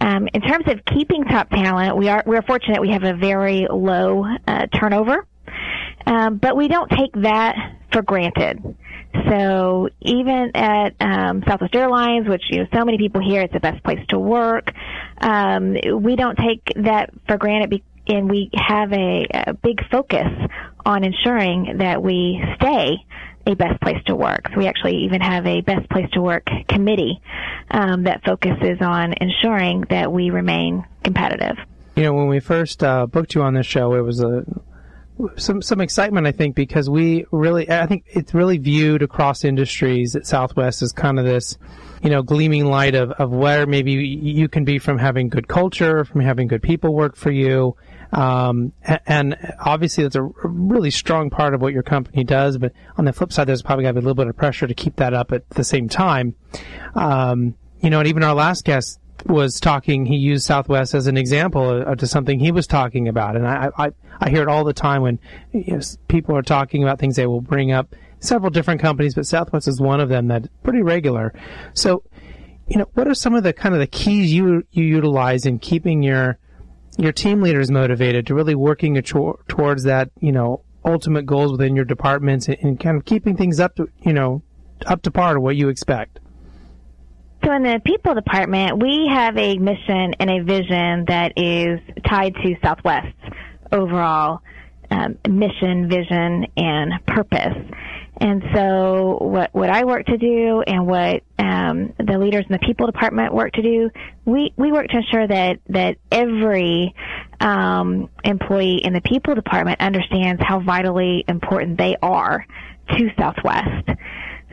Um, 0.00 0.28
in 0.34 0.42
terms 0.42 0.66
of 0.68 0.84
keeping 0.84 1.24
top 1.24 1.48
talent, 1.48 1.96
we 1.96 2.08
are 2.08 2.22
we're 2.26 2.42
fortunate 2.42 2.82
we 2.82 2.90
have 2.90 3.04
a 3.04 3.14
very 3.14 3.66
low 3.70 4.26
uh, 4.46 4.66
turnover, 4.66 5.26
um, 6.06 6.36
but 6.36 6.54
we 6.54 6.68
don't 6.68 6.90
take 6.90 7.12
that 7.22 7.56
for 7.92 8.02
granted. 8.02 8.76
So 9.28 9.88
even 10.00 10.50
at 10.54 10.94
um, 11.00 11.42
Southwest 11.46 11.74
Airlines, 11.74 12.28
which 12.28 12.42
you 12.50 12.58
know 12.58 12.66
so 12.74 12.84
many 12.84 12.98
people 12.98 13.22
here, 13.22 13.42
it's 13.42 13.54
the 13.54 13.60
best 13.60 13.82
place 13.84 14.04
to 14.08 14.18
work. 14.18 14.70
Um, 15.18 15.76
we 16.02 16.16
don't 16.16 16.36
take 16.36 16.72
that 16.76 17.10
for 17.26 17.36
granted, 17.36 17.82
and 18.06 18.30
we 18.30 18.50
have 18.54 18.92
a, 18.92 19.26
a 19.32 19.54
big 19.54 19.80
focus 19.90 20.28
on 20.84 21.04
ensuring 21.04 21.78
that 21.78 22.02
we 22.02 22.42
stay 22.56 22.96
a 23.46 23.54
best 23.54 23.80
place 23.80 24.02
to 24.06 24.14
work. 24.14 24.48
So 24.52 24.58
we 24.58 24.66
actually 24.66 25.04
even 25.04 25.20
have 25.20 25.46
a 25.46 25.60
best 25.60 25.88
place 25.90 26.10
to 26.12 26.22
work 26.22 26.48
committee 26.68 27.20
um, 27.70 28.04
that 28.04 28.24
focuses 28.24 28.78
on 28.80 29.14
ensuring 29.20 29.84
that 29.90 30.10
we 30.10 30.30
remain 30.30 30.84
competitive. 31.02 31.56
You 31.96 32.04
know, 32.04 32.14
when 32.14 32.28
we 32.28 32.40
first 32.40 32.82
uh, 32.82 33.06
booked 33.06 33.34
you 33.34 33.42
on 33.42 33.54
this 33.54 33.66
show, 33.66 33.94
it 33.94 34.00
was 34.00 34.20
a 34.20 34.44
some 35.36 35.62
some 35.62 35.80
excitement, 35.80 36.26
I 36.26 36.32
think, 36.32 36.56
because 36.56 36.90
we 36.90 37.24
really, 37.30 37.70
I 37.70 37.86
think 37.86 38.04
it's 38.08 38.34
really 38.34 38.58
viewed 38.58 39.02
across 39.02 39.44
industries 39.44 40.16
at 40.16 40.26
Southwest 40.26 40.82
as 40.82 40.92
kind 40.92 41.18
of 41.20 41.24
this, 41.24 41.56
you 42.04 42.10
know, 42.10 42.22
gleaming 42.22 42.66
light 42.66 42.94
of, 42.94 43.12
of 43.12 43.30
where 43.30 43.66
maybe 43.66 43.92
you 43.92 44.46
can 44.46 44.64
be 44.64 44.78
from 44.78 44.98
having 44.98 45.30
good 45.30 45.48
culture, 45.48 46.04
from 46.04 46.20
having 46.20 46.46
good 46.48 46.62
people 46.62 46.94
work 46.94 47.16
for 47.16 47.30
you, 47.30 47.74
um, 48.12 48.74
and 49.06 49.36
obviously 49.58 50.04
that's 50.04 50.14
a 50.14 50.22
really 50.22 50.90
strong 50.90 51.30
part 51.30 51.54
of 51.54 51.62
what 51.62 51.72
your 51.72 51.82
company 51.82 52.22
does. 52.22 52.58
But 52.58 52.72
on 52.98 53.06
the 53.06 53.12
flip 53.14 53.32
side, 53.32 53.46
there's 53.46 53.62
probably 53.62 53.84
got 53.84 53.90
to 53.90 53.94
be 53.94 53.98
a 54.00 54.02
little 54.02 54.14
bit 54.14 54.28
of 54.28 54.36
pressure 54.36 54.66
to 54.66 54.74
keep 54.74 54.96
that 54.96 55.14
up 55.14 55.32
at 55.32 55.48
the 55.48 55.64
same 55.64 55.88
time. 55.88 56.34
Um, 56.94 57.54
you 57.80 57.88
know, 57.88 58.00
and 58.00 58.08
even 58.08 58.22
our 58.22 58.34
last 58.34 58.66
guest 58.66 59.00
was 59.24 59.58
talking, 59.58 60.04
he 60.04 60.16
used 60.16 60.44
Southwest 60.44 60.92
as 60.92 61.06
an 61.06 61.16
example 61.16 61.96
to 61.96 62.06
something 62.06 62.38
he 62.38 62.52
was 62.52 62.66
talking 62.66 63.08
about, 63.08 63.34
and 63.34 63.48
I, 63.48 63.70
I, 63.78 63.92
I 64.20 64.28
hear 64.28 64.42
it 64.42 64.48
all 64.48 64.64
the 64.64 64.74
time 64.74 65.00
when 65.00 65.18
you 65.52 65.78
know, 65.78 65.80
people 66.08 66.36
are 66.36 66.42
talking 66.42 66.82
about 66.82 66.98
things. 66.98 67.16
They 67.16 67.26
will 67.26 67.40
bring 67.40 67.72
up 67.72 67.96
several 68.24 68.50
different 68.50 68.80
companies, 68.80 69.14
but 69.14 69.26
Southwest 69.26 69.68
is 69.68 69.80
one 69.80 70.00
of 70.00 70.08
them 70.08 70.28
that's 70.28 70.48
pretty 70.62 70.82
regular. 70.82 71.32
So, 71.74 72.02
you 72.66 72.78
know, 72.78 72.88
what 72.94 73.06
are 73.08 73.14
some 73.14 73.34
of 73.34 73.42
the 73.42 73.52
kind 73.52 73.74
of 73.74 73.80
the 73.80 73.86
keys 73.86 74.32
you 74.32 74.64
you 74.70 74.84
utilize 74.84 75.46
in 75.46 75.58
keeping 75.58 76.02
your 76.02 76.38
your 76.96 77.12
team 77.12 77.40
leaders 77.40 77.70
motivated 77.70 78.26
to 78.28 78.34
really 78.34 78.54
working 78.54 79.00
towards 79.02 79.84
that, 79.84 80.10
you 80.20 80.32
know, 80.32 80.62
ultimate 80.84 81.26
goals 81.26 81.52
within 81.52 81.74
your 81.74 81.84
departments 81.84 82.48
and, 82.48 82.58
and 82.60 82.80
kind 82.80 82.96
of 82.96 83.04
keeping 83.04 83.36
things 83.36 83.58
up 83.58 83.74
to, 83.76 83.88
you 84.02 84.12
know, 84.12 84.42
up 84.86 85.02
to 85.02 85.10
par 85.10 85.34
to 85.34 85.40
what 85.40 85.56
you 85.56 85.68
expect? 85.68 86.20
So 87.44 87.52
in 87.52 87.62
the 87.62 87.80
people 87.84 88.14
department, 88.14 88.82
we 88.82 89.06
have 89.12 89.36
a 89.36 89.58
mission 89.58 90.14
and 90.18 90.30
a 90.30 90.42
vision 90.42 91.04
that 91.08 91.32
is 91.36 91.78
tied 92.08 92.34
to 92.36 92.54
Southwest's 92.62 93.12
overall 93.70 94.40
um, 94.90 95.18
mission, 95.28 95.88
vision, 95.88 96.46
and 96.56 96.92
purpose. 97.06 97.56
And 98.20 98.44
so 98.54 99.18
what, 99.20 99.52
what 99.52 99.70
I 99.70 99.84
work 99.84 100.06
to 100.06 100.16
do 100.16 100.62
and 100.66 100.86
what 100.86 101.22
um, 101.38 101.92
the 101.98 102.16
leaders 102.18 102.44
in 102.48 102.52
the 102.52 102.60
people 102.64 102.86
department 102.86 103.34
work 103.34 103.52
to 103.54 103.62
do, 103.62 103.90
we, 104.24 104.52
we 104.56 104.70
work 104.70 104.86
to 104.88 104.98
ensure 104.98 105.26
that, 105.26 105.58
that 105.68 105.96
every 106.12 106.94
um, 107.40 108.08
employee 108.22 108.80
in 108.84 108.92
the 108.92 109.00
people 109.00 109.34
department 109.34 109.80
understands 109.80 110.40
how 110.44 110.60
vitally 110.60 111.24
important 111.26 111.76
they 111.76 111.96
are 112.02 112.46
to 112.90 113.10
Southwest. 113.18 113.88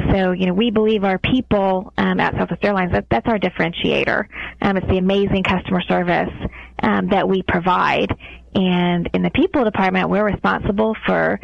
So, 0.10 0.32
you 0.32 0.47
know, 0.47 0.54
we 0.54 0.71
believe 0.71 1.04
our 1.04 1.19
people 1.19 1.93
um, 1.97 2.19
at 2.19 2.34
Southwest 2.34 2.63
Airlines, 2.63 2.91
that, 2.93 3.06
that's 3.12 3.28
our 3.28 3.38
differentiator. 3.38 4.26
Um, 4.62 4.78
it's 4.78 4.88
the 4.88 4.97
amazing 4.97 5.43
customer 5.43 5.82
service 5.82 6.34
um, 6.82 7.10
that 7.10 7.30
we 7.30 7.43
provide. 7.43 8.10
And 8.56 9.08
in 9.13 9.21
the 9.21 9.30
people 9.30 9.63
department, 9.63 10.10
we're 10.10 10.26
responsible 10.26 10.95
for 11.06 11.39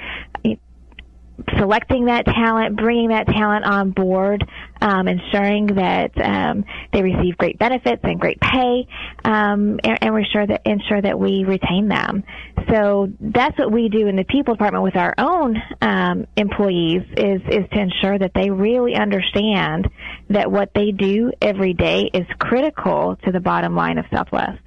selecting 1.58 2.06
that 2.06 2.26
talent, 2.26 2.76
bringing 2.76 3.10
that 3.10 3.28
talent 3.28 3.66
on 3.66 3.92
board, 3.92 4.48
um, 4.82 5.08
ensuring 5.08 5.68
that 5.68 6.12
um, 6.18 6.66
they 6.94 7.02
receive 7.02 7.38
great 7.38 7.60
benefits 7.60 8.02
and 8.04 8.20
great 8.20 8.40
pay, 8.40 8.88
um, 9.24 9.80
and, 9.84 9.98
and 10.02 10.18
ensure 10.18 10.48
that 10.48 10.62
ensure 10.66 11.02
that 11.02 11.20
we 11.20 11.44
retain 11.44 11.88
them. 11.88 12.24
So 12.70 13.12
that's 13.20 13.58
what 13.58 13.72
we 13.72 13.90
do 13.90 14.08
in 14.08 14.16
the 14.16 14.24
people 14.24 14.56
department 14.56 14.84
with 14.84 14.96
our 14.96 15.14
own 15.18 15.62
um, 15.82 16.28
employees 16.36 17.04
is 17.16 17.42
is 17.50 17.70
to 17.72 17.80
ensure 17.80 18.18
that 18.18 18.32
they 18.34 18.50
really 18.50 18.96
understand 18.96 19.88
that 20.30 20.52
what 20.52 20.72
they 20.74 20.92
do 20.92 21.32
every 21.42 21.74
day 21.74 22.10
is 22.14 22.26
critical 22.40 23.18
to 23.24 23.32
the 23.32 23.40
bottom 23.40 23.76
line 23.76 23.98
of 23.98 24.06
Southwest. 24.12 24.62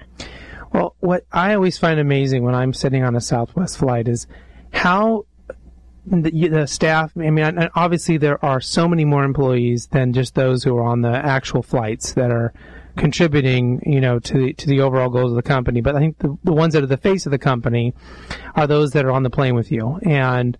Well, 0.73 0.95
what 1.01 1.27
I 1.33 1.55
always 1.55 1.79
find 1.79 1.99
amazing 1.99 2.45
when 2.45 2.55
I'm 2.55 2.73
sitting 2.73 3.03
on 3.03 3.17
a 3.17 3.21
Southwest 3.21 3.79
flight 3.79 4.07
is 4.07 4.27
how 4.73 5.27
the, 6.07 6.49
the, 6.49 6.67
staff. 6.67 7.13
I 7.17 7.31
mean, 7.31 7.69
obviously 7.75 8.17
there 8.17 8.43
are 8.45 8.61
so 8.61 8.89
many 8.89 9.05
more 9.05 9.25
employees 9.25 9.87
than 9.89 10.13
just 10.13 10.35
those 10.35 10.65
who 10.65 10.77
are 10.77 10.85
on 10.85 11.03
the 11.03 11.13
actual 11.13 11.63
flights 11.63 12.13
that 12.15 12.31
are 12.31 12.53
contributing, 12.97 13.83
you 13.87 14.01
know, 14.01 14.19
to 14.19 14.39
the, 14.39 14.53
to 14.55 14.67
the 14.67 14.81
overall 14.81 15.09
goals 15.09 15.33
of 15.33 15.37
the 15.37 15.43
company. 15.43 15.81
But 15.81 15.97
I 15.97 16.01
think 16.01 16.19
the, 16.19 16.37
the 16.45 16.53
ones 16.53 16.75
that 16.75 16.83
are 16.83 16.87
the 16.87 16.97
face 16.97 17.27
of 17.27 17.33
the 17.33 17.39
company 17.39 17.95
are 18.55 18.67
those 18.67 18.93
that 18.93 19.05
are 19.05 19.13
on 19.13 19.23
the 19.23 19.31
plane 19.31 19.55
with 19.55 19.71
you. 19.71 19.99
And 20.03 20.57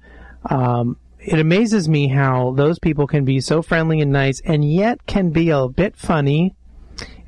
um, 0.49 0.97
it 1.19 1.39
amazes 1.39 1.89
me 1.89 2.09
how 2.09 2.53
those 2.53 2.79
people 2.79 3.07
can 3.07 3.25
be 3.25 3.41
so 3.41 3.63
friendly 3.63 4.01
and 4.01 4.13
nice, 4.13 4.41
and 4.45 4.65
yet 4.65 5.07
can 5.07 5.31
be 5.31 5.51
a 5.51 5.69
bit 5.69 5.97
funny 5.97 6.55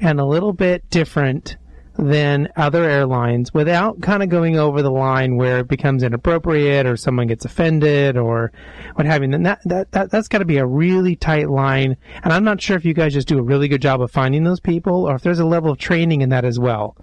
and 0.01 0.19
a 0.19 0.25
little 0.25 0.53
bit 0.53 0.89
different 0.91 1.57
than 1.99 2.49
other 2.57 2.85
airlines 2.85 3.53
without 3.53 4.01
kind 4.01 4.23
of 4.23 4.29
going 4.29 4.59
over 4.59 4.83
the 4.83 4.91
line 4.91 5.37
where 5.37 5.61
it 5.61 5.69
becomes 5.69 6.03
inappropriate 6.03 6.87
or 6.87 6.97
someone 6.97 7.27
gets 7.27 7.45
offended 7.45 8.17
or 8.17 8.53
what 8.95 9.07
have 9.07 9.23
you. 9.23 9.33
And 9.33 9.47
that, 9.47 9.61
that, 9.65 9.91
that, 9.93 10.11
that's 10.11 10.29
got 10.29 10.39
to 10.39 10.45
be 10.45 10.59
a 10.59 10.67
really 10.67 11.17
tight 11.17 11.51
line. 11.51 11.97
And 12.25 12.33
I'm 12.33 12.45
not 12.45 12.61
sure 12.61 12.77
if 12.77 12.85
you 12.85 12.95
guys 12.95 13.13
just 13.13 13.29
do 13.29 13.39
a 13.39 13.43
really 13.43 13.69
good 13.69 13.83
job 13.83 14.01
of 14.01 14.11
finding 14.11 14.45
those 14.45 14.61
people 14.61 15.09
or 15.09 15.17
if 15.17 15.23
there's 15.23 15.39
a 15.39 15.45
level 15.45 15.71
of 15.71 15.79
training 15.79 16.23
in 16.23 16.31
that 16.31 16.45
as 16.45 16.59
well. 16.59 16.97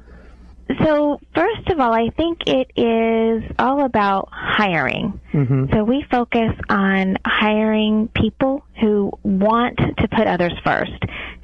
So, 0.84 1.20
first 1.34 1.68
of 1.70 1.80
all, 1.80 1.92
I 1.92 2.10
think 2.10 2.48
it 2.48 2.72
is 2.80 3.44
all 3.58 3.86
about 3.86 4.30
hiring. 4.32 5.20
Mm-hmm. 5.34 5.74
So, 5.74 5.84
we 5.84 6.06
focus 6.12 6.52
on 6.70 7.18
hiring 7.26 8.08
people 8.10 8.64
who 8.80 9.12
want 9.24 9.78
to 9.78 10.08
put 10.08 10.28
others 10.28 10.54
first, 10.64 10.92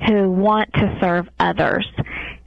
who 0.06 0.30
want 0.30 0.72
to 0.74 0.98
serve 1.02 1.28
others 1.40 1.88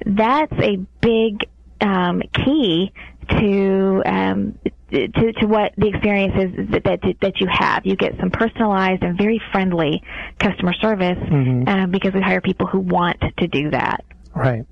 that's 0.09 0.53
a 0.61 0.77
big 1.01 1.47
um, 1.81 2.23
key 2.33 2.93
to 3.29 4.03
um, 4.07 4.59
to, 4.91 5.33
to 5.33 5.47
what 5.47 5.75
the 5.77 5.89
experience 5.89 6.35
is 6.37 6.71
that, 6.71 6.85
that, 6.85 7.01
that 7.21 7.41
you 7.41 7.47
have. 7.51 7.85
You 7.85 7.95
get 7.95 8.15
some 8.19 8.31
personalized 8.31 9.03
and 9.03 9.19
very 9.19 9.41
friendly 9.53 10.03
customer 10.39 10.73
service 10.73 11.19
mm-hmm. 11.19 11.69
uh, 11.69 11.87
because 11.89 12.15
we 12.15 12.23
hire 12.23 12.41
people 12.41 12.67
who 12.67 12.81
want 12.81 13.19
to 13.37 13.47
do 13.47 13.71
that. 13.71 14.05
Right. 14.35 14.65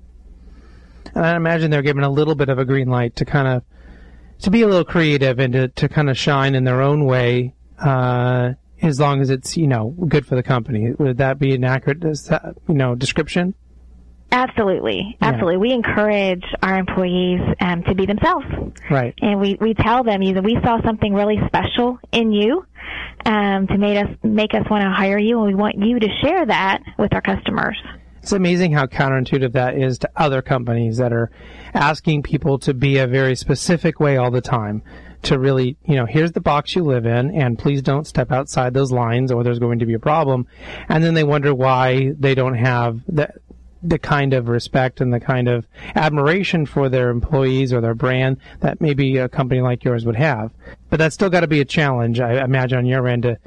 And 1.13 1.25
I 1.25 1.35
imagine 1.35 1.71
they're 1.71 1.83
given 1.83 2.03
a 2.03 2.09
little 2.09 2.35
bit 2.35 2.49
of 2.49 2.57
a 2.57 2.65
green 2.65 2.89
light 2.89 3.15
to 3.17 3.25
kind 3.25 3.47
of 3.47 3.63
to 4.41 4.51
be 4.51 4.61
a 4.61 4.67
little 4.67 4.85
creative 4.85 5.39
and 5.39 5.53
to, 5.53 5.67
to 5.67 5.89
kind 5.89 6.09
of 6.09 6.17
shine 6.17 6.55
in 6.55 6.63
their 6.63 6.81
own 6.81 7.05
way. 7.05 7.53
Uh, 7.79 8.53
as 8.81 8.99
long 8.99 9.21
as 9.21 9.29
it's 9.31 9.57
you 9.57 9.67
know 9.67 9.95
good 10.07 10.25
for 10.25 10.35
the 10.35 10.43
company, 10.43 10.91
would 10.97 11.17
that 11.17 11.39
be 11.39 11.53
an 11.53 11.63
accurate 11.63 12.03
you 12.03 12.73
know 12.73 12.95
description? 12.95 13.53
Absolutely, 14.31 15.17
absolutely. 15.21 15.53
Yeah. 15.53 15.59
We 15.59 15.71
encourage 15.73 16.43
our 16.61 16.77
employees 16.77 17.39
um, 17.61 17.83
to 17.83 17.95
be 17.95 18.05
themselves. 18.05 18.45
Right. 18.89 19.13
And 19.21 19.39
we, 19.39 19.57
we 19.59 19.73
tell 19.73 20.03
them, 20.03 20.21
you 20.21 20.33
know, 20.33 20.41
we 20.41 20.57
saw 20.63 20.81
something 20.83 21.13
really 21.13 21.37
special 21.47 21.97
in 22.11 22.31
you 22.33 22.65
um, 23.25 23.67
to 23.67 23.77
make 23.77 23.97
us 23.97 24.09
make 24.23 24.53
us 24.53 24.69
want 24.69 24.83
to 24.83 24.89
hire 24.89 25.17
you, 25.17 25.37
and 25.39 25.47
we 25.47 25.55
want 25.55 25.75
you 25.77 25.99
to 25.99 26.07
share 26.21 26.45
that 26.45 26.83
with 26.97 27.13
our 27.13 27.21
customers. 27.21 27.77
It's 28.21 28.33
amazing 28.33 28.73
how 28.73 28.85
counterintuitive 28.87 29.53
that 29.53 29.77
is 29.77 29.99
to 29.99 30.09
other 30.15 30.41
companies 30.41 30.97
that 30.97 31.13
are 31.13 31.31
asking 31.73 32.23
people 32.23 32.59
to 32.59 32.73
be 32.73 32.97
a 32.97 33.07
very 33.07 33.35
specific 33.35 34.01
way 34.01 34.17
all 34.17 34.31
the 34.31 34.41
time. 34.41 34.83
To 35.23 35.39
really, 35.39 35.77
you 35.83 35.95
know, 35.95 36.05
here's 36.05 36.33
the 36.33 36.41
box 36.41 36.75
you 36.75 36.83
live 36.83 37.05
in, 37.05 37.31
and 37.31 37.57
please 37.57 37.81
don't 37.81 38.05
step 38.05 38.31
outside 38.31 38.73
those 38.73 38.91
lines, 38.91 39.31
or 39.31 39.43
there's 39.43 39.59
going 39.59 39.79
to 39.79 39.85
be 39.85 39.95
a 39.95 39.99
problem. 39.99 40.45
And 40.89 41.03
then 41.03 41.15
they 41.15 41.23
wonder 41.23 41.55
why 41.55 42.11
they 42.19 42.35
don't 42.35 42.53
have 42.53 42.99
the 43.07 43.29
the 43.83 43.99
kind 43.99 44.33
of 44.33 44.47
respect 44.47 45.01
and 45.01 45.13
the 45.13 45.19
kind 45.19 45.47
of 45.47 45.67
admiration 45.95 46.65
for 46.65 46.89
their 46.89 47.09
employees 47.09 47.71
or 47.71 47.81
their 47.81 47.93
brand 47.93 48.37
that 48.61 48.81
maybe 48.81 49.17
a 49.17 49.29
company 49.29 49.61
like 49.61 49.83
yours 49.83 50.05
would 50.05 50.15
have. 50.15 50.51
But 50.89 50.97
that's 50.97 51.15
still 51.15 51.29
got 51.29 51.41
to 51.41 51.47
be 51.47 51.61
a 51.61 51.65
challenge, 51.65 52.19
I 52.19 52.43
imagine, 52.43 52.79
on 52.79 52.85
your 52.85 53.07
end 53.07 53.23
to, 53.23 53.37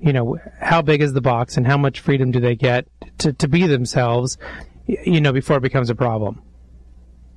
you 0.00 0.12
know, 0.12 0.38
how 0.60 0.82
big 0.82 1.00
is 1.00 1.12
the 1.12 1.20
box 1.20 1.56
and 1.56 1.66
how 1.66 1.76
much 1.76 2.00
freedom 2.00 2.30
do 2.30 2.40
they 2.40 2.56
get 2.56 2.86
to, 3.18 3.32
to 3.34 3.48
be 3.48 3.66
themselves, 3.66 4.38
you 4.86 5.20
know, 5.20 5.32
before 5.32 5.58
it 5.58 5.62
becomes 5.62 5.90
a 5.90 5.94
problem? 5.94 6.42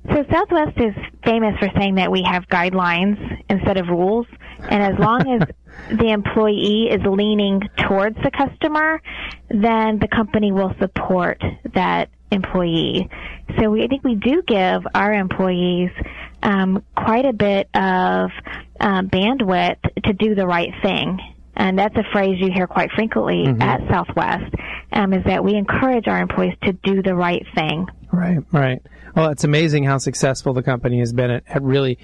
So 0.08 0.24
Southwest 0.32 0.78
is 0.78 0.94
famous 1.24 1.58
for 1.58 1.68
saying 1.76 1.96
that 1.96 2.10
we 2.10 2.22
have 2.22 2.46
guidelines 2.48 3.18
instead 3.50 3.76
of 3.76 3.88
rules. 3.88 4.26
And 4.60 4.82
as 4.82 4.98
long 4.98 5.28
as 5.28 5.48
the 5.98 6.10
employee 6.10 6.88
is 6.90 7.00
leaning 7.04 7.60
towards 7.86 8.16
the 8.22 8.30
customer, 8.30 9.02
then 9.50 9.98
the 9.98 10.08
company 10.08 10.52
will 10.52 10.74
support 10.80 11.42
that 11.74 12.08
employee. 12.30 13.08
So 13.58 13.70
we, 13.70 13.82
I 13.84 13.86
think 13.86 14.04
we 14.04 14.14
do 14.14 14.42
give 14.46 14.86
our 14.94 15.12
employees 15.12 15.90
um, 16.42 16.84
quite 16.96 17.24
a 17.24 17.32
bit 17.32 17.68
of 17.74 18.30
um, 18.80 19.08
bandwidth 19.08 19.80
to 20.04 20.12
do 20.12 20.34
the 20.34 20.46
right 20.46 20.72
thing. 20.82 21.18
And 21.56 21.78
that's 21.78 21.96
a 21.96 22.04
phrase 22.12 22.40
you 22.40 22.50
hear 22.50 22.66
quite 22.66 22.90
frequently 22.92 23.44
mm-hmm. 23.44 23.60
at 23.60 23.80
Southwest, 23.90 24.54
um, 24.92 25.12
is 25.12 25.24
that 25.24 25.44
we 25.44 25.54
encourage 25.56 26.08
our 26.08 26.22
employees 26.22 26.54
to 26.62 26.72
do 26.72 27.02
the 27.02 27.14
right 27.14 27.44
thing. 27.54 27.86
Right, 28.12 28.38
right. 28.50 28.82
Well, 29.14 29.30
it's 29.30 29.44
amazing 29.44 29.84
how 29.84 29.98
successful 29.98 30.54
the 30.54 30.62
company 30.62 31.00
has 31.00 31.12
been 31.12 31.30
at, 31.30 31.44
at 31.48 31.62
really 31.62 31.98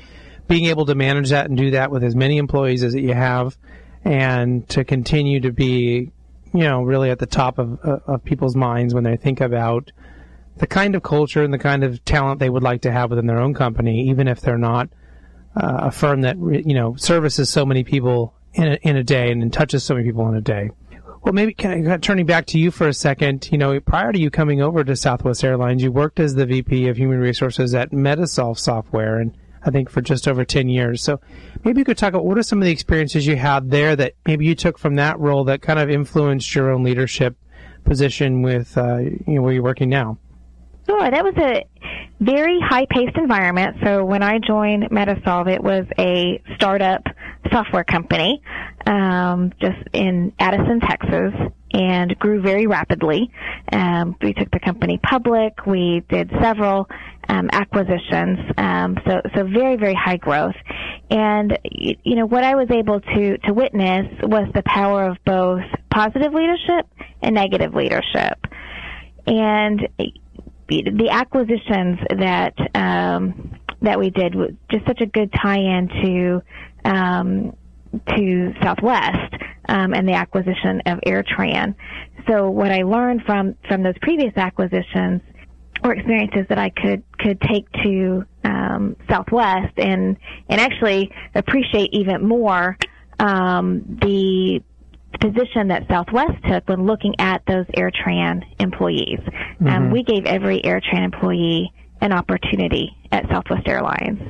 being 0.47 0.67
able 0.67 0.87
to 0.87 0.95
manage 0.95 1.31
that 1.31 1.49
and 1.49 1.57
do 1.57 1.71
that 1.73 1.91
with 1.91 2.05
as 2.05 2.15
many 2.15 2.37
employees 2.37 2.85
as 2.85 2.95
you 2.95 3.15
have 3.15 3.57
and 4.05 4.69
to 4.69 4.85
continue 4.85 5.41
to 5.41 5.53
be, 5.53 6.11
you 6.53 6.63
know, 6.63 6.83
really 6.83 7.11
at 7.11 7.19
the 7.19 7.27
top 7.27 7.59
of, 7.59 7.81
of 7.81 8.25
people's 8.25 8.55
minds 8.55 8.95
when 8.95 9.05
they 9.05 9.17
think 9.17 9.41
about 9.41 9.91
the 10.59 10.67
kind 10.67 10.95
of 10.95 11.03
culture 11.03 11.43
and 11.43 11.53
the 11.53 11.59
kind 11.59 11.85
of 11.85 12.05
talent 12.05 12.41
they 12.41 12.51
would 12.51 12.63
like 12.63 12.83
to 12.83 12.93
have 12.93 13.11
within 13.11 13.27
their 13.27 13.41
own 13.41 13.55
company, 13.55 14.09
even 14.09 14.29
if 14.29 14.41
they're 14.41 14.59
not 14.59 14.89
uh, 15.57 15.79
a 15.83 15.91
firm 15.91 16.23
that 16.23 16.37
you 16.37 16.75
know 16.75 16.95
services 16.97 17.49
so 17.51 17.65
many 17.65 17.85
people 17.85 18.35
in 18.55 18.73
a, 18.73 18.75
in 18.83 18.97
a 18.97 19.05
day 19.05 19.31
and 19.31 19.53
touches 19.53 19.85
so 19.85 19.95
many 19.95 20.07
people 20.07 20.29
in 20.29 20.35
a 20.35 20.41
day. 20.41 20.71
Well, 21.23 21.33
maybe 21.33 21.55
can 21.55 21.91
I, 21.91 21.97
turning 21.97 22.27
back 22.27 22.47
to 22.47 22.59
you 22.59 22.71
for 22.71 22.87
a 22.89 22.95
second. 22.95 23.49
You 23.51 23.59
know, 23.59 23.81
prior 23.81 24.13
to 24.13 24.19
you 24.19 24.31
coming 24.31 24.63
over 24.63 24.85
to 24.85 24.95
Southwest 24.95 25.43
Airlines, 25.43 25.83
you 25.83 25.91
worked 25.91 26.21
as 26.21 26.35
the 26.35 26.47
VP 26.47 26.89
of 26.89 26.97
Human 26.97 27.19
Resources 27.19 27.75
at 27.75 27.91
Metasolv 27.91 28.59
Software, 28.59 29.19
and 29.19 29.37
I 29.65 29.71
think 29.71 29.91
for 29.91 30.01
just 30.01 30.29
over 30.29 30.45
ten 30.45 30.69
years. 30.69 31.03
So, 31.03 31.21
maybe 31.65 31.81
you 31.81 31.85
could 31.85 31.99
talk 31.99 32.11
about 32.11 32.25
what 32.25 32.39
are 32.39 32.43
some 32.43 32.61
of 32.61 32.65
the 32.65 32.71
experiences 32.71 33.27
you 33.27 33.37
had 33.37 33.71
there 33.71 33.97
that 33.97 34.15
maybe 34.25 34.47
you 34.47 34.55
took 34.55 34.79
from 34.79 34.95
that 34.97 35.19
role 35.19 35.45
that 35.45 35.63
kind 35.63 35.81
of 35.81 35.91
influenced 35.91 36.55
your 36.55 36.71
own 36.71 36.85
leadership 36.85 37.37
position 37.85 38.43
with 38.43 38.79
uh, 38.79 38.99
you 38.99 39.23
know 39.27 39.43
where 39.43 39.53
you're 39.53 39.63
working 39.63 39.89
now. 39.89 40.19
Sure, 40.87 41.11
that 41.11 41.25
was 41.25 41.35
a 41.39 41.65
very 42.21 42.61
high-paced 42.61 43.17
environment. 43.17 43.77
So 43.85 44.05
when 44.05 44.23
I 44.23 44.39
joined 44.39 44.85
Metasolv, 44.91 45.49
it 45.49 45.63
was 45.63 45.85
a 45.99 46.41
startup 46.55 47.03
software 47.53 47.85
company 47.85 48.43
um, 48.87 49.53
just 49.61 49.79
in 49.93 50.33
Addison, 50.39 50.81
Texas, 50.81 51.35
and 51.73 52.17
grew 52.19 52.41
very 52.41 52.67
rapidly. 52.67 53.31
Um, 53.73 54.17
we 54.23 54.33
took 54.33 54.51
the 54.51 54.61
company 54.61 54.99
public. 55.03 55.67
We 55.67 56.05
did 56.09 56.31
several 56.41 56.89
um, 57.29 57.51
acquisitions. 57.53 58.39
Um, 58.57 58.97
so, 59.07 59.21
so 59.35 59.45
very, 59.45 59.77
very 59.77 59.95
high 59.95 60.17
growth. 60.17 60.55
And 61.11 61.59
you 61.65 62.15
know 62.17 62.27
what 62.27 62.45
I 62.45 62.55
was 62.55 62.71
able 62.71 63.01
to 63.01 63.39
to 63.39 63.53
witness 63.53 64.07
was 64.23 64.49
the 64.55 64.63
power 64.63 65.09
of 65.09 65.17
both 65.25 65.63
positive 65.91 66.33
leadership 66.33 66.87
and 67.23 67.35
negative 67.35 67.75
leadership. 67.75 68.39
And 69.27 69.89
the 70.69 71.09
acquisitions 71.11 71.99
that 72.19 72.55
um, 72.75 73.59
that 73.83 73.99
we 73.99 74.11
did 74.11 74.35
was 74.35 74.51
just 74.71 74.87
such 74.87 75.01
a 75.01 75.07
good 75.07 75.33
tie-in 75.33 75.89
to 76.03 76.43
um, 76.85 77.57
to 78.17 78.53
Southwest 78.63 79.35
um, 79.69 79.95
and 79.95 80.09
the 80.09 80.15
acquisition 80.15 80.83
of 80.87 80.99
AirTran. 81.07 81.75
So 82.29 82.51
what 82.51 82.71
I 82.71 82.83
learned 82.83 83.23
from 83.25 83.55
from 83.69 83.83
those 83.83 83.99
previous 84.03 84.37
acquisitions 84.37 85.23
or 85.85 85.95
experiences 85.95 86.47
that 86.49 86.59
I 86.59 86.71
could 86.71 87.03
could 87.19 87.41
take 87.41 87.71
to 87.85 88.25
um, 88.45 88.97
Southwest 89.09 89.79
and 89.79 90.17
and 90.49 90.61
actually 90.61 91.13
appreciate 91.35 91.91
even 91.93 92.27
more 92.27 92.77
um, 93.19 93.99
the 94.03 94.63
position 95.19 95.69
that 95.69 95.87
Southwest 95.89 96.43
took 96.49 96.69
when 96.69 96.87
looking 96.87 97.15
at 97.19 97.43
those 97.47 97.67
AirTran 97.77 98.43
employees. 98.59 99.21
Um, 99.21 99.33
mm-hmm. 99.33 99.69
Um, 99.69 99.91
we 99.91 100.03
gave 100.03 100.25
every 100.25 100.61
AirTran 100.61 101.05
employee 101.05 101.73
an 102.01 102.13
opportunity 102.13 102.97
at 103.13 103.29
Southwest 103.29 103.67
Airlines. 103.67 104.21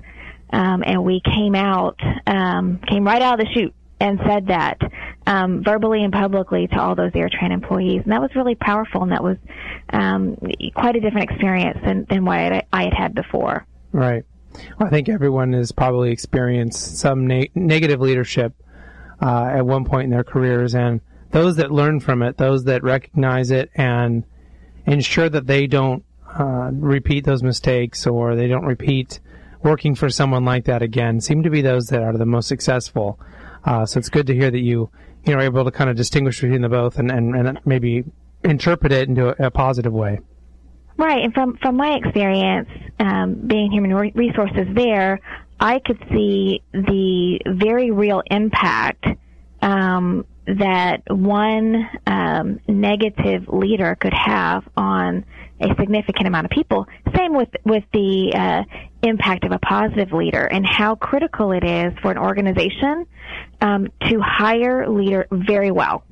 Um, 0.50 0.84
and 0.86 1.04
we 1.04 1.20
came 1.24 1.54
out, 1.54 1.98
um, 2.26 2.80
came 2.88 3.04
right 3.04 3.20
out 3.20 3.40
of 3.40 3.46
the 3.46 3.52
chute 3.52 3.74
and 4.00 4.20
said 4.26 4.46
that 4.46 4.78
um, 5.26 5.64
verbally 5.64 6.04
and 6.04 6.12
publicly 6.12 6.68
to 6.68 6.80
all 6.80 6.94
those 6.94 7.12
AirTran 7.12 7.50
employees, 7.50 8.02
and 8.04 8.12
that 8.12 8.20
was 8.20 8.30
really 8.36 8.54
powerful, 8.54 9.02
and 9.02 9.10
that 9.10 9.24
was 9.24 9.38
um, 9.90 10.36
quite 10.74 10.96
a 10.96 11.00
different 11.00 11.30
experience 11.30 11.78
than, 11.84 12.06
than 12.08 12.24
what 12.24 12.38
I, 12.38 12.62
I 12.72 12.84
had 12.84 12.94
had 12.94 13.14
before. 13.14 13.66
Right. 13.92 14.24
Well, 14.78 14.86
I 14.86 14.90
think 14.90 15.08
everyone 15.08 15.52
has 15.54 15.72
probably 15.72 16.12
experienced 16.12 16.98
some 16.98 17.26
na- 17.26 17.44
negative 17.54 18.00
leadership 18.00 18.54
uh, 19.20 19.50
at 19.54 19.66
one 19.66 19.84
point 19.84 20.04
in 20.04 20.10
their 20.10 20.24
careers, 20.24 20.74
and 20.74 21.00
those 21.30 21.56
that 21.56 21.70
learn 21.70 22.00
from 22.00 22.22
it, 22.22 22.36
those 22.36 22.64
that 22.64 22.82
recognize 22.82 23.50
it, 23.50 23.70
and 23.74 24.24
ensure 24.86 25.28
that 25.28 25.46
they 25.46 25.66
don't 25.66 26.04
uh, 26.38 26.70
repeat 26.72 27.24
those 27.24 27.42
mistakes 27.42 28.06
or 28.06 28.36
they 28.36 28.46
don't 28.46 28.66
repeat 28.66 29.20
working 29.62 29.94
for 29.94 30.08
someone 30.08 30.44
like 30.44 30.64
that 30.66 30.82
again, 30.82 31.20
seem 31.20 31.42
to 31.42 31.50
be 31.50 31.60
those 31.60 31.86
that 31.86 32.02
are 32.02 32.16
the 32.16 32.26
most 32.26 32.46
successful. 32.46 33.18
Uh, 33.64 33.84
so 33.84 33.98
it's 33.98 34.08
good 34.08 34.26
to 34.26 34.34
hear 34.34 34.50
that 34.50 34.60
you 34.60 34.90
you 35.24 35.32
know 35.32 35.40
are 35.40 35.42
able 35.42 35.64
to 35.64 35.70
kind 35.70 35.90
of 35.90 35.96
distinguish 35.96 36.40
between 36.40 36.62
the 36.62 36.68
both 36.68 36.98
and, 36.98 37.10
and, 37.10 37.34
and 37.34 37.60
maybe 37.64 38.04
interpret 38.44 38.92
it 38.92 39.08
into 39.08 39.28
a, 39.28 39.46
a 39.46 39.50
positive 39.50 39.92
way. 39.92 40.20
Right, 40.96 41.24
and 41.24 41.34
from 41.34 41.56
from 41.58 41.76
my 41.76 41.96
experience 41.96 42.68
um, 43.00 43.34
being 43.46 43.70
human 43.70 43.92
resources 44.14 44.66
there, 44.74 45.20
I 45.58 45.78
could 45.78 45.98
see 46.10 46.62
the 46.72 47.40
very 47.46 47.90
real 47.90 48.22
impact 48.30 49.06
um, 49.62 50.26
that 50.46 51.02
one 51.08 51.88
um, 52.06 52.60
negative 52.68 53.48
leader 53.48 53.96
could 54.00 54.14
have 54.14 54.62
on 54.76 55.24
a 55.60 55.68
significant 55.80 56.26
amount 56.26 56.44
of 56.44 56.50
people. 56.50 56.86
Same 57.16 57.34
with 57.34 57.48
with 57.64 57.84
the 57.92 58.32
uh, 58.34 58.62
impact 59.02 59.44
of 59.44 59.52
a 59.52 59.58
positive 59.58 60.12
leader 60.12 60.44
and 60.44 60.64
how 60.66 60.94
critical 60.94 61.52
it 61.52 61.64
is 61.64 61.92
for 62.02 62.10
an 62.10 62.18
organization 62.18 63.06
um, 63.60 63.88
to 64.08 64.20
hire 64.20 64.88
leader 64.88 65.26
very 65.30 65.70
well. 65.70 66.04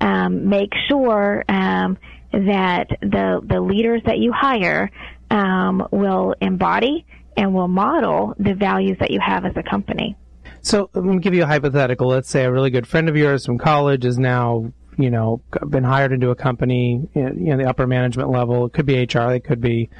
Um, 0.00 0.48
make 0.48 0.72
sure 0.88 1.44
um, 1.48 1.96
that 2.32 2.88
the 3.00 3.40
the 3.44 3.60
leaders 3.60 4.02
that 4.06 4.18
you 4.18 4.32
hire 4.32 4.90
um, 5.30 5.88
will 5.90 6.34
embody 6.40 7.06
and 7.36 7.54
will 7.54 7.68
model 7.68 8.34
the 8.38 8.54
values 8.54 8.98
that 9.00 9.10
you 9.10 9.20
have 9.20 9.44
as 9.44 9.56
a 9.56 9.62
company. 9.62 10.16
So 10.62 10.90
let 10.94 11.04
me 11.04 11.18
give 11.18 11.34
you 11.34 11.42
a 11.42 11.46
hypothetical. 11.46 12.08
Let's 12.08 12.30
say 12.30 12.44
a 12.44 12.52
really 12.52 12.70
good 12.70 12.86
friend 12.86 13.08
of 13.08 13.16
yours 13.16 13.44
from 13.44 13.58
college 13.58 14.04
is 14.04 14.18
now 14.18 14.72
you 14.98 15.10
know, 15.10 15.42
been 15.68 15.84
hired 15.84 16.12
into 16.12 16.30
a 16.30 16.34
company, 16.34 17.08
you 17.14 17.30
know, 17.32 17.56
the 17.56 17.68
upper 17.68 17.86
management 17.86 18.30
level. 18.30 18.66
It 18.66 18.72
could 18.72 18.86
be 18.86 19.02
HR, 19.02 19.32
it 19.32 19.44
could 19.44 19.60
be 19.60 19.90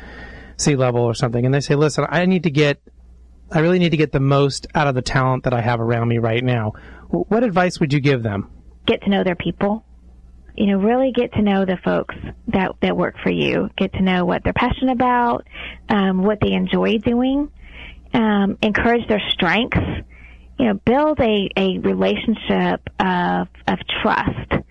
C 0.57 0.77
level 0.77 1.03
or 1.03 1.15
something, 1.15 1.45
and 1.45 1.55
they 1.55 1.61
say, 1.61 1.75
"Listen, 1.75 2.07
I 2.09 2.27
need 2.27 2.45
to 2.45 2.51
get, 2.51 2.81
I 3.51 3.61
really 3.61 3.79
need 3.79 3.91
to 3.91 3.97
get 3.97 4.13
the 4.13 4.21
most 4.21 4.67
out 4.75 4.87
of 4.87 4.95
the 4.95 5.03
talent 5.03 5.45
that 5.45 5.53
I 5.53 5.61
have 5.61 5.81
around 5.81 6.09
me 6.09 6.19
right 6.19 6.45
now." 6.45 6.73
What 7.09 7.45
advice 7.45 7.81
would 7.81 7.93
you 7.93 8.01
give 8.01 8.23
them? 8.23 8.51
Get 8.87 9.03
to 9.03 9.11
know 9.11 9.25
their 9.25 9.35
people. 9.35 9.85
You 10.55 10.67
know, 10.67 10.79
really 10.79 11.13
get 11.13 11.33
to 11.33 11.43
know 11.43 11.65
the 11.65 11.79
folks 11.85 12.15
that 12.49 12.73
that 12.81 12.97
work 12.97 13.17
for 13.23 13.31
you. 13.31 13.71
Get 13.77 13.93
to 13.95 14.03
know 14.03 14.25
what 14.25 14.45
they're 14.45 14.53
passionate 14.53 14.93
about, 14.93 15.47
um, 15.89 16.23
what 16.23 16.41
they 16.41 16.53
enjoy 16.53 16.99
doing. 16.99 17.51
Um, 18.13 18.59
encourage 18.63 19.09
their 19.09 19.23
strengths. 19.31 19.79
You 20.59 20.67
know, 20.67 20.75
build 20.75 21.19
a, 21.21 21.51
a 21.57 21.79
relationship 21.79 22.89
of 23.01 23.49
of 23.67 23.79
trust 24.03 24.65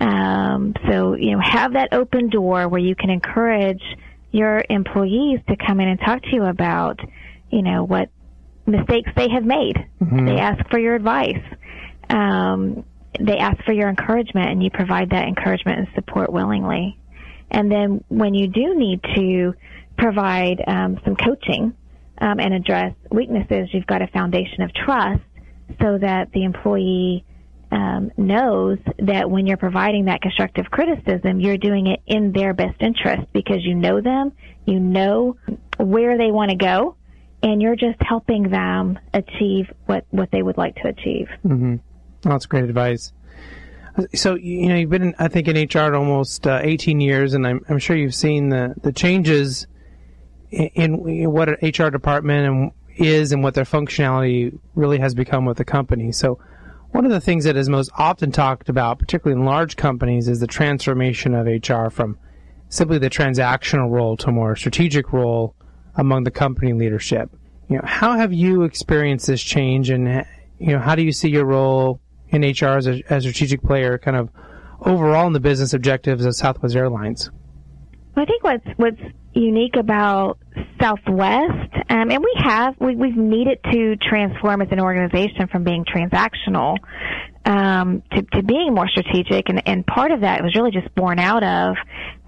um, 0.00 0.74
so, 0.88 1.14
you 1.14 1.32
know, 1.32 1.40
have 1.40 1.74
that 1.74 1.92
open 1.92 2.28
door 2.28 2.68
where 2.68 2.80
you 2.80 2.96
can 2.96 3.10
encourage 3.10 3.82
your 4.32 4.64
employees 4.68 5.40
to 5.48 5.56
come 5.56 5.80
in 5.80 5.88
and 5.88 6.00
talk 6.00 6.22
to 6.22 6.30
you 6.32 6.44
about, 6.44 6.98
you 7.50 7.62
know, 7.62 7.84
what 7.84 8.10
mistakes 8.66 9.10
they 9.16 9.28
have 9.28 9.44
made. 9.44 9.76
Mm-hmm. 10.00 10.26
They 10.26 10.38
ask 10.38 10.68
for 10.70 10.78
your 10.78 10.96
advice. 10.96 11.42
Um, 12.10 12.84
they 13.20 13.38
ask 13.38 13.62
for 13.64 13.72
your 13.72 13.88
encouragement, 13.88 14.50
and 14.50 14.62
you 14.62 14.70
provide 14.70 15.10
that 15.10 15.26
encouragement 15.26 15.78
and 15.78 15.88
support 15.94 16.32
willingly. 16.32 16.98
And 17.50 17.70
then 17.70 18.04
when 18.08 18.34
you 18.34 18.48
do 18.48 18.74
need 18.74 19.00
to 19.14 19.54
provide 19.96 20.62
um, 20.66 20.98
some 21.04 21.14
coaching 21.16 21.74
um, 22.18 22.40
and 22.40 22.54
address 22.54 22.94
weaknesses, 23.10 23.68
you've 23.72 23.86
got 23.86 24.02
a 24.02 24.08
foundation 24.08 24.62
of 24.62 24.72
trust 24.74 25.22
so 25.80 25.98
that 25.98 26.32
the 26.32 26.44
employee 26.44 27.24
um, 27.70 28.10
knows 28.16 28.78
that 28.98 29.30
when 29.30 29.46
you're 29.46 29.56
providing 29.56 30.04
that 30.06 30.20
constructive 30.20 30.66
criticism, 30.70 31.40
you're 31.40 31.58
doing 31.58 31.86
it 31.86 32.00
in 32.06 32.32
their 32.32 32.54
best 32.54 32.80
interest 32.80 33.22
because 33.32 33.58
you 33.62 33.74
know 33.74 34.00
them, 34.00 34.32
you 34.64 34.78
know 34.78 35.36
where 35.78 36.16
they 36.16 36.30
want 36.30 36.50
to 36.50 36.56
go, 36.56 36.96
and 37.42 37.60
you're 37.60 37.76
just 37.76 38.00
helping 38.00 38.48
them 38.48 38.98
achieve 39.12 39.66
what, 39.86 40.06
what 40.10 40.30
they 40.30 40.42
would 40.42 40.56
like 40.56 40.76
to 40.76 40.88
achieve. 40.88 41.28
Mm-hmm. 41.44 41.76
That's 42.30 42.46
great 42.46 42.64
advice. 42.64 43.12
So 44.14 44.34
you 44.34 44.68
know 44.68 44.74
you've 44.74 44.90
been, 44.90 45.14
I 45.18 45.28
think, 45.28 45.46
in 45.48 45.68
HR 45.68 45.94
almost 45.94 46.46
uh, 46.46 46.60
18 46.62 47.00
years, 47.00 47.34
and 47.34 47.46
I'm, 47.46 47.64
I'm, 47.68 47.78
sure 47.78 47.94
you've 47.94 48.14
seen 48.14 48.48
the 48.48 48.74
the 48.82 48.92
changes 48.92 49.68
in, 50.50 50.68
in 50.74 51.30
what 51.30 51.48
an 51.48 51.56
HR 51.62 51.90
department 51.90 52.72
is 52.96 53.32
and 53.32 53.42
what 53.42 53.54
their 53.54 53.64
functionality 53.64 54.58
really 54.74 54.98
has 54.98 55.14
become 55.14 55.44
with 55.44 55.58
the 55.58 55.64
company. 55.64 56.12
So 56.12 56.38
one 56.90 57.04
of 57.04 57.10
the 57.10 57.20
things 57.20 57.44
that 57.44 57.56
is 57.56 57.68
most 57.68 57.90
often 57.98 58.30
talked 58.30 58.68
about, 58.68 58.98
particularly 58.98 59.40
in 59.40 59.46
large 59.46 59.76
companies, 59.76 60.28
is 60.28 60.40
the 60.40 60.46
transformation 60.46 61.34
of 61.34 61.46
HR 61.46 61.88
from 61.88 62.18
simply 62.68 62.98
the 62.98 63.10
transactional 63.10 63.90
role 63.90 64.16
to 64.18 64.28
a 64.28 64.32
more 64.32 64.54
strategic 64.56 65.12
role 65.12 65.54
among 65.96 66.24
the 66.24 66.30
company 66.30 66.72
leadership. 66.72 67.30
You 67.68 67.76
know, 67.76 67.82
how 67.84 68.16
have 68.16 68.32
you 68.32 68.62
experienced 68.62 69.26
this 69.26 69.42
change, 69.42 69.90
and 69.90 70.24
you 70.58 70.72
know, 70.72 70.78
how 70.78 70.94
do 70.94 71.02
you 71.02 71.12
see 71.12 71.28
your 71.28 71.44
role 71.44 72.00
in 72.34 72.42
HR 72.42 72.76
as 72.76 72.86
a, 72.86 73.02
as 73.08 73.24
a 73.24 73.32
strategic 73.32 73.62
player, 73.62 73.98
kind 73.98 74.16
of 74.16 74.30
overall 74.80 75.26
in 75.26 75.32
the 75.32 75.40
business 75.40 75.72
objectives 75.72 76.24
of 76.24 76.34
Southwest 76.34 76.76
Airlines? 76.76 77.30
I 78.16 78.24
think 78.24 78.44
what's 78.44 78.66
what's 78.76 79.00
unique 79.32 79.76
about 79.76 80.38
Southwest, 80.80 81.74
um, 81.88 82.10
and 82.10 82.22
we 82.22 82.32
have 82.44 82.74
we, 82.80 82.94
we've 82.94 83.16
needed 83.16 83.58
to 83.72 83.96
transform 83.96 84.62
as 84.62 84.68
an 84.70 84.80
organization 84.80 85.48
from 85.48 85.64
being 85.64 85.84
transactional 85.84 86.76
um, 87.44 88.02
to, 88.12 88.22
to 88.22 88.42
being 88.42 88.74
more 88.74 88.88
strategic, 88.88 89.48
and, 89.48 89.66
and 89.66 89.86
part 89.86 90.12
of 90.12 90.20
that 90.20 90.42
was 90.42 90.54
really 90.54 90.70
just 90.70 90.94
born 90.94 91.18
out 91.18 91.42
of 91.42 91.76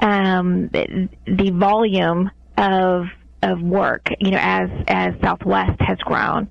um, 0.01 0.69
the, 0.69 1.09
the 1.27 1.51
volume 1.51 2.31
of 2.59 3.05
of 3.53 3.63
work, 3.63 4.05
you 4.21 4.31
know, 4.33 4.39
as 4.41 4.69
as 4.89 5.15
Southwest 5.23 5.81
has 5.81 5.99
grown, 5.99 6.49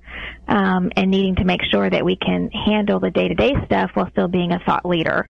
um, 0.48 0.90
and 0.96 1.10
needing 1.10 1.36
to 1.36 1.44
make 1.44 1.60
sure 1.70 1.88
that 1.88 2.04
we 2.04 2.16
can 2.16 2.50
handle 2.50 2.98
the 3.00 3.10
day 3.10 3.28
to 3.28 3.34
day 3.34 3.52
stuff 3.66 3.90
while 3.94 4.10
still 4.10 4.28
being 4.28 4.52
a 4.52 4.60
thought 4.66 4.84
leader. 4.84 5.26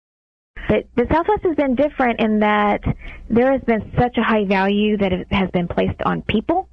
But 0.68 0.88
the 0.96 1.06
Southwest 1.12 1.44
has 1.44 1.56
been 1.56 1.76
different 1.76 2.20
in 2.20 2.40
that 2.40 2.82
there 3.30 3.52
has 3.52 3.62
been 3.62 3.92
such 4.00 4.18
a 4.18 4.24
high 4.24 4.46
value 4.46 4.98
that 4.98 5.12
has 5.32 5.50
been 5.52 5.68
placed 5.68 6.02
on 6.04 6.22
people. 6.22 6.70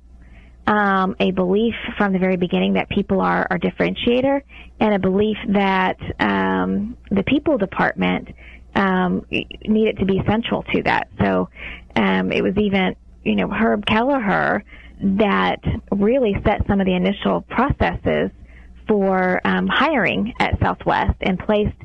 Um, 0.65 1.17
a 1.19 1.33
belief 1.33 1.75
from 1.99 2.13
the 2.13 2.21
very 2.21 2.37
beginning 2.37 2.75
that 2.75 2.89
people 2.89 3.21
are 3.21 3.49
our 3.51 3.59
differentiator, 3.59 4.43
and 4.79 4.95
a 4.95 4.99
belief 4.99 5.37
that 5.49 5.99
um, 6.21 6.97
the 7.11 7.25
people 7.25 7.59
department 7.59 8.29
um, 8.77 9.27
needed 9.31 9.99
to 9.99 10.07
be 10.07 10.23
central 10.27 10.63
to 10.73 10.83
that. 10.85 11.09
So 11.21 11.49
um, 11.97 12.31
it 12.31 12.43
was 12.43 12.57
even, 12.57 12.95
you 13.25 13.35
know, 13.35 13.49
Herb 13.51 13.85
Kelleher 13.87 14.65
that 15.03 15.61
really 15.91 16.35
set 16.45 16.67
some 16.67 16.81
of 16.81 16.87
the 16.87 16.95
initial 16.95 17.41
processes 17.43 18.31
for 18.89 19.41
um, 19.45 19.67
hiring 19.67 20.33
at 20.39 20.59
Southwest 20.61 21.17
and 21.21 21.39
placed 21.39 21.77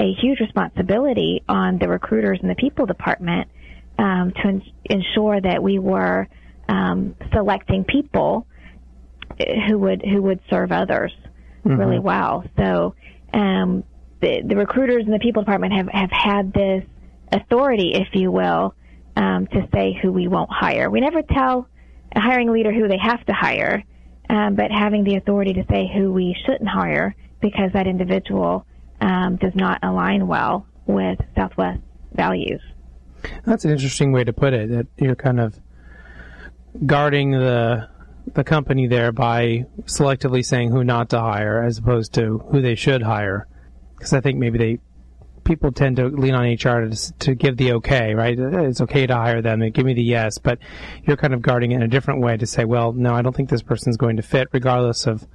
a 0.00 0.12
huge 0.20 0.40
responsibility 0.40 1.42
on 1.48 1.78
the 1.78 1.88
recruiters 1.88 2.38
and 2.42 2.50
the 2.50 2.54
people 2.56 2.86
department 2.86 3.48
um, 3.98 4.32
to 4.42 4.60
ensure 4.86 5.40
that 5.40 5.62
we 5.62 5.78
were 5.78 6.26
um, 6.68 7.14
selecting 7.32 7.84
people 7.84 8.46
who 9.68 9.78
would 9.78 10.02
who 10.02 10.22
would 10.22 10.40
serve 10.50 10.72
others 10.72 11.12
mm-hmm. 11.64 11.76
really 11.76 11.98
well. 11.98 12.44
So 12.56 12.94
um, 13.32 13.84
the, 14.20 14.42
the 14.44 14.56
recruiters 14.56 15.04
and 15.04 15.12
the 15.12 15.18
people 15.18 15.42
department 15.42 15.74
have, 15.74 15.88
have 15.88 16.10
had 16.10 16.52
this 16.52 16.84
authority, 17.30 17.92
if 17.94 18.08
you 18.14 18.32
will, 18.32 18.74
um, 19.16 19.46
to 19.48 19.68
say 19.72 19.98
who 20.00 20.12
we 20.12 20.28
won't 20.28 20.50
hire. 20.50 20.90
We 20.90 21.00
never 21.00 21.22
tell 21.22 21.68
a 22.14 22.20
hiring 22.20 22.52
leader 22.52 22.72
who 22.72 22.88
they 22.88 22.98
have 22.98 23.24
to 23.26 23.32
hire, 23.32 23.82
um, 24.28 24.54
but 24.54 24.70
having 24.70 25.04
the 25.04 25.16
authority 25.16 25.52
to 25.54 25.64
say 25.70 25.90
who 25.92 26.12
we 26.12 26.36
shouldn't 26.46 26.68
hire 26.68 27.14
because 27.40 27.72
that 27.72 27.86
individual 27.86 28.66
um, 29.00 29.36
does 29.36 29.54
not 29.54 29.78
align 29.82 30.26
well 30.26 30.66
with 30.86 31.18
Southwest 31.36 31.80
values. 32.12 32.60
That's 33.44 33.64
an 33.64 33.70
interesting 33.70 34.12
way 34.12 34.24
to 34.24 34.32
put 34.32 34.52
it. 34.52 34.70
That 34.70 34.86
you're 34.98 35.16
kind 35.16 35.40
of 35.40 35.58
guarding 36.86 37.32
the 37.32 37.88
the 38.32 38.44
company 38.44 38.86
there 38.86 39.12
by 39.12 39.66
selectively 39.82 40.44
saying 40.44 40.70
who 40.70 40.82
not 40.82 41.10
to 41.10 41.20
hire 41.20 41.62
as 41.62 41.78
opposed 41.78 42.14
to 42.14 42.38
who 42.50 42.62
they 42.62 42.74
should 42.74 43.02
hire. 43.02 43.46
Because 43.96 44.12
I 44.12 44.20
think 44.20 44.38
maybe 44.38 44.58
they 44.58 44.78
people 45.44 45.72
tend 45.72 45.96
to 45.96 46.06
lean 46.06 46.34
on 46.34 46.44
HR 46.44 46.88
to, 46.88 47.12
to 47.20 47.34
give 47.34 47.56
the 47.56 47.72
okay, 47.74 48.14
right? 48.14 48.38
It's 48.38 48.80
okay 48.80 49.06
to 49.06 49.14
hire 49.14 49.42
them 49.42 49.62
and 49.62 49.72
give 49.72 49.84
me 49.84 49.94
the 49.94 50.02
yes, 50.02 50.38
but 50.38 50.58
you're 51.06 51.16
kind 51.16 51.34
of 51.34 51.42
guarding 51.42 51.72
it 51.72 51.76
in 51.76 51.82
a 51.82 51.88
different 51.88 52.20
way 52.20 52.36
to 52.36 52.46
say, 52.46 52.64
well, 52.64 52.92
no, 52.92 53.14
I 53.14 53.22
don't 53.22 53.34
think 53.34 53.50
this 53.50 53.62
person's 53.62 53.96
going 53.96 54.16
to 54.16 54.22
fit, 54.22 54.48
regardless 54.52 55.06
of 55.06 55.26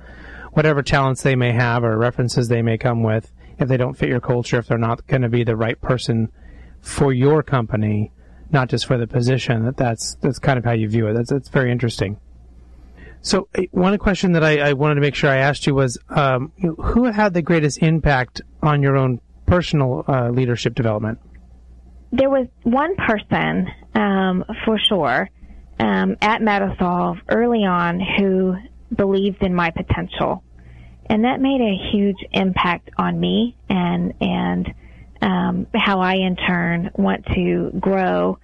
whatever 0.53 0.81
talents 0.81 1.21
they 1.21 1.35
may 1.35 1.51
have 1.51 1.83
or 1.83 1.97
references 1.97 2.47
they 2.47 2.61
may 2.61 2.77
come 2.77 3.03
with. 3.03 3.31
If 3.59 3.67
they 3.67 3.77
don't 3.77 3.95
fit 3.95 4.09
your 4.09 4.21
culture, 4.21 4.57
if 4.57 4.67
they're 4.67 4.77
not 4.77 5.05
going 5.07 5.21
to 5.21 5.29
be 5.29 5.43
the 5.43 5.55
right 5.55 5.79
person 5.79 6.31
for 6.81 7.13
your 7.13 7.43
company, 7.43 8.11
not 8.51 8.69
just 8.69 8.85
for 8.85 8.97
the 8.97 9.05
position, 9.05 9.65
that 9.65 9.77
that's 9.77 10.15
that's 10.21 10.39
kind 10.39 10.57
of 10.57 10.63
how 10.63 10.71
you 10.71 10.87
view 10.87 11.07
it. 11.07 11.13
That's 11.13 11.29
that's 11.29 11.49
very 11.49 11.71
interesting. 11.71 12.19
So 13.21 13.49
one 13.71 13.97
question 13.97 14.31
that 14.31 14.45
I, 14.45 14.69
I, 14.69 14.73
wanted 14.73 14.95
to 14.95 15.01
make 15.01 15.13
sure 15.13 15.29
I 15.29 15.37
asked 15.37 15.67
you 15.67 15.75
was, 15.75 15.97
um, 16.09 16.53
who 16.57 17.03
had 17.03 17.33
the 17.33 17.41
greatest 17.41 17.79
impact 17.79 18.41
on 18.63 18.81
your 18.81 18.95
own 18.95 19.19
personal 19.49 20.05
uh, 20.07 20.29
leadership 20.29 20.75
development? 20.75 21.19
There 22.11 22.29
was 22.29 22.47
one 22.63 22.95
person, 22.95 23.67
um, 23.93 24.43
for 24.65 24.79
sure, 24.79 25.29
um, 25.79 26.17
at 26.21 26.41
Metasolv 26.41 27.19
early 27.29 27.65
on 27.65 27.99
who 27.99 28.55
believed 28.95 29.41
in 29.41 29.53
my 29.53 29.71
potential, 29.71 30.43
and 31.09 31.23
that 31.23 31.39
made 31.39 31.61
a 31.61 31.91
huge 31.91 32.17
impact 32.31 32.89
on 32.97 33.19
me 33.19 33.55
and 33.69 34.13
and 34.21 34.73
um, 35.21 35.67
how 35.75 35.99
I 35.99 36.15
in 36.15 36.35
turn 36.35 36.91
want 36.95 37.25
to 37.35 37.71
grow 37.79 38.39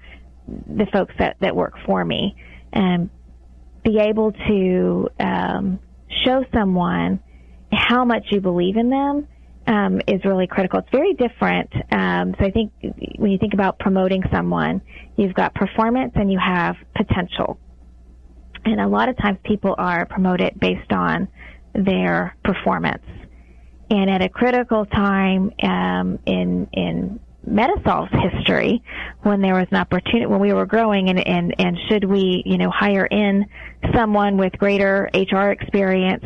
the 0.47 0.85
folks 0.93 1.13
that 1.19 1.37
that 1.41 1.55
work 1.55 1.73
for 1.85 2.03
me 2.03 2.35
and 2.71 3.09
be 3.83 3.99
able 3.99 4.31
to 4.31 5.09
um, 5.19 5.79
show 6.25 6.43
someone 6.53 7.21
how 7.71 8.05
much 8.05 8.25
you 8.31 8.41
believe 8.41 8.77
in 8.77 8.89
them 8.89 9.27
um, 9.67 10.01
is 10.07 10.23
really 10.25 10.47
critical. 10.47 10.79
It's 10.79 10.89
very 10.91 11.13
different. 11.13 11.69
Um, 11.91 12.35
so 12.39 12.45
I 12.45 12.51
think 12.51 12.71
when 13.17 13.31
you 13.31 13.37
think 13.37 13.53
about 13.53 13.79
promoting 13.79 14.23
someone, 14.31 14.81
you've 15.17 15.33
got 15.33 15.53
performance 15.55 16.13
and 16.15 16.31
you 16.31 16.39
have 16.39 16.75
potential. 16.95 17.59
And 18.65 18.79
a 18.79 18.87
lot 18.87 19.09
of 19.09 19.17
times 19.17 19.37
people 19.43 19.75
are 19.77 20.05
promoted 20.05 20.59
based 20.59 20.91
on 20.91 21.27
their 21.73 22.35
performance. 22.43 23.03
And 23.89 24.09
at 24.09 24.21
a 24.21 24.29
critical 24.29 24.85
time 24.85 25.51
um, 25.61 26.19
in 26.25 26.67
in 26.73 27.19
Metasolv's 27.47 28.11
history, 28.33 28.83
when 29.21 29.41
there 29.41 29.53
was 29.53 29.67
an 29.69 29.77
opportunity, 29.77 30.25
when 30.25 30.39
we 30.39 30.53
were 30.53 30.65
growing, 30.65 31.09
and, 31.09 31.19
and 31.19 31.53
and 31.59 31.77
should 31.87 32.03
we, 32.03 32.41
you 32.45 32.57
know, 32.57 32.71
hire 32.71 33.05
in 33.05 33.45
someone 33.93 34.37
with 34.37 34.53
greater 34.53 35.09
HR 35.13 35.51
experience 35.51 36.23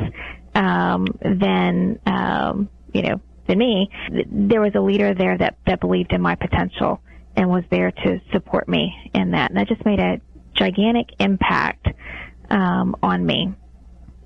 um, 0.55 1.05
than 1.21 1.99
um, 2.05 2.69
you 2.93 3.01
know 3.01 3.21
than 3.49 3.57
me, 3.57 3.89
there 4.31 4.61
was 4.61 4.71
a 4.75 4.79
leader 4.79 5.13
there 5.13 5.37
that 5.37 5.57
that 5.65 5.81
believed 5.81 6.13
in 6.13 6.21
my 6.21 6.35
potential 6.35 7.01
and 7.35 7.49
was 7.49 7.63
there 7.69 7.91
to 7.91 8.21
support 8.31 8.69
me 8.69 8.93
in 9.13 9.31
that, 9.31 9.51
and 9.51 9.59
that 9.59 9.67
just 9.67 9.83
made 9.85 9.99
a 9.99 10.21
gigantic 10.53 11.07
impact 11.19 11.87
um, 12.49 12.95
on 13.01 13.25
me. 13.25 13.53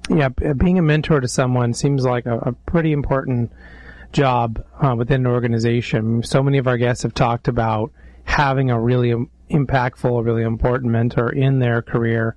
Yeah, 0.10 0.30
being 0.30 0.78
a 0.78 0.82
mentor 0.82 1.22
to 1.22 1.28
someone 1.28 1.74
seems 1.74 2.04
like 2.04 2.26
a, 2.26 2.38
a 2.40 2.52
pretty 2.52 2.92
important 2.92 3.52
job 4.12 4.64
uh, 4.82 4.96
within 4.96 5.26
an 5.26 5.28
organization. 5.28 6.24
So 6.24 6.44
many 6.44 6.58
of 6.58 6.68
our 6.68 6.78
guests 6.78 7.04
have 7.04 7.14
talked 7.14 7.48
about 7.48 7.92
having 8.26 8.70
a 8.70 8.80
really 8.80 9.14
impactful, 9.50 10.26
really 10.26 10.44
important 10.44 10.92
mentor 10.92 11.30
in 11.30 11.60
their 11.60 11.82
career 11.82 12.36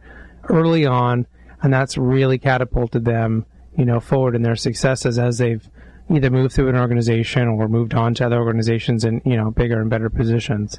early 0.48 0.86
on, 0.86 1.26
and 1.62 1.72
that's 1.72 1.98
really 1.98 2.38
catapulted 2.38 3.04
them, 3.04 3.46
you 3.76 3.84
know, 3.84 3.98
forward 3.98 4.36
in 4.36 4.42
their 4.42 4.56
successes 4.56 5.18
as 5.18 5.38
they've 5.38 5.68
either 6.10 6.30
moved 6.30 6.54
through 6.54 6.68
an 6.68 6.76
organization 6.76 7.48
or 7.48 7.68
moved 7.68 7.94
on 7.94 8.14
to 8.14 8.26
other 8.26 8.38
organizations 8.38 9.04
in, 9.04 9.20
you 9.24 9.36
know, 9.36 9.50
bigger 9.50 9.80
and 9.80 9.90
better 9.90 10.10
positions 10.10 10.78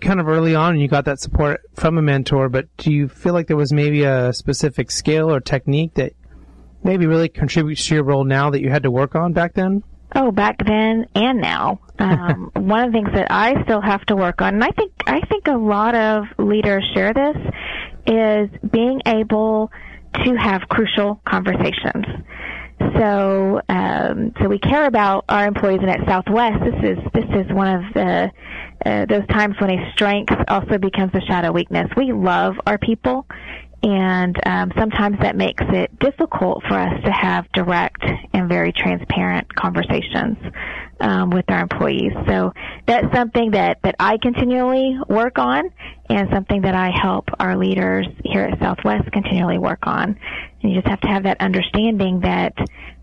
kind 0.00 0.20
of 0.20 0.28
early 0.28 0.54
on 0.54 0.78
you 0.78 0.88
got 0.88 1.04
that 1.06 1.20
support 1.20 1.60
from 1.74 1.98
a 1.98 2.02
mentor, 2.02 2.48
but 2.48 2.66
do 2.76 2.92
you 2.92 3.08
feel 3.08 3.32
like 3.32 3.46
there 3.46 3.56
was 3.56 3.72
maybe 3.72 4.04
a 4.04 4.32
specific 4.32 4.90
skill 4.90 5.30
or 5.30 5.40
technique 5.40 5.94
that 5.94 6.12
maybe 6.84 7.06
really 7.06 7.28
contributes 7.28 7.86
to 7.86 7.94
your 7.94 8.04
role 8.04 8.24
now 8.24 8.50
that 8.50 8.60
you 8.60 8.70
had 8.70 8.82
to 8.82 8.90
work 8.90 9.14
on 9.14 9.32
back 9.32 9.54
then? 9.54 9.82
Oh, 10.14 10.30
back 10.30 10.56
then 10.64 11.06
and 11.14 11.40
now. 11.40 11.80
Um, 12.00 12.52
one 12.54 12.84
of 12.84 12.92
the 12.92 12.98
things 12.98 13.08
that 13.12 13.26
I 13.28 13.60
still 13.64 13.80
have 13.80 14.02
to 14.02 14.14
work 14.14 14.40
on, 14.40 14.54
and 14.54 14.62
I 14.62 14.70
think 14.70 14.92
I 15.08 15.20
think 15.26 15.48
a 15.48 15.56
lot 15.56 15.96
of 15.96 16.26
leaders 16.38 16.88
share 16.94 17.12
this, 17.12 17.36
is 18.06 18.48
being 18.70 19.00
able 19.04 19.72
to 20.24 20.36
have 20.36 20.62
crucial 20.68 21.20
conversations. 21.28 22.04
So, 22.80 23.60
um, 23.68 24.32
so 24.40 24.48
we 24.48 24.58
care 24.58 24.86
about 24.86 25.24
our 25.28 25.46
employees, 25.46 25.80
and 25.82 25.90
at 25.90 26.06
Southwest, 26.06 26.62
this 26.64 26.96
is 26.96 26.98
this 27.12 27.24
is 27.30 27.52
one 27.52 27.68
of 27.68 27.94
the 27.94 28.30
uh, 28.86 29.06
those 29.06 29.26
times 29.28 29.56
when 29.60 29.70
a 29.70 29.92
strength 29.92 30.32
also 30.48 30.78
becomes 30.78 31.12
a 31.14 31.20
shadow 31.22 31.50
weakness. 31.50 31.90
We 31.96 32.12
love 32.12 32.54
our 32.66 32.78
people, 32.78 33.26
and 33.82 34.36
um, 34.46 34.72
sometimes 34.76 35.18
that 35.20 35.36
makes 35.36 35.62
it 35.68 35.96
difficult 35.98 36.62
for 36.68 36.74
us 36.74 37.02
to 37.04 37.12
have 37.12 37.50
direct 37.52 38.02
and 38.32 38.48
very 38.48 38.72
transparent 38.72 39.54
conversations 39.54 40.36
um, 41.00 41.30
with 41.30 41.44
our 41.48 41.60
employees. 41.60 42.12
So 42.26 42.52
that's 42.86 43.06
something 43.14 43.52
that, 43.52 43.78
that 43.84 43.94
I 44.00 44.18
continually 44.20 44.98
work 45.08 45.38
on 45.38 45.70
and 46.10 46.28
something 46.32 46.62
that 46.62 46.74
I 46.74 46.90
help 46.90 47.28
our 47.38 47.56
leaders 47.56 48.06
here 48.24 48.42
at 48.42 48.58
Southwest 48.58 49.12
continually 49.12 49.58
work 49.58 49.86
on. 49.86 50.18
And 50.62 50.72
you 50.72 50.80
just 50.80 50.88
have 50.88 51.00
to 51.02 51.08
have 51.08 51.22
that 51.22 51.40
understanding 51.40 52.20
that 52.20 52.54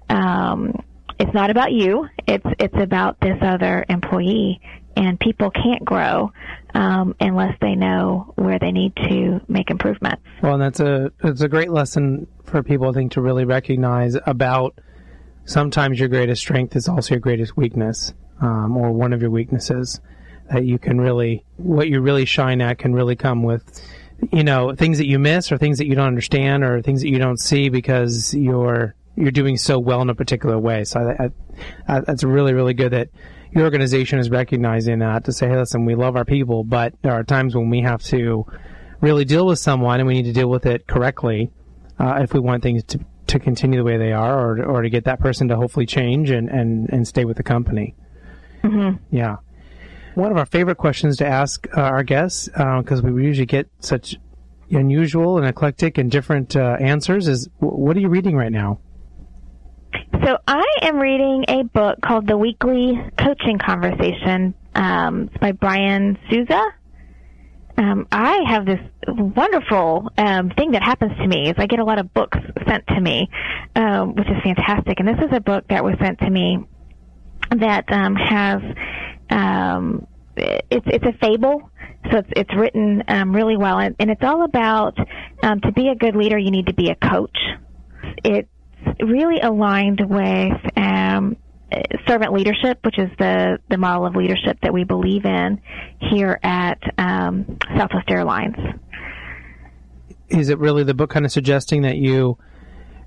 um, 0.09 0.73
it's 1.19 1.33
not 1.33 1.49
about 1.49 1.71
you. 1.71 2.07
It's 2.27 2.45
it's 2.59 2.75
about 2.77 3.19
this 3.21 3.37
other 3.41 3.85
employee, 3.87 4.59
and 4.97 5.19
people 5.19 5.49
can't 5.51 5.83
grow 5.85 6.31
um, 6.75 7.15
unless 7.21 7.57
they 7.61 7.73
know 7.73 8.33
where 8.35 8.59
they 8.59 8.71
need 8.71 8.95
to 8.97 9.39
make 9.47 9.71
improvements. 9.71 10.21
Well, 10.43 10.57
that's 10.57 10.81
a 10.81 11.11
it's 11.23 11.41
a 11.41 11.47
great 11.47 11.71
lesson 11.71 12.27
for 12.43 12.61
people, 12.61 12.89
I 12.89 12.91
think, 12.91 13.13
to 13.13 13.21
really 13.21 13.45
recognize 13.45 14.17
about 14.27 14.77
sometimes 15.45 15.99
your 15.99 16.09
greatest 16.09 16.41
strength 16.41 16.75
is 16.75 16.87
also 16.89 17.15
your 17.15 17.21
greatest 17.21 17.55
weakness, 17.55 18.13
um, 18.41 18.75
or 18.75 18.91
one 18.91 19.13
of 19.13 19.21
your 19.21 19.31
weaknesses. 19.31 20.01
That 20.51 20.65
you 20.65 20.77
can 20.77 21.01
really, 21.01 21.43
what 21.57 21.87
you 21.87 22.01
really 22.01 22.25
shine 22.25 22.61
at, 22.61 22.77
can 22.77 22.93
really 22.93 23.15
come 23.15 23.41
with 23.41 23.63
you 24.31 24.43
know 24.43 24.75
things 24.75 24.97
that 24.97 25.07
you 25.07 25.17
miss 25.17 25.51
or 25.51 25.57
things 25.57 25.77
that 25.77 25.87
you 25.87 25.95
don't 25.95 26.07
understand 26.07 26.63
or 26.63 26.81
things 26.81 27.01
that 27.01 27.09
you 27.09 27.17
don't 27.17 27.39
see 27.39 27.69
because 27.69 28.33
you're 28.33 28.95
you're 29.15 29.31
doing 29.31 29.55
so 29.55 29.79
well 29.79 30.01
in 30.01 30.09
a 30.09 30.15
particular 30.15 30.59
way. 30.59 30.83
So 30.83 30.99
I, 30.99 31.29
I, 31.87 31.99
that's 32.01 32.23
really 32.25 32.53
really 32.53 32.73
good 32.73 32.91
that 32.91 33.09
your 33.55 33.63
organization 33.63 34.19
is 34.19 34.29
recognizing 34.29 34.99
that 34.99 35.23
to 35.23 35.31
say, 35.31 35.47
hey, 35.47 35.55
listen, 35.55 35.85
we 35.85 35.95
love 35.95 36.17
our 36.17 36.25
people, 36.25 36.65
but 36.65 36.93
there 37.01 37.13
are 37.13 37.23
times 37.23 37.55
when 37.55 37.69
we 37.69 37.81
have 37.81 38.03
to 38.03 38.45
really 38.99 39.23
deal 39.23 39.47
with 39.47 39.59
someone 39.59 39.99
and 40.01 40.07
we 40.07 40.13
need 40.13 40.25
to 40.25 40.33
deal 40.33 40.49
with 40.49 40.65
it 40.65 40.85
correctly 40.87 41.51
uh, 41.97 42.19
if 42.21 42.33
we 42.33 42.41
want 42.41 42.61
things 42.61 42.83
to, 42.83 42.99
to 43.27 43.39
continue 43.39 43.79
the 43.79 43.83
way 43.85 43.97
they 43.97 44.11
are 44.11 44.37
or, 44.37 44.63
or 44.65 44.81
to 44.81 44.89
get 44.89 45.05
that 45.05 45.21
person 45.21 45.47
to 45.47 45.55
hopefully 45.55 45.85
change 45.85 46.29
and, 46.31 46.49
and, 46.49 46.89
and 46.91 47.07
stay 47.07 47.23
with 47.23 47.37
the 47.37 47.43
company. 47.43 47.95
Mm-hmm. 48.61 48.97
Yeah. 49.15 49.37
One 50.15 50.31
of 50.31 50.37
our 50.37 50.45
favorite 50.45 50.77
questions 50.77 51.17
to 51.17 51.25
ask 51.25 51.65
uh, 51.77 51.81
our 51.81 52.03
guests, 52.03 52.49
because 52.49 52.99
uh, 52.99 53.03
we 53.03 53.23
usually 53.23 53.45
get 53.45 53.69
such 53.79 54.17
unusual 54.69 55.37
and 55.37 55.47
eclectic 55.47 55.97
and 55.97 56.11
different 56.11 56.57
uh, 56.57 56.75
answers, 56.81 57.29
is 57.29 57.47
what 57.59 57.95
are 57.95 58.01
you 58.01 58.09
reading 58.09 58.35
right 58.35 58.51
now? 58.51 58.79
So 60.23 60.37
I 60.47 60.65
am 60.81 60.97
reading 60.97 61.45
a 61.47 61.63
book 61.63 61.99
called 62.01 62.27
The 62.27 62.37
Weekly 62.37 62.99
Coaching 63.17 63.59
Conversation. 63.59 64.53
Um, 64.73 65.23
it's 65.23 65.37
by 65.37 65.51
Brian 65.51 66.17
Souza. 66.29 66.61
Um, 67.77 68.07
I 68.11 68.43
have 68.47 68.65
this 68.65 68.79
wonderful 69.07 70.09
um, 70.17 70.49
thing 70.51 70.71
that 70.71 70.83
happens 70.83 71.17
to 71.17 71.27
me 71.27 71.49
is 71.49 71.55
I 71.57 71.67
get 71.67 71.79
a 71.79 71.83
lot 71.83 71.99
of 71.99 72.13
books 72.13 72.37
sent 72.67 72.87
to 72.87 73.01
me, 73.01 73.29
um, 73.75 74.15
which 74.15 74.27
is 74.27 74.41
fantastic. 74.43 74.99
And 74.99 75.07
this 75.07 75.19
is 75.19 75.35
a 75.35 75.41
book 75.41 75.65
that 75.69 75.83
was 75.83 75.95
sent 76.01 76.19
to 76.19 76.29
me 76.29 76.65
that 77.51 77.91
um, 77.91 78.15
has 78.15 78.61
um, 79.29 80.07
it's 80.37 80.85
it's 80.87 81.05
a 81.05 81.13
fable, 81.21 81.69
so 82.11 82.17
it's 82.17 82.29
it's 82.35 82.55
written 82.55 83.03
um, 83.07 83.33
really 83.35 83.57
well, 83.57 83.79
and, 83.79 83.95
and 83.99 84.09
it's 84.09 84.23
all 84.23 84.43
about 84.43 84.97
um, 85.43 85.61
to 85.61 85.71
be 85.71 85.89
a 85.89 85.95
good 85.95 86.15
leader, 86.15 86.37
you 86.37 86.51
need 86.51 86.67
to 86.67 86.73
be 86.73 86.89
a 86.89 86.95
coach. 86.95 87.37
It 88.23 88.47
really 89.01 89.39
aligned 89.39 90.01
with 90.01 90.77
um, 90.77 91.37
servant 92.07 92.33
leadership, 92.33 92.79
which 92.83 92.97
is 92.97 93.09
the, 93.17 93.59
the 93.69 93.77
model 93.77 94.05
of 94.05 94.15
leadership 94.15 94.57
that 94.61 94.73
we 94.73 94.83
believe 94.83 95.25
in 95.25 95.61
here 95.99 96.39
at 96.43 96.79
um, 96.97 97.57
Southwest 97.77 98.09
Airlines. 98.09 98.55
Is 100.29 100.49
it 100.49 100.59
really 100.59 100.83
the 100.83 100.93
book 100.93 101.09
kind 101.09 101.25
of 101.25 101.31
suggesting 101.31 101.83
that 101.83 101.97
you 101.97 102.37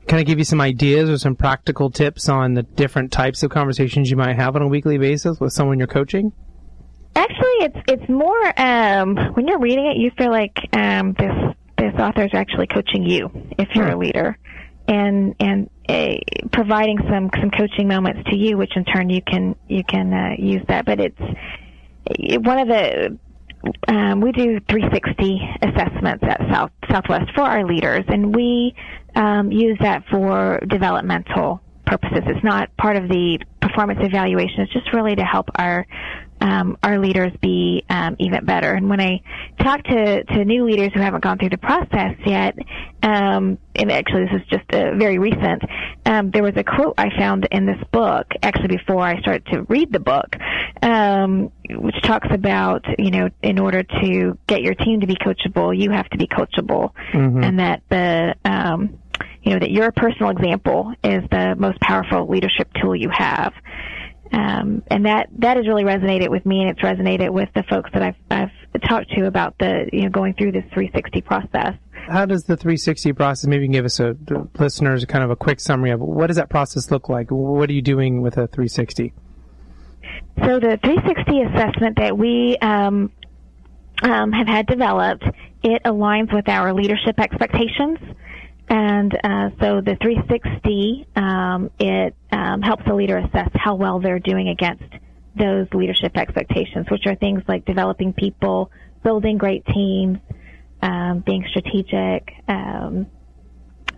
kind 0.06 0.20
of 0.20 0.26
give 0.26 0.38
you 0.38 0.44
some 0.44 0.60
ideas 0.60 1.10
or 1.10 1.18
some 1.18 1.36
practical 1.36 1.90
tips 1.90 2.28
on 2.28 2.54
the 2.54 2.62
different 2.62 3.12
types 3.12 3.42
of 3.42 3.50
conversations 3.50 4.10
you 4.10 4.16
might 4.16 4.36
have 4.36 4.56
on 4.56 4.62
a 4.62 4.68
weekly 4.68 4.98
basis 4.98 5.38
with 5.40 5.52
someone 5.52 5.78
you're 5.78 5.88
coaching? 5.88 6.32
Actually, 7.14 7.56
it's 7.60 7.78
it's 7.88 8.08
more 8.08 8.60
um, 8.60 9.16
when 9.34 9.48
you're 9.48 9.58
reading 9.58 9.86
it, 9.86 9.96
you 9.96 10.10
feel 10.16 10.30
like 10.30 10.56
um, 10.72 11.14
this 11.18 11.34
this 11.76 11.94
author 11.98 12.24
is 12.24 12.30
actually 12.32 12.66
coaching 12.66 13.02
you 13.02 13.30
if 13.58 13.68
you're 13.74 13.88
a 13.88 13.96
leader 13.96 14.38
and 14.88 15.34
and 15.38 15.70
uh, 15.88 16.16
providing 16.52 16.98
some 17.10 17.30
some 17.38 17.50
coaching 17.50 17.86
moments 17.86 18.28
to 18.30 18.36
you, 18.36 18.56
which 18.56 18.76
in 18.76 18.84
turn 18.84 19.10
you 19.10 19.22
can 19.22 19.54
you 19.68 19.84
can 19.84 20.12
uh, 20.12 20.34
use 20.38 20.62
that. 20.68 20.86
But 20.86 20.98
it's 20.98 21.20
one 22.44 22.58
of 22.58 22.68
the 22.68 23.18
um, 23.88 24.20
we 24.20 24.32
do 24.32 24.60
360 24.68 25.40
assessments 25.62 26.24
at 26.26 26.40
South 26.50 26.70
Southwest 26.90 27.30
for 27.34 27.42
our 27.42 27.64
leaders, 27.64 28.04
and 28.08 28.34
we 28.34 28.74
um, 29.14 29.52
use 29.52 29.78
that 29.80 30.04
for 30.10 30.60
developmental 30.68 31.60
purposes. 31.86 32.22
It's 32.26 32.44
not 32.44 32.74
part 32.76 32.96
of 32.96 33.08
the 33.08 33.38
performance 33.60 34.00
evaluation. 34.02 34.60
It's 34.60 34.72
just 34.72 34.92
really 34.92 35.16
to 35.16 35.24
help 35.24 35.48
our 35.56 35.86
um, 36.40 36.78
our 36.82 36.98
leaders 36.98 37.32
be 37.40 37.84
um, 37.88 38.16
even 38.18 38.44
better. 38.44 38.72
And 38.72 38.88
when 38.88 39.00
I 39.00 39.20
talk 39.60 39.82
to, 39.84 40.24
to 40.24 40.44
new 40.44 40.64
leaders 40.64 40.92
who 40.94 41.00
haven't 41.00 41.22
gone 41.22 41.38
through 41.38 41.50
the 41.50 41.58
process 41.58 42.16
yet, 42.24 42.56
um, 43.02 43.58
and 43.74 43.90
actually 43.90 44.26
this 44.26 44.40
is 44.42 44.46
just 44.48 44.72
uh, 44.72 44.94
very 44.96 45.18
recent, 45.18 45.62
um, 46.06 46.30
there 46.30 46.42
was 46.42 46.54
a 46.56 46.64
quote 46.64 46.94
I 46.98 47.10
found 47.16 47.48
in 47.50 47.66
this 47.66 47.82
book, 47.92 48.26
actually 48.42 48.76
before 48.76 49.02
I 49.02 49.20
started 49.20 49.46
to 49.46 49.62
read 49.62 49.92
the 49.92 50.00
book, 50.00 50.36
um, 50.82 51.50
which 51.70 52.00
talks 52.02 52.28
about, 52.30 52.84
you 52.98 53.10
know, 53.10 53.30
in 53.42 53.58
order 53.58 53.82
to 53.82 54.38
get 54.46 54.62
your 54.62 54.74
team 54.74 55.00
to 55.00 55.06
be 55.06 55.16
coachable, 55.16 55.76
you 55.76 55.90
have 55.90 56.08
to 56.10 56.18
be 56.18 56.26
coachable. 56.26 56.92
Mm-hmm. 57.12 57.42
And 57.42 57.58
that 57.58 57.82
the, 57.88 58.34
um, 58.44 58.98
you 59.42 59.52
know, 59.54 59.60
that 59.60 59.70
your 59.70 59.92
personal 59.92 60.30
example 60.30 60.92
is 61.02 61.22
the 61.30 61.54
most 61.56 61.80
powerful 61.80 62.28
leadership 62.28 62.68
tool 62.80 62.94
you 62.94 63.10
have. 63.10 63.52
Um, 64.32 64.82
and 64.90 65.06
that 65.06 65.28
that 65.38 65.56
has 65.56 65.66
really 65.66 65.84
resonated 65.84 66.30
with 66.30 66.44
me, 66.44 66.60
and 66.60 66.70
it's 66.70 66.80
resonated 66.80 67.30
with 67.30 67.48
the 67.54 67.62
folks 67.64 67.90
that 67.92 68.02
I've 68.02 68.16
I've 68.30 68.82
talked 68.88 69.10
to 69.12 69.26
about 69.26 69.56
the 69.58 69.88
you 69.92 70.02
know 70.02 70.10
going 70.10 70.34
through 70.34 70.52
this 70.52 70.64
360 70.72 71.20
process. 71.22 71.74
How 72.08 72.26
does 72.26 72.44
the 72.44 72.56
360 72.56 73.12
process? 73.12 73.46
Maybe 73.46 73.62
you 73.62 73.68
can 73.68 73.72
give 73.72 73.84
us 73.84 74.00
a 74.00 74.16
listeners 74.58 75.04
kind 75.04 75.24
of 75.24 75.30
a 75.30 75.36
quick 75.36 75.60
summary 75.60 75.90
of 75.90 76.00
what 76.00 76.28
does 76.28 76.36
that 76.36 76.50
process 76.50 76.90
look 76.90 77.08
like? 77.08 77.30
What 77.30 77.68
are 77.68 77.72
you 77.72 77.82
doing 77.82 78.22
with 78.22 78.34
a 78.34 78.46
360? 78.46 79.12
So 80.44 80.60
the 80.60 80.78
360 80.82 81.42
assessment 81.42 81.96
that 81.98 82.16
we 82.16 82.56
um, 82.62 83.12
um, 84.02 84.32
have 84.32 84.46
had 84.46 84.66
developed, 84.66 85.24
it 85.62 85.82
aligns 85.84 86.32
with 86.32 86.48
our 86.48 86.72
leadership 86.72 87.18
expectations. 87.18 87.98
And 88.70 89.14
uh, 89.14 89.50
so 89.60 89.80
the 89.80 89.96
360, 90.00 91.06
um, 91.16 91.70
it 91.78 92.14
um, 92.30 92.60
helps 92.60 92.84
the 92.86 92.94
leader 92.94 93.16
assess 93.18 93.50
how 93.54 93.74
well 93.76 94.00
they're 94.00 94.18
doing 94.18 94.48
against 94.48 94.84
those 95.36 95.66
leadership 95.72 96.16
expectations, 96.16 96.86
which 96.90 97.06
are 97.06 97.14
things 97.14 97.42
like 97.48 97.64
developing 97.64 98.12
people, 98.12 98.70
building 99.02 99.38
great 99.38 99.64
teams, 99.66 100.18
um, 100.82 101.20
being 101.24 101.46
strategic, 101.48 102.30
um, 102.48 103.06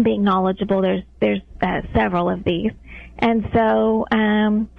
being 0.00 0.22
knowledgeable. 0.22 0.82
There's 0.82 1.02
there's 1.20 1.40
uh, 1.60 1.80
several 1.94 2.30
of 2.30 2.44
these, 2.44 2.72
and 3.18 3.48
so 3.52 4.06
um, 4.10 4.70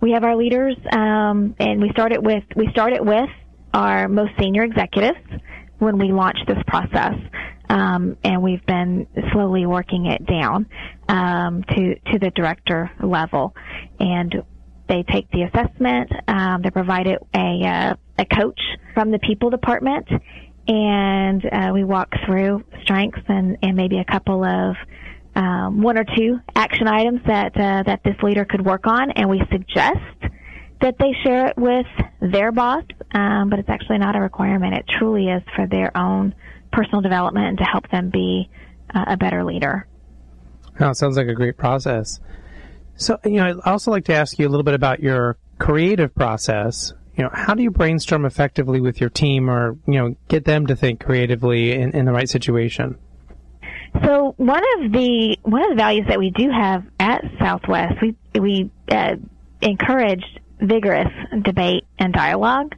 we 0.00 0.12
have 0.12 0.24
our 0.24 0.36
leaders, 0.36 0.76
um, 0.92 1.54
and 1.58 1.80
we 1.80 1.90
started 1.90 2.24
with 2.24 2.44
we 2.56 2.68
started 2.72 3.00
with 3.00 3.30
our 3.72 4.08
most 4.08 4.32
senior 4.40 4.64
executives 4.64 5.18
when 5.78 5.98
we 5.98 6.10
launched 6.10 6.46
this 6.46 6.62
process 6.66 7.14
um, 7.68 8.16
and 8.24 8.42
we've 8.42 8.64
been 8.66 9.06
slowly 9.32 9.66
working 9.66 10.06
it 10.06 10.26
down 10.26 10.66
um, 11.08 11.64
to 11.64 11.94
to 12.12 12.18
the 12.18 12.30
director 12.34 12.90
level. 13.02 13.54
And 14.00 14.42
they 14.88 15.02
take 15.02 15.30
the 15.30 15.42
assessment. 15.42 16.12
Um, 16.28 16.62
they're 16.62 16.70
provided 16.70 17.18
a 17.34 17.66
uh, 17.66 17.94
a 18.18 18.24
coach 18.24 18.60
from 18.94 19.10
the 19.10 19.18
people 19.18 19.50
department, 19.50 20.08
and 20.68 21.44
uh, 21.44 21.70
we 21.72 21.84
walk 21.84 22.12
through 22.24 22.64
strengths 22.82 23.22
and 23.28 23.58
and 23.62 23.76
maybe 23.76 23.98
a 23.98 24.04
couple 24.04 24.44
of 24.44 24.76
um, 25.34 25.82
one 25.82 25.98
or 25.98 26.04
two 26.04 26.38
action 26.54 26.88
items 26.88 27.20
that 27.26 27.56
uh, 27.56 27.82
that 27.84 28.00
this 28.04 28.16
leader 28.22 28.44
could 28.44 28.64
work 28.64 28.86
on, 28.86 29.10
and 29.10 29.28
we 29.28 29.40
suggest 29.50 30.32
that 30.80 30.96
they 30.98 31.12
share 31.24 31.46
it 31.48 31.56
with 31.56 31.86
their 32.20 32.52
boss, 32.52 32.84
um, 33.12 33.48
but 33.48 33.58
it's 33.58 33.68
actually 33.68 33.98
not 33.98 34.14
a 34.14 34.20
requirement. 34.20 34.74
It 34.74 34.84
truly 34.98 35.28
is 35.28 35.42
for 35.54 35.66
their 35.66 35.96
own 35.96 36.34
personal 36.72 37.00
development 37.00 37.46
and 37.46 37.58
to 37.58 37.64
help 37.64 37.88
them 37.90 38.10
be 38.10 38.48
uh, 38.94 39.04
a 39.08 39.16
better 39.16 39.44
leader. 39.44 39.86
Oh, 40.78 40.90
it 40.90 40.96
sounds 40.96 41.16
like 41.16 41.28
a 41.28 41.34
great 41.34 41.56
process. 41.56 42.20
So, 42.96 43.18
you 43.24 43.32
know, 43.32 43.46
I'd 43.46 43.70
also 43.70 43.90
like 43.90 44.04
to 44.06 44.14
ask 44.14 44.38
you 44.38 44.46
a 44.46 44.50
little 44.50 44.64
bit 44.64 44.74
about 44.74 45.00
your 45.00 45.36
creative 45.58 46.14
process. 46.14 46.92
You 47.16 47.24
know, 47.24 47.30
how 47.32 47.54
do 47.54 47.62
you 47.62 47.70
brainstorm 47.70 48.24
effectively 48.24 48.80
with 48.80 49.00
your 49.00 49.10
team 49.10 49.48
or, 49.50 49.76
you 49.86 49.94
know, 49.94 50.16
get 50.28 50.44
them 50.44 50.66
to 50.66 50.76
think 50.76 51.00
creatively 51.00 51.72
in, 51.72 51.92
in 51.92 52.04
the 52.04 52.12
right 52.12 52.28
situation? 52.28 52.98
So 54.04 54.34
one 54.36 54.62
of 54.78 54.92
the 54.92 55.38
one 55.42 55.62
of 55.62 55.70
the 55.70 55.76
values 55.76 56.06
that 56.08 56.18
we 56.18 56.30
do 56.30 56.50
have 56.50 56.84
at 57.00 57.24
Southwest, 57.38 57.94
we 58.02 58.14
we 58.38 58.70
uh, 58.90 59.16
encourage 59.62 60.24
vigorous 60.60 61.12
debate 61.42 61.84
and 61.98 62.12
dialogue. 62.12 62.74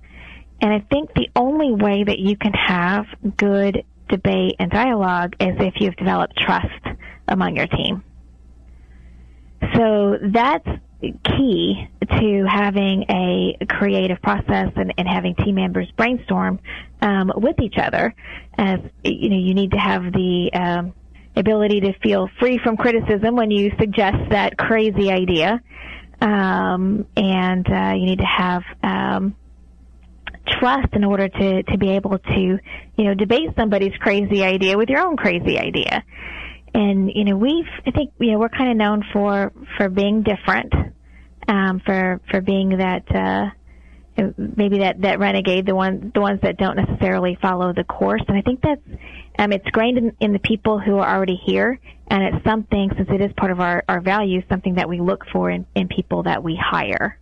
And 0.60 0.72
I 0.72 0.80
think 0.90 1.14
the 1.14 1.28
only 1.36 1.72
way 1.72 2.04
that 2.04 2.18
you 2.18 2.36
can 2.36 2.52
have 2.52 3.06
good 3.36 3.84
debate 4.08 4.56
and 4.58 4.70
dialogue 4.70 5.36
is 5.40 5.54
if 5.60 5.74
you've 5.80 5.96
developed 5.96 6.36
trust 6.36 6.98
among 7.28 7.56
your 7.56 7.66
team. 7.66 8.02
So 9.74 10.18
that's 10.32 10.66
key 11.00 11.88
to 12.00 12.46
having 12.48 13.04
a 13.08 13.56
creative 13.68 14.20
process 14.20 14.72
and, 14.76 14.92
and 14.98 15.06
having 15.06 15.34
team 15.36 15.54
members 15.54 15.88
brainstorm 15.96 16.58
um, 17.00 17.30
with 17.36 17.60
each 17.60 17.76
other. 17.78 18.14
As 18.56 18.80
you 19.04 19.28
know, 19.28 19.36
you 19.36 19.54
need 19.54 19.72
to 19.72 19.78
have 19.78 20.12
the 20.12 20.50
um, 20.54 20.94
ability 21.36 21.80
to 21.80 21.92
feel 22.00 22.28
free 22.40 22.58
from 22.58 22.76
criticism 22.76 23.36
when 23.36 23.50
you 23.50 23.72
suggest 23.78 24.16
that 24.30 24.58
crazy 24.58 25.10
idea, 25.10 25.60
um, 26.20 27.06
and 27.16 27.66
uh, 27.70 27.92
you 27.94 28.06
need 28.06 28.18
to 28.18 28.26
have 28.26 28.62
um, 28.82 29.36
trust 30.58 30.88
in 30.92 31.04
order 31.04 31.28
to 31.28 31.62
to 31.62 31.78
be 31.78 31.90
able 31.90 32.18
to 32.18 32.58
you 32.96 33.04
know 33.04 33.14
debate 33.14 33.50
somebody's 33.56 33.96
crazy 34.00 34.42
idea 34.42 34.76
with 34.76 34.88
your 34.88 35.00
own 35.00 35.16
crazy 35.16 35.58
idea. 35.58 36.04
And 36.74 37.10
you 37.14 37.24
know 37.24 37.36
we've 37.36 37.66
i 37.86 37.90
think 37.90 38.12
you 38.18 38.32
know 38.32 38.38
we're 38.38 38.48
kind 38.48 38.70
of 38.70 38.76
known 38.76 39.04
for 39.12 39.52
for 39.76 39.88
being 39.88 40.22
different 40.22 40.72
um 41.48 41.80
for 41.84 42.20
for 42.30 42.40
being 42.40 42.78
that 42.78 43.04
uh 43.14 43.50
maybe 44.36 44.78
that 44.78 45.00
that 45.00 45.18
renegade 45.18 45.64
the 45.66 45.74
one 45.74 46.10
the 46.14 46.20
ones 46.20 46.40
that 46.42 46.56
don't 46.56 46.76
necessarily 46.76 47.38
follow 47.40 47.72
the 47.72 47.84
course. 47.84 48.22
And 48.28 48.36
i 48.36 48.42
think 48.42 48.60
that's 48.60 48.82
um 49.38 49.52
it's 49.52 49.68
grained 49.70 49.98
in, 49.98 50.16
in 50.20 50.32
the 50.32 50.40
people 50.40 50.78
who 50.78 50.98
are 50.98 51.16
already 51.16 51.40
here. 51.44 51.78
And 52.10 52.22
it's 52.22 52.44
something 52.44 52.90
since 52.96 53.08
it 53.10 53.20
is 53.20 53.32
part 53.36 53.50
of 53.50 53.60
our 53.60 53.84
our 53.88 54.00
values 54.00 54.44
something 54.48 54.74
that 54.74 54.88
we 54.88 55.00
look 55.00 55.24
for 55.32 55.50
in 55.50 55.66
in 55.74 55.88
people 55.88 56.24
that 56.24 56.42
we 56.42 56.56
hire 56.56 57.18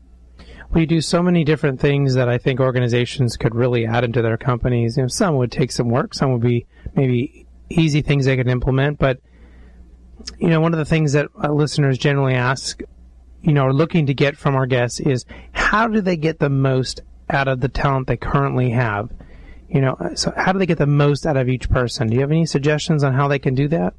we 0.70 0.86
do 0.86 1.00
so 1.00 1.22
many 1.22 1.44
different 1.44 1.80
things 1.80 2.14
that 2.14 2.28
I 2.28 2.38
think 2.38 2.60
organizations 2.60 3.36
could 3.36 3.54
really 3.54 3.86
add 3.86 4.04
into 4.04 4.22
their 4.22 4.36
companies. 4.36 4.96
You 4.96 5.04
know, 5.04 5.08
some 5.08 5.36
would 5.36 5.52
take 5.52 5.72
some 5.72 5.88
work, 5.88 6.14
some 6.14 6.32
would 6.32 6.42
be 6.42 6.66
maybe 6.94 7.46
easy 7.68 8.02
things 8.02 8.26
they 8.26 8.36
could 8.36 8.48
implement. 8.48 8.98
But 8.98 9.20
you 10.38 10.48
know, 10.48 10.60
one 10.60 10.72
of 10.72 10.78
the 10.78 10.84
things 10.84 11.12
that 11.12 11.28
uh, 11.42 11.52
listeners 11.52 11.98
generally 11.98 12.34
ask, 12.34 12.80
you 13.42 13.52
know, 13.52 13.66
are 13.66 13.72
looking 13.72 14.06
to 14.06 14.14
get 14.14 14.36
from 14.36 14.56
our 14.56 14.66
guests 14.66 15.00
is 15.00 15.24
how 15.52 15.86
do 15.88 16.00
they 16.00 16.16
get 16.16 16.38
the 16.38 16.50
most 16.50 17.00
out 17.30 17.48
of 17.48 17.60
the 17.60 17.68
talent 17.68 18.06
they 18.06 18.16
currently 18.16 18.70
have? 18.70 19.10
You 19.68 19.80
know, 19.80 19.96
so 20.14 20.32
how 20.36 20.52
do 20.52 20.58
they 20.58 20.66
get 20.66 20.78
the 20.78 20.86
most 20.86 21.26
out 21.26 21.36
of 21.36 21.48
each 21.48 21.68
person? 21.68 22.08
Do 22.08 22.14
you 22.14 22.20
have 22.20 22.30
any 22.30 22.46
suggestions 22.46 23.02
on 23.02 23.14
how 23.14 23.28
they 23.28 23.38
can 23.38 23.54
do 23.54 23.68
that? 23.68 23.94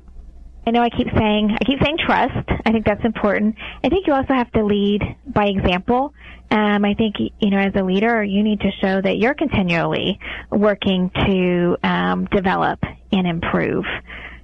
I 0.68 0.72
know 0.72 0.82
I 0.82 0.90
keep 0.90 1.08
saying 1.18 1.58
I 1.60 1.64
keep 1.64 1.80
saying 1.82 1.98
trust. 2.06 2.50
I 2.66 2.72
think 2.74 2.86
that's 2.86 3.06
important. 3.06 3.56
I 3.86 3.88
think 3.88 4.06
you 4.06 4.14
also 4.14 4.34
have 4.34 4.52
to 4.52 4.66
lead 4.66 5.02
by 5.26 5.46
example. 5.46 6.14
Um, 6.52 6.84
I 6.84 6.94
think 6.94 7.16
you 7.20 7.50
know 7.50 7.58
as 7.58 7.72
a 7.76 7.84
leader, 7.84 8.22
you 8.22 8.44
need 8.44 8.60
to 8.60 8.72
show 8.82 9.02
that 9.02 9.18
you're 9.18 9.34
continually 9.34 10.20
working 10.52 11.10
to 11.26 11.78
um, 11.84 12.26
develop 12.26 12.80
and 13.14 13.26
improve. 13.26 13.86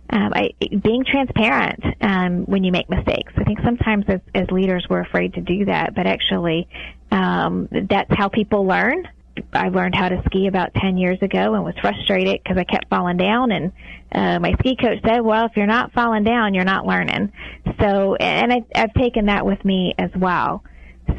Um, 0.09 0.31
I, 0.33 0.51
being 0.81 1.03
transparent 1.03 1.83
um, 1.99 2.45
when 2.45 2.63
you 2.63 2.71
make 2.71 2.89
mistakes. 2.89 3.33
I 3.35 3.43
think 3.43 3.59
sometimes 3.65 4.05
as, 4.07 4.21
as 4.33 4.49
leaders 4.49 4.85
we're 4.89 5.01
afraid 5.01 5.33
to 5.33 5.41
do 5.41 5.65
that, 5.65 5.93
but 5.93 6.07
actually 6.07 6.69
um, 7.11 7.67
that's 7.89 8.13
how 8.13 8.29
people 8.29 8.65
learn. 8.65 9.07
I 9.53 9.69
learned 9.69 9.95
how 9.95 10.09
to 10.09 10.21
ski 10.25 10.47
about 10.47 10.73
10 10.75 10.97
years 10.97 11.17
ago 11.21 11.53
and 11.53 11.63
was 11.63 11.75
frustrated 11.81 12.41
because 12.43 12.57
I 12.57 12.63
kept 12.63 12.89
falling 12.89 13.17
down. 13.17 13.51
And 13.51 13.71
uh, 14.11 14.39
my 14.39 14.53
ski 14.59 14.75
coach 14.75 14.99
said, 15.05 15.21
well, 15.21 15.45
if 15.45 15.53
you're 15.55 15.65
not 15.65 15.91
falling 15.93 16.23
down, 16.23 16.53
you're 16.53 16.63
not 16.63 16.85
learning. 16.85 17.31
So, 17.79 18.15
and 18.15 18.53
I, 18.53 18.63
I've 18.75 18.93
taken 18.93 19.25
that 19.27 19.45
with 19.45 19.63
me 19.65 19.95
as 19.97 20.11
well. 20.15 20.63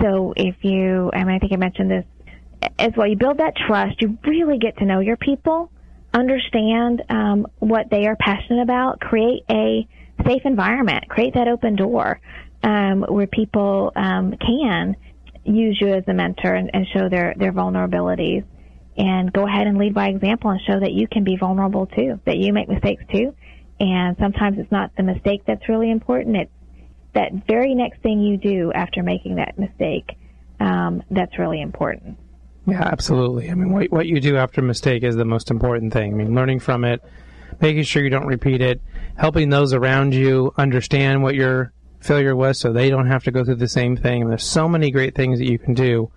So 0.00 0.32
if 0.36 0.56
you, 0.62 1.10
I 1.12 1.24
mean, 1.24 1.36
I 1.36 1.38
think 1.38 1.52
I 1.52 1.56
mentioned 1.56 1.90
this 1.90 2.04
as 2.78 2.92
well, 2.96 3.06
you 3.06 3.16
build 3.16 3.38
that 3.38 3.54
trust, 3.56 4.00
you 4.00 4.18
really 4.24 4.58
get 4.58 4.78
to 4.78 4.84
know 4.84 5.00
your 5.00 5.16
people, 5.16 5.70
understand 6.12 7.02
um, 7.08 7.46
what 7.58 7.90
they 7.90 8.06
are 8.06 8.16
passionate 8.16 8.62
about, 8.62 9.00
create 9.00 9.44
a 9.50 9.86
safe 10.26 10.42
environment, 10.44 11.08
create 11.08 11.34
that 11.34 11.48
open 11.48 11.76
door 11.76 12.20
um, 12.62 13.02
where 13.02 13.26
people 13.26 13.92
um, 13.94 14.36
can 14.38 14.96
use 15.44 15.78
you 15.80 15.94
as 15.94 16.04
a 16.08 16.14
mentor 16.14 16.54
and, 16.54 16.70
and 16.72 16.86
show 16.92 17.08
their, 17.08 17.34
their 17.36 17.52
vulnerabilities 17.52 18.44
and 18.96 19.32
go 19.32 19.46
ahead 19.46 19.66
and 19.66 19.78
lead 19.78 19.94
by 19.94 20.08
example 20.08 20.50
and 20.50 20.60
show 20.66 20.78
that 20.78 20.92
you 20.92 21.08
can 21.08 21.24
be 21.24 21.36
vulnerable 21.36 21.86
too, 21.86 22.20
that 22.26 22.38
you 22.38 22.52
make 22.52 22.68
mistakes 22.68 23.02
too, 23.12 23.34
And 23.80 24.16
sometimes 24.18 24.58
it's 24.58 24.70
not 24.70 24.92
the 24.96 25.02
mistake 25.02 25.42
that's 25.46 25.68
really 25.68 25.90
important. 25.90 26.36
It's 26.36 26.50
that 27.14 27.32
very 27.46 27.74
next 27.74 28.00
thing 28.02 28.20
you 28.20 28.36
do 28.36 28.72
after 28.72 29.02
making 29.02 29.36
that 29.36 29.58
mistake 29.58 30.16
um, 30.60 31.02
that's 31.10 31.38
really 31.38 31.60
important. 31.60 32.18
Yeah, 32.66 32.82
absolutely. 32.82 33.50
I 33.50 33.54
mean, 33.54 33.72
what, 33.72 33.90
what 33.90 34.06
you 34.06 34.20
do 34.20 34.36
after 34.36 34.60
a 34.60 34.64
mistake 34.64 35.02
is 35.02 35.16
the 35.16 35.24
most 35.24 35.50
important 35.50 35.92
thing. 35.92 36.14
I 36.14 36.16
mean, 36.16 36.34
learning 36.34 36.60
from 36.60 36.84
it, 36.84 37.02
making 37.60 37.82
sure 37.82 38.02
you 38.02 38.10
don't 38.10 38.26
repeat 38.26 38.62
it, 38.62 38.80
helping 39.16 39.50
those 39.50 39.74
around 39.74 40.14
you 40.14 40.52
understand 40.56 41.22
what 41.22 41.34
your 41.34 41.72
failure 42.04 42.36
was 42.36 42.58
so 42.58 42.72
they 42.72 42.90
don't 42.90 43.06
have 43.06 43.24
to 43.24 43.30
go 43.30 43.44
through 43.44 43.56
the 43.56 43.68
same 43.68 43.96
thing. 43.96 44.22
And 44.22 44.30
there's 44.30 44.44
so 44.44 44.68
many 44.68 44.90
great 44.90 45.14
things 45.14 45.38
that 45.38 45.50
you 45.50 45.58
can 45.58 45.74
do 45.74 46.10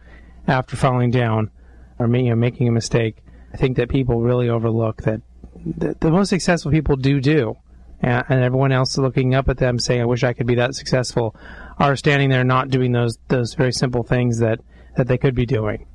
after 0.47 0.75
falling 0.75 1.11
down 1.11 1.49
or 1.97 2.07
you 2.07 2.29
know, 2.29 2.35
making 2.35 2.67
a 2.67 2.71
mistake. 2.71 3.23
I 3.53 3.57
think 3.57 3.77
that 3.77 3.89
people 3.89 4.21
really 4.21 4.49
overlook 4.49 5.03
that 5.03 5.21
the, 5.65 5.95
the 5.99 6.11
most 6.11 6.29
successful 6.29 6.71
people 6.71 6.95
do 6.95 7.19
do. 7.19 7.55
And, 8.01 8.23
and 8.29 8.43
everyone 8.43 8.71
else 8.71 8.97
looking 8.97 9.33
up 9.33 9.49
at 9.49 9.57
them 9.57 9.79
saying, 9.79 10.01
I 10.01 10.05
wish 10.05 10.23
I 10.23 10.33
could 10.33 10.45
be 10.45 10.55
that 10.55 10.75
successful, 10.75 11.35
are 11.79 11.95
standing 11.95 12.29
there 12.29 12.43
not 12.43 12.69
doing 12.69 12.91
those, 12.91 13.17
those 13.29 13.53
very 13.53 13.71
simple 13.71 14.03
things 14.03 14.39
that, 14.39 14.59
that 14.97 15.07
they 15.07 15.17
could 15.17 15.35
be 15.35 15.45
doing 15.45 15.87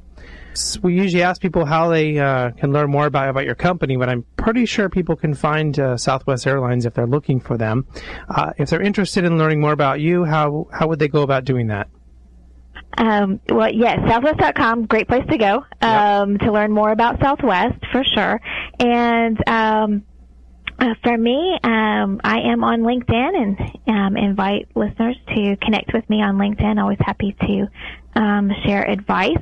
we 0.82 0.94
usually 0.94 1.22
ask 1.22 1.40
people 1.40 1.64
how 1.64 1.88
they 1.88 2.18
uh, 2.18 2.50
can 2.52 2.72
learn 2.72 2.90
more 2.90 3.06
about 3.06 3.28
about 3.28 3.44
your 3.44 3.54
company, 3.54 3.96
but 3.96 4.08
I'm 4.08 4.24
pretty 4.36 4.66
sure 4.66 4.88
people 4.88 5.16
can 5.16 5.34
find 5.34 5.78
uh, 5.78 5.96
Southwest 5.96 6.46
Airlines 6.46 6.86
if 6.86 6.94
they're 6.94 7.06
looking 7.06 7.40
for 7.40 7.56
them. 7.56 7.86
Uh, 8.28 8.52
if 8.58 8.70
they're 8.70 8.82
interested 8.82 9.24
in 9.24 9.38
learning 9.38 9.60
more 9.60 9.72
about 9.72 10.00
you, 10.00 10.24
how 10.24 10.68
how 10.72 10.88
would 10.88 10.98
they 10.98 11.08
go 11.08 11.22
about 11.22 11.44
doing 11.44 11.68
that? 11.68 11.88
Um, 12.98 13.40
well, 13.48 13.72
yes, 13.72 13.98
Southwest.com, 14.06 14.86
great 14.86 15.08
place 15.08 15.24
to 15.30 15.38
go 15.38 15.64
um, 15.80 16.32
yep. 16.32 16.40
to 16.42 16.52
learn 16.52 16.72
more 16.72 16.90
about 16.90 17.20
Southwest 17.20 17.78
for 17.90 18.04
sure. 18.04 18.38
And 18.78 19.48
um, 19.48 20.02
uh, 20.78 20.94
for 21.02 21.16
me, 21.16 21.58
um, 21.64 22.20
I 22.22 22.40
am 22.52 22.64
on 22.64 22.80
LinkedIn 22.80 23.10
and 23.40 23.78
um, 23.86 24.16
invite 24.16 24.68
listeners 24.74 25.16
to 25.34 25.56
connect 25.62 25.92
with 25.94 26.08
me 26.10 26.22
on 26.22 26.36
LinkedIn. 26.36 26.80
Always 26.80 26.98
happy 27.00 27.34
to 27.40 27.68
um, 28.20 28.50
share 28.64 28.88
advice 28.88 29.38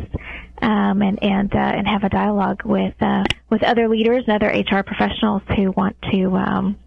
um, 0.63 1.03
and 1.03 1.23
and 1.23 1.55
uh, 1.55 1.59
and 1.59 1.87
have 1.87 2.05
a 2.05 2.09
dialogue 2.09 2.63
with 2.65 2.95
uh, 3.01 3.25
with 3.51 3.63
other 3.63 3.89
leaders 3.89 4.25
and 4.27 4.43
other 4.43 4.49
HR 4.49 4.83
professionals 4.83 5.43
who 5.57 5.71
want 5.73 5.97
to 6.13 6.37
um, 6.37 6.79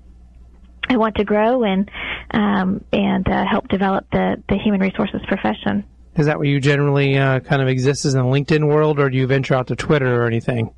who 0.90 1.00
want 1.00 1.16
to 1.16 1.24
grow 1.24 1.64
and 1.64 1.90
um, 2.32 2.84
and 2.92 3.28
uh, 3.28 3.46
help 3.46 3.68
develop 3.68 4.06
the 4.12 4.42
the 4.50 4.58
human 4.58 4.80
resources 4.80 5.22
profession. 5.28 5.86
Is 6.16 6.28
that 6.28 6.38
where 6.38 6.48
you 6.48 6.60
generally 6.60 7.18
uh, 7.18 7.40
kind 7.40 7.62
of 7.62 7.68
exist 7.68 8.06
as 8.06 8.14
in 8.14 8.22
the 8.22 8.28
LinkedIn 8.28 8.68
world, 8.68 9.00
or 9.00 9.10
do 9.10 9.18
you 9.18 9.26
venture 9.26 9.56
out 9.56 9.68
to 9.68 9.76
Twitter 9.76 10.22
or 10.22 10.28
anything? 10.28 10.72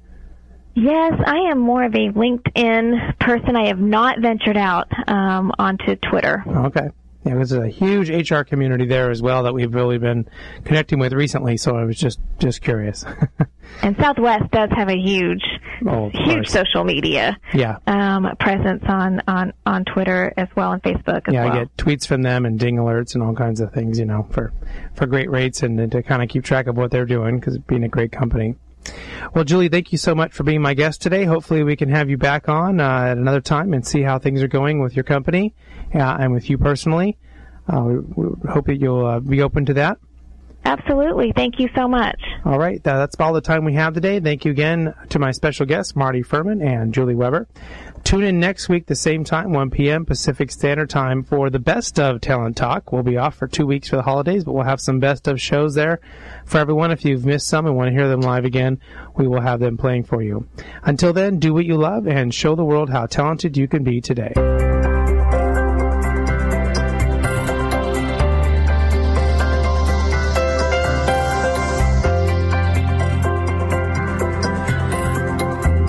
Yes, 0.75 1.13
I 1.25 1.51
am 1.51 1.59
more 1.59 1.83
of 1.83 1.93
a 1.93 2.09
LinkedIn 2.09 3.19
person. 3.19 3.55
I 3.55 3.67
have 3.67 3.79
not 3.79 4.19
ventured 4.19 4.57
out 4.57 4.87
um, 5.07 5.51
onto 5.57 5.95
Twitter. 5.95 6.43
Okay. 6.47 6.89
Yeah, 7.25 7.33
there's 7.33 7.53
a 7.53 7.67
huge 7.67 8.09
HR 8.09 8.41
community 8.41 8.85
there 8.85 9.09
as 9.09 9.19
well 9.19 9.43
that 9.43 9.53
we've 9.53 9.73
really 9.73 9.97
been 9.97 10.29
connecting 10.63 10.99
with 10.99 11.11
recently. 11.11 11.57
So 11.57 11.75
I 11.75 11.83
was 11.83 11.97
just 11.97 12.19
just 12.37 12.61
curious. 12.61 13.03
and 13.81 13.97
Southwest 13.97 14.51
does 14.51 14.69
have 14.73 14.89
a 14.89 14.95
huge, 14.95 15.43
oh, 15.87 16.11
huge 16.13 16.47
social 16.47 16.83
media 16.83 17.35
yeah. 17.51 17.77
um, 17.87 18.27
presence 18.39 18.83
on, 18.87 19.23
on 19.27 19.53
on 19.65 19.85
Twitter 19.85 20.33
as 20.37 20.47
well 20.55 20.73
and 20.73 20.83
Facebook. 20.83 21.23
yeah, 21.27 21.45
well. 21.45 21.55
Yeah, 21.55 21.61
I 21.61 21.63
get 21.63 21.77
tweets 21.77 22.05
from 22.05 22.21
them 22.21 22.45
and 22.45 22.59
ding 22.59 22.77
alerts 22.77 23.15
and 23.15 23.23
all 23.23 23.33
kinds 23.33 23.59
of 23.59 23.73
things, 23.73 23.97
you 23.97 24.05
know, 24.05 24.27
for 24.29 24.53
for 24.93 25.07
great 25.07 25.31
rates 25.31 25.63
and, 25.63 25.79
and 25.79 25.91
to 25.93 26.03
kind 26.03 26.21
of 26.21 26.29
keep 26.29 26.43
track 26.43 26.67
of 26.67 26.77
what 26.77 26.91
they're 26.91 27.05
doing 27.05 27.39
because 27.39 27.57
being 27.57 27.83
a 27.83 27.89
great 27.89 28.11
company. 28.11 28.55
Well, 29.33 29.43
Julie, 29.43 29.69
thank 29.69 29.91
you 29.91 29.97
so 29.97 30.15
much 30.15 30.33
for 30.33 30.43
being 30.43 30.61
my 30.61 30.73
guest 30.73 31.01
today. 31.01 31.25
Hopefully, 31.25 31.63
we 31.63 31.75
can 31.75 31.89
have 31.89 32.09
you 32.09 32.17
back 32.17 32.47
on 32.47 32.79
uh, 32.79 33.07
at 33.07 33.17
another 33.17 33.41
time 33.41 33.73
and 33.73 33.85
see 33.85 34.01
how 34.01 34.19
things 34.19 34.41
are 34.41 34.47
going 34.47 34.81
with 34.81 34.95
your 34.95 35.03
company 35.03 35.53
uh, 35.93 36.17
and 36.19 36.31
with 36.31 36.49
you 36.49 36.57
personally. 36.57 37.17
Uh, 37.67 37.81
we, 37.81 37.99
we, 38.15 38.49
hope 38.49 38.67
that 38.67 38.77
you'll 38.79 39.05
uh, 39.05 39.19
be 39.19 39.41
open 39.41 39.65
to 39.65 39.73
that. 39.73 39.97
Absolutely. 40.65 41.31
Thank 41.35 41.59
you 41.59 41.69
so 41.75 41.87
much. 41.87 42.19
All 42.43 42.57
right. 42.57 42.83
that's 42.83 43.15
all 43.19 43.33
the 43.33 43.41
time 43.41 43.65
we 43.65 43.73
have 43.73 43.93
today. 43.93 44.19
Thank 44.19 44.45
you 44.45 44.51
again 44.51 44.95
to 45.09 45.19
my 45.19 45.31
special 45.31 45.67
guests, 45.67 45.95
Marty 45.95 46.23
Furman 46.23 46.61
and 46.61 46.91
Julie 46.91 47.13
Weber. 47.13 47.47
Tune 48.03 48.23
in 48.23 48.39
next 48.39 48.67
week, 48.67 48.87
the 48.87 48.95
same 48.95 49.23
time, 49.23 49.51
1 49.51 49.69
p.m. 49.69 50.05
Pacific 50.05 50.51
Standard 50.51 50.89
Time, 50.89 51.23
for 51.23 51.49
the 51.49 51.59
best 51.59 51.99
of 51.99 52.21
Talent 52.21 52.57
Talk. 52.57 52.91
We'll 52.91 53.03
be 53.03 53.17
off 53.17 53.35
for 53.35 53.47
two 53.47 53.65
weeks 53.65 53.89
for 53.89 53.95
the 53.95 54.03
holidays, 54.03 54.43
but 54.43 54.53
we'll 54.53 54.63
have 54.63 54.81
some 54.81 54.99
best 54.99 55.27
of 55.27 55.39
shows 55.39 55.75
there 55.75 55.99
for 56.45 56.57
everyone. 56.57 56.91
If 56.91 57.05
you've 57.05 57.25
missed 57.25 57.47
some 57.47 57.65
and 57.65 57.75
want 57.75 57.87
to 57.89 57.93
hear 57.93 58.07
them 58.07 58.21
live 58.21 58.45
again, 58.45 58.79
we 59.15 59.27
will 59.27 59.41
have 59.41 59.59
them 59.59 59.77
playing 59.77 60.03
for 60.03 60.21
you. 60.21 60.47
Until 60.83 61.13
then, 61.13 61.39
do 61.39 61.53
what 61.53 61.65
you 61.65 61.77
love 61.77 62.07
and 62.07 62.33
show 62.33 62.55
the 62.55 62.65
world 62.65 62.89
how 62.89 63.05
talented 63.05 63.55
you 63.55 63.67
can 63.67 63.83
be 63.83 64.01
today. 64.01 64.33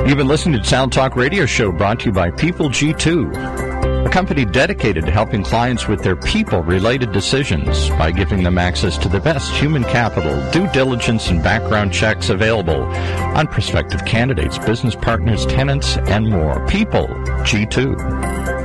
You've 0.07 0.19
been 0.19 0.29
listening 0.29 0.63
to 0.63 0.65
Sound 0.65 0.93
Talk 0.93 1.17
Radio 1.17 1.47
Show 1.47 1.73
brought 1.73 1.99
to 1.99 2.07
you 2.07 2.13
by 2.13 2.31
People 2.31 2.69
G2, 2.69 4.07
a 4.07 4.09
company 4.09 4.45
dedicated 4.45 5.05
to 5.05 5.11
helping 5.11 5.43
clients 5.43 5.89
with 5.89 6.05
their 6.05 6.15
people 6.15 6.63
related 6.63 7.11
decisions 7.11 7.89
by 7.91 8.13
giving 8.13 8.45
them 8.45 8.57
access 8.57 8.97
to 8.99 9.09
the 9.09 9.19
best 9.19 9.51
human 9.55 9.83
capital, 9.83 10.49
due 10.53 10.69
diligence, 10.69 11.29
and 11.29 11.43
background 11.43 11.93
checks 11.93 12.29
available 12.29 12.85
on 12.85 13.49
prospective 13.49 14.05
candidates, 14.05 14.59
business 14.59 14.95
partners, 14.95 15.45
tenants, 15.47 15.97
and 15.97 16.31
more. 16.31 16.65
People 16.69 17.09
G2. 17.43 18.56